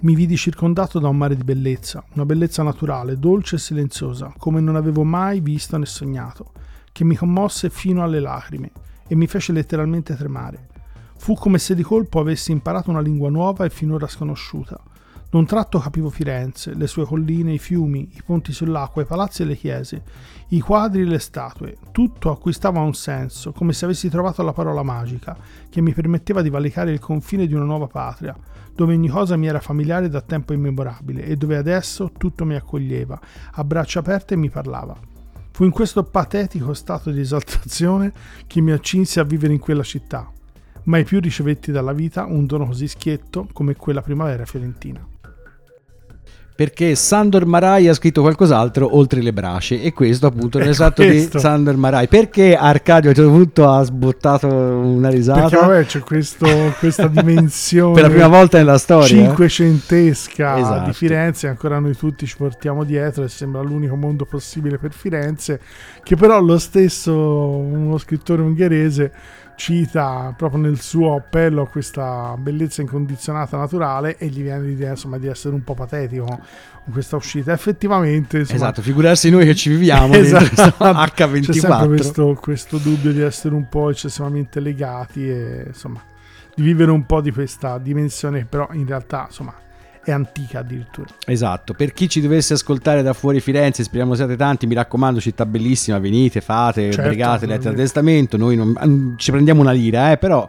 Mi 0.00 0.16
vidi 0.16 0.36
circondato 0.36 0.98
da 0.98 1.06
un 1.06 1.16
mare 1.16 1.36
di 1.36 1.44
bellezza, 1.44 2.04
una 2.14 2.24
bellezza 2.24 2.64
naturale, 2.64 3.20
dolce 3.20 3.54
e 3.54 3.60
silenziosa, 3.60 4.34
come 4.36 4.60
non 4.60 4.74
avevo 4.74 5.04
mai 5.04 5.38
visto 5.38 5.78
né 5.78 5.86
sognato, 5.86 6.54
che 6.90 7.04
mi 7.04 7.14
commosse 7.14 7.70
fino 7.70 8.02
alle 8.02 8.18
lacrime 8.18 8.72
e 9.06 9.14
mi 9.14 9.28
fece 9.28 9.52
letteralmente 9.52 10.16
tremare. 10.16 10.70
Fu 11.18 11.34
come 11.34 11.60
se 11.60 11.76
di 11.76 11.84
colpo 11.84 12.18
avessi 12.18 12.50
imparato 12.50 12.90
una 12.90 13.00
lingua 13.00 13.30
nuova 13.30 13.64
e 13.64 13.70
finora 13.70 14.08
sconosciuta. 14.08 14.80
D'un 15.32 15.46
tratto 15.46 15.78
capivo 15.78 16.10
Firenze, 16.10 16.74
le 16.74 16.86
sue 16.86 17.06
colline, 17.06 17.54
i 17.54 17.58
fiumi, 17.58 18.06
i 18.12 18.22
ponti 18.22 18.52
sull'acqua, 18.52 19.00
i 19.00 19.06
palazzi 19.06 19.40
e 19.40 19.44
le 19.46 19.56
chiese, 19.56 20.02
i 20.48 20.60
quadri 20.60 21.00
e 21.00 21.04
le 21.06 21.18
statue. 21.18 21.78
Tutto 21.90 22.30
acquistava 22.30 22.80
un 22.80 22.92
senso, 22.92 23.52
come 23.52 23.72
se 23.72 23.86
avessi 23.86 24.10
trovato 24.10 24.42
la 24.42 24.52
parola 24.52 24.82
magica, 24.82 25.34
che 25.70 25.80
mi 25.80 25.94
permetteva 25.94 26.42
di 26.42 26.50
valicare 26.50 26.92
il 26.92 26.98
confine 26.98 27.46
di 27.46 27.54
una 27.54 27.64
nuova 27.64 27.86
patria, 27.86 28.36
dove 28.74 28.92
ogni 28.92 29.08
cosa 29.08 29.36
mi 29.36 29.46
era 29.46 29.58
familiare 29.58 30.10
da 30.10 30.20
tempo 30.20 30.52
immemorabile 30.52 31.24
e 31.24 31.38
dove 31.38 31.56
adesso 31.56 32.12
tutto 32.18 32.44
mi 32.44 32.54
accoglieva, 32.54 33.18
a 33.52 33.64
braccia 33.64 34.00
aperte 34.00 34.34
e 34.34 34.36
mi 34.36 34.50
parlava. 34.50 34.94
Fu 35.50 35.64
in 35.64 35.70
questo 35.70 36.04
patetico 36.04 36.74
stato 36.74 37.10
di 37.10 37.20
esaltazione 37.20 38.12
che 38.46 38.60
mi 38.60 38.72
accinsi 38.72 39.18
a 39.18 39.24
vivere 39.24 39.54
in 39.54 39.60
quella 39.60 39.82
città. 39.82 40.30
Mai 40.82 41.04
più 41.04 41.20
ricevetti 41.20 41.72
dalla 41.72 41.94
vita 41.94 42.26
un 42.26 42.44
dono 42.44 42.66
così 42.66 42.86
schietto 42.86 43.48
come 43.54 43.76
quella 43.76 44.02
primavera 44.02 44.44
fiorentina 44.44 45.11
perché 46.54 46.94
Sandor 46.94 47.46
Marai 47.46 47.88
ha 47.88 47.94
scritto 47.94 48.20
qualcos'altro 48.20 48.96
oltre 48.96 49.22
le 49.22 49.32
brace 49.32 49.82
e 49.82 49.92
questo 49.92 50.26
appunto 50.26 50.58
è 50.58 50.64
l'esatto 50.64 51.02
di 51.02 51.28
Sandor 51.32 51.76
Marai. 51.76 52.08
Perché 52.08 52.54
Arcadio 52.54 53.08
a 53.08 53.12
un 53.12 53.16
certo 53.16 53.30
punto 53.30 53.68
ha 53.70 53.82
sbottato 53.82 54.46
una 54.46 55.08
risata? 55.08 55.48
Perché 55.48 55.56
vabbè 55.56 55.84
c'è 55.86 56.00
questo, 56.00 56.46
questa 56.78 57.08
dimensione 57.08 57.94
per 57.94 58.02
la 58.02 58.08
prima 58.10 58.28
volta 58.28 58.58
nella 58.58 58.78
storia? 58.78 59.06
cinquecentesca 59.06 60.58
esatto. 60.58 60.86
di 60.86 60.92
Firenze 60.92 61.48
ancora 61.48 61.78
noi 61.78 61.96
tutti 61.96 62.26
ci 62.26 62.36
portiamo 62.36 62.84
dietro 62.84 63.24
e 63.24 63.28
sembra 63.28 63.62
l'unico 63.62 63.96
mondo 63.96 64.24
possibile 64.24 64.78
per 64.78 64.92
Firenze 64.92 65.60
che 66.02 66.16
però 66.16 66.40
lo 66.40 66.58
stesso 66.58 67.14
uno 67.14 67.96
scrittore 67.98 68.42
ungherese 68.42 69.12
cita 69.56 70.34
proprio 70.36 70.60
nel 70.60 70.80
suo 70.80 71.14
appello 71.14 71.62
a 71.62 71.68
questa 71.68 72.34
bellezza 72.38 72.80
incondizionata 72.82 73.56
naturale 73.56 74.16
e 74.16 74.26
gli 74.26 74.42
viene 74.42 74.66
l'idea 74.66 74.90
insomma 74.90 75.18
di 75.18 75.26
essere 75.26 75.54
un 75.54 75.62
po' 75.62 75.74
patetico 75.74 76.24
con 76.24 76.92
questa 76.92 77.16
uscita 77.16 77.52
effettivamente 77.52 78.38
insomma, 78.38 78.56
esatto 78.56 78.82
figurarsi 78.82 79.30
noi 79.30 79.44
che 79.44 79.54
ci 79.54 79.70
viviamo 79.70 80.14
esatto. 80.14 80.84
H24 80.84 81.40
c'è 81.40 81.52
sempre 81.52 81.86
questo, 81.88 82.38
questo 82.40 82.76
dubbio 82.78 83.12
di 83.12 83.20
essere 83.20 83.54
un 83.54 83.68
po' 83.68 83.90
eccessivamente 83.90 84.60
legati 84.60 85.28
e 85.28 85.64
insomma 85.68 86.02
di 86.54 86.62
vivere 86.62 86.90
un 86.90 87.06
po' 87.06 87.20
di 87.20 87.30
questa 87.30 87.78
dimensione 87.78 88.44
però 88.44 88.68
in 88.72 88.86
realtà 88.86 89.26
insomma 89.28 89.54
è 90.04 90.10
antica 90.10 90.60
addirittura. 90.60 91.08
Esatto, 91.26 91.74
per 91.74 91.92
chi 91.92 92.08
ci 92.08 92.20
dovesse 92.20 92.54
ascoltare 92.54 93.02
da 93.02 93.12
fuori 93.12 93.40
Firenze, 93.40 93.84
speriamo 93.84 94.14
siate 94.14 94.36
tanti, 94.36 94.66
mi 94.66 94.74
raccomando, 94.74 95.20
città 95.20 95.46
bellissima, 95.46 95.98
venite, 95.98 96.40
fate, 96.40 96.90
certo, 96.90 97.08
brigate, 97.08 97.46
lettere 97.46 97.74
a 97.74 97.76
testamento, 97.76 98.36
noi 98.36 98.56
non, 98.56 98.74
mm, 98.84 99.16
ci 99.16 99.30
prendiamo 99.30 99.60
una 99.60 99.70
lira, 99.70 100.10
eh, 100.10 100.18
però 100.18 100.48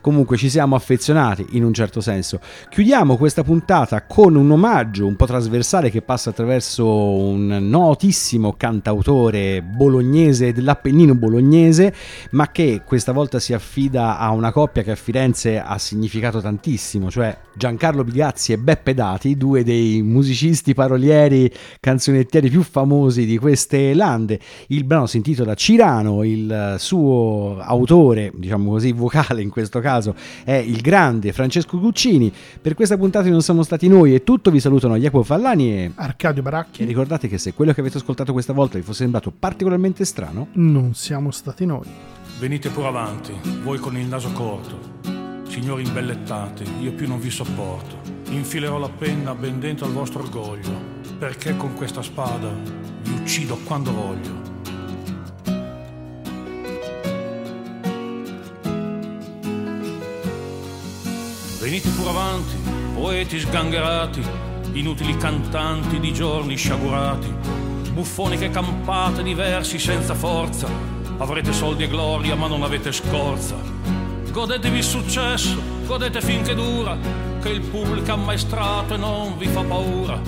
comunque 0.00 0.36
ci 0.36 0.48
siamo 0.48 0.76
affezionati 0.76 1.44
in 1.50 1.64
un 1.64 1.74
certo 1.74 2.00
senso. 2.00 2.38
Chiudiamo 2.68 3.16
questa 3.16 3.42
puntata 3.42 4.02
con 4.02 4.36
un 4.36 4.50
omaggio 4.50 5.06
un 5.06 5.16
po' 5.16 5.26
trasversale 5.26 5.90
che 5.90 6.02
passa 6.02 6.30
attraverso 6.30 6.86
un 6.86 7.46
notissimo 7.68 8.54
cantautore 8.56 9.62
bolognese 9.62 10.52
dell'Appennino 10.52 11.14
bolognese, 11.14 11.92
ma 12.30 12.50
che 12.50 12.82
questa 12.84 13.12
volta 13.12 13.40
si 13.40 13.52
affida 13.52 14.18
a 14.18 14.30
una 14.30 14.52
coppia 14.52 14.82
che 14.82 14.92
a 14.92 14.96
Firenze 14.96 15.58
ha 15.58 15.78
significato 15.78 16.40
tantissimo, 16.40 17.10
cioè 17.10 17.36
Giancarlo 17.54 18.04
Bigazzi 18.04 18.52
e 18.52 18.58
Beppe 18.58 18.83
Dati, 18.92 19.36
due 19.36 19.64
dei 19.64 20.02
musicisti 20.02 20.74
parolieri 20.74 21.50
canzonettieri 21.80 22.50
più 22.50 22.62
famosi 22.62 23.24
di 23.24 23.38
queste 23.38 23.94
lande. 23.94 24.38
Il 24.66 24.84
brano 24.84 25.06
si 25.06 25.16
intitola 25.16 25.54
Cirano, 25.54 26.24
il 26.24 26.74
suo 26.78 27.58
autore, 27.60 28.32
diciamo 28.34 28.70
così, 28.70 28.92
vocale 28.92 29.40
in 29.40 29.48
questo 29.48 29.80
caso 29.80 29.92
caso 29.94 30.14
è 30.44 30.52
il 30.52 30.80
grande 30.80 31.32
Francesco 31.32 31.78
Guccini. 31.78 32.32
Per 32.60 32.74
questa 32.74 32.96
puntata 32.96 33.28
non 33.28 33.42
siamo 33.42 33.62
stati 33.62 33.88
noi 33.88 34.14
e 34.14 34.24
tutto, 34.24 34.50
vi 34.50 34.60
salutano 34.60 34.96
Jacopo 34.96 35.24
Fallani 35.24 35.72
e 35.72 35.92
Arcadio 35.94 36.42
Baracchi. 36.42 36.82
E 36.82 36.86
ricordate 36.86 37.28
che 37.28 37.38
se 37.38 37.54
quello 37.54 37.72
che 37.72 37.80
avete 37.80 37.98
ascoltato 37.98 38.32
questa 38.32 38.52
volta 38.52 38.78
vi 38.78 38.84
fosse 38.84 39.02
sembrato 39.04 39.32
particolarmente 39.36 40.04
strano, 40.04 40.48
non 40.52 40.94
siamo 40.94 41.30
stati 41.30 41.64
noi. 41.64 41.86
Venite 42.38 42.68
pure 42.70 42.88
avanti, 42.88 43.32
voi 43.62 43.78
con 43.78 43.96
il 43.96 44.06
naso 44.06 44.30
corto. 44.32 44.92
Signori 45.46 45.84
imbellettati, 45.84 46.64
io 46.80 46.92
più 46.92 47.06
non 47.06 47.20
vi 47.20 47.30
sopporto. 47.30 48.03
Infilerò 48.28 48.78
la 48.78 48.88
penna 48.88 49.34
ben 49.34 49.60
dentro 49.60 49.86
al 49.86 49.92
vostro 49.92 50.22
orgoglio, 50.22 50.72
perché 51.18 51.56
con 51.56 51.74
questa 51.74 52.02
spada 52.02 52.48
vi 53.02 53.12
uccido 53.12 53.56
quando 53.64 53.92
voglio. 53.92 54.42
Venite 61.60 61.88
pure 61.90 62.08
avanti, 62.10 62.56
poeti 62.94 63.38
sgangherati, 63.38 64.22
inutili 64.72 65.16
cantanti 65.16 65.98
di 65.98 66.12
giorni 66.12 66.56
sciagurati, 66.56 67.32
buffoni 67.92 68.36
che 68.36 68.50
campate 68.50 69.22
diversi 69.22 69.78
senza 69.78 70.14
forza, 70.14 70.68
avrete 71.18 71.52
soldi 71.52 71.84
e 71.84 71.88
gloria 71.88 72.34
ma 72.34 72.48
non 72.48 72.62
avete 72.62 72.92
scorza. 72.92 73.56
Godetevi 74.30 74.78
il 74.78 74.84
successo, 74.84 75.56
godete 75.86 76.20
finché 76.20 76.54
dura, 76.54 76.98
che 77.44 77.50
il 77.50 77.60
pulca 77.60 78.14
ammaestrato 78.14 78.94
e 78.94 78.96
non 78.96 79.36
vi 79.36 79.46
fa 79.48 79.62
paura. 79.62 80.18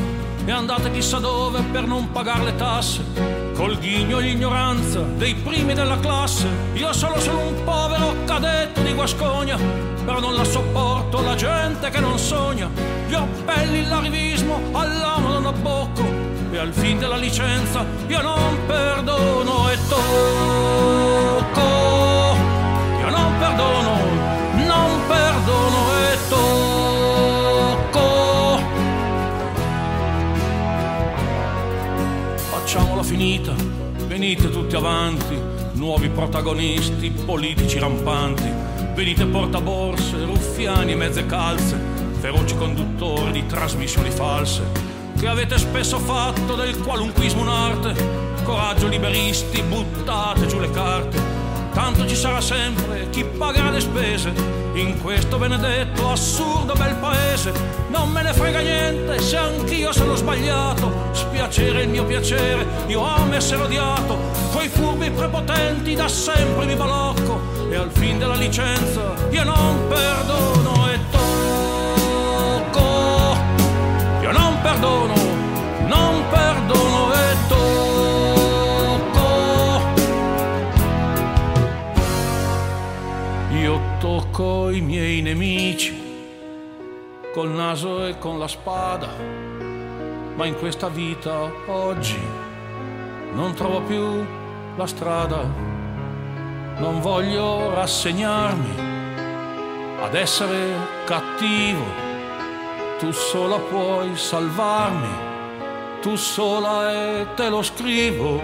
E 0.45 0.51
andate 0.53 0.93
chissà 0.93 1.19
dove 1.19 1.63
per 1.73 1.87
non 1.87 2.13
pagare 2.13 2.45
le 2.45 2.55
tasse, 2.57 3.03
col 3.55 3.79
ghigno 3.79 4.19
e 4.19 4.23
l'ignoranza 4.23 5.01
dei 5.01 5.35
primi 5.35 5.73
della 5.73 5.99
classe. 5.99 6.47
Io 6.75 6.93
solo 6.93 7.19
sono 7.19 7.41
un 7.41 7.65
povero 7.65 8.15
cadetto 8.27 8.83
di 8.83 8.93
Guascogna, 8.93 9.57
però 10.05 10.21
non 10.21 10.35
la 10.35 10.45
sopporto 10.45 11.23
la 11.23 11.35
gente 11.35 11.89
che 11.89 12.01
non 12.01 12.19
sogna. 12.19 12.69
Gli 13.09 13.15
appelli, 13.15 13.87
l'arrivismo, 13.87 14.61
all'amo 14.73 15.29
non 15.29 15.47
abbocco, 15.47 16.05
e 16.53 16.59
al 16.59 16.75
fin 16.75 16.99
della 16.99 17.17
licenza 17.17 17.83
io 18.09 18.21
non 18.21 18.59
perdono 18.67 19.71
e 19.71 19.79
tocco. 19.89 21.61
Io 23.01 23.09
non 23.09 23.39
perdono, 23.39 23.99
non 24.67 25.01
perdono 25.07 25.79
e 26.13 26.19
tocco. 26.29 26.56
Finita, 33.17 33.55
venite 34.09 34.51
tutti 34.51 34.77
avanti, 34.77 35.35
nuovi 35.73 36.11
protagonisti, 36.11 37.11
politici 37.11 37.79
rampanti, 37.79 38.47
venite 38.95 39.25
portaborse, 39.25 40.23
ruffiani 40.23 40.93
e 40.93 40.97
mezze 40.97 41.25
calze, 41.25 41.81
feroci 42.21 42.55
conduttori 42.57 43.33
di 43.33 43.47
trasmissioni 43.47 44.11
false, 44.11 44.65
che 45.19 45.29
avete 45.29 45.57
spesso 45.57 45.99
fatto 45.99 46.57
del 46.57 46.79
qualunquismo 46.79 47.41
un'arte, 47.41 47.95
coraggio 48.45 48.87
liberisti, 48.87 49.63
buttate 49.63 50.47
giù 50.47 50.59
le 50.59 50.71
carte, 50.71 51.19
tanto 51.73 52.07
ci 52.07 52.15
sarà 52.15 52.43
sempre 52.43 53.09
chi 53.09 53.25
pagherà 53.25 53.71
le 53.71 53.81
spese 53.81 54.66
in 54.77 55.01
questo 55.01 55.39
benedetto 55.39 56.11
assurdo 56.11 56.75
bel 56.75 56.95
paese. 56.97 57.53
Non 57.89 58.11
me 58.11 58.23
ne 58.23 58.33
frega 58.33 58.61
niente 58.61 59.19
se 59.21 59.37
anch'io 59.37 59.93
sono 59.93 60.15
sbagliato, 60.15 61.11
spiacere 61.13 61.83
il 61.83 61.89
mio 61.89 62.05
piacere, 62.05 62.67
io 62.87 63.03
amo 63.03 63.35
essere 63.35 63.63
odiato, 63.63 64.19
coi 64.53 64.69
furbi 64.69 65.11
prepotenti 65.11 65.95
da 65.95 66.09
sempre 66.09 66.67
mi 66.67 66.75
balocco 66.75 67.69
e 67.71 67.77
al 67.77 67.91
fin 67.91 68.19
della 68.19 68.37
licenza 68.37 69.15
io 69.31 69.45
non 69.45 69.89
perdono 69.89 70.66
tocco 84.37 84.69
i 84.69 84.83
miei 84.83 85.23
nemici 85.23 86.05
col 87.33 87.49
naso 87.49 88.07
e 88.07 88.19
con 88.19 88.39
la 88.39 88.47
spada, 88.47 89.09
ma 90.35 90.45
in 90.45 90.57
questa 90.59 90.89
vita 90.89 91.51
oggi 91.67 92.19
non 93.33 93.55
trovo 93.55 93.81
più 93.81 94.25
la 94.77 94.87
strada. 94.87 95.43
Non 96.79 97.01
voglio 97.01 97.73
rassegnarmi 97.73 98.75
ad 100.03 100.15
essere 100.15 100.77
cattivo. 101.07 101.85
Tu 102.99 103.13
sola 103.13 103.59
puoi 103.59 104.17
salvarmi, 104.17 105.15
tu 106.03 106.15
sola 106.17 106.93
e 106.93 107.27
te 107.35 107.49
lo 107.49 107.63
scrivo. 107.63 108.39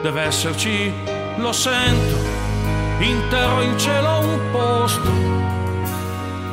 Deve 0.00 0.22
esserci, 0.22 0.90
lo 1.36 1.52
sento 1.52 2.23
in 3.00 3.22
terra 3.28 3.62
in 3.62 3.78
cielo 3.78 4.20
un 4.20 4.40
posto 4.52 5.10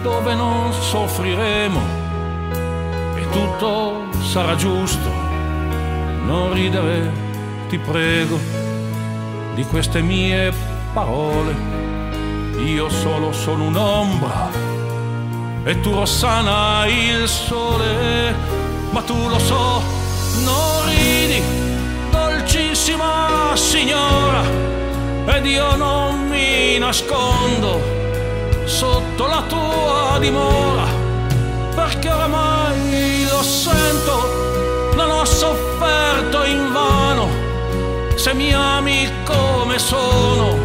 dove 0.01 0.33
non 0.33 0.73
soffriremo 0.73 1.79
e 3.15 3.29
tutto 3.29 4.07
sarà 4.23 4.55
giusto. 4.55 5.09
Non 6.25 6.53
ridere, 6.53 7.11
ti 7.69 7.77
prego, 7.77 8.39
di 9.53 9.63
queste 9.65 10.01
mie 10.01 10.51
parole. 10.93 11.79
Io 12.63 12.89
solo 12.89 13.31
sono 13.31 13.65
un'ombra 13.65 14.49
e 15.63 15.79
tu 15.81 15.93
Rossana 15.93 16.85
il 16.87 17.27
sole, 17.27 18.35
ma 18.91 19.01
tu 19.01 19.27
lo 19.27 19.39
so, 19.39 19.81
non 20.43 20.85
ridi, 20.85 21.41
dolcissima 22.11 23.51
signora 23.55 24.71
ed 25.26 25.45
io 25.45 25.76
non 25.76 26.28
mi 26.28 26.78
nascondo 26.78 27.82
sotto 28.65 29.28
la 29.28 29.43
tua 29.47 30.17
dimora 30.19 30.88
perché 31.76 32.09
oramai 32.09 33.26
lo 33.30 33.41
sento 33.43 34.93
non 34.95 35.09
ho 35.09 35.26
sofferto 35.26 36.43
in 36.43 36.72
vano 36.72 37.41
se 38.15 38.36
mi 38.36 38.53
ami 38.53 39.09
come 39.24 39.80
sono. 39.80 40.55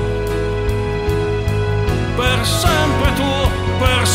Per 2.17 2.45
sempre 2.45 3.15
tu 3.15 3.37
per 3.79 4.07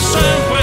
sempre 0.00 0.59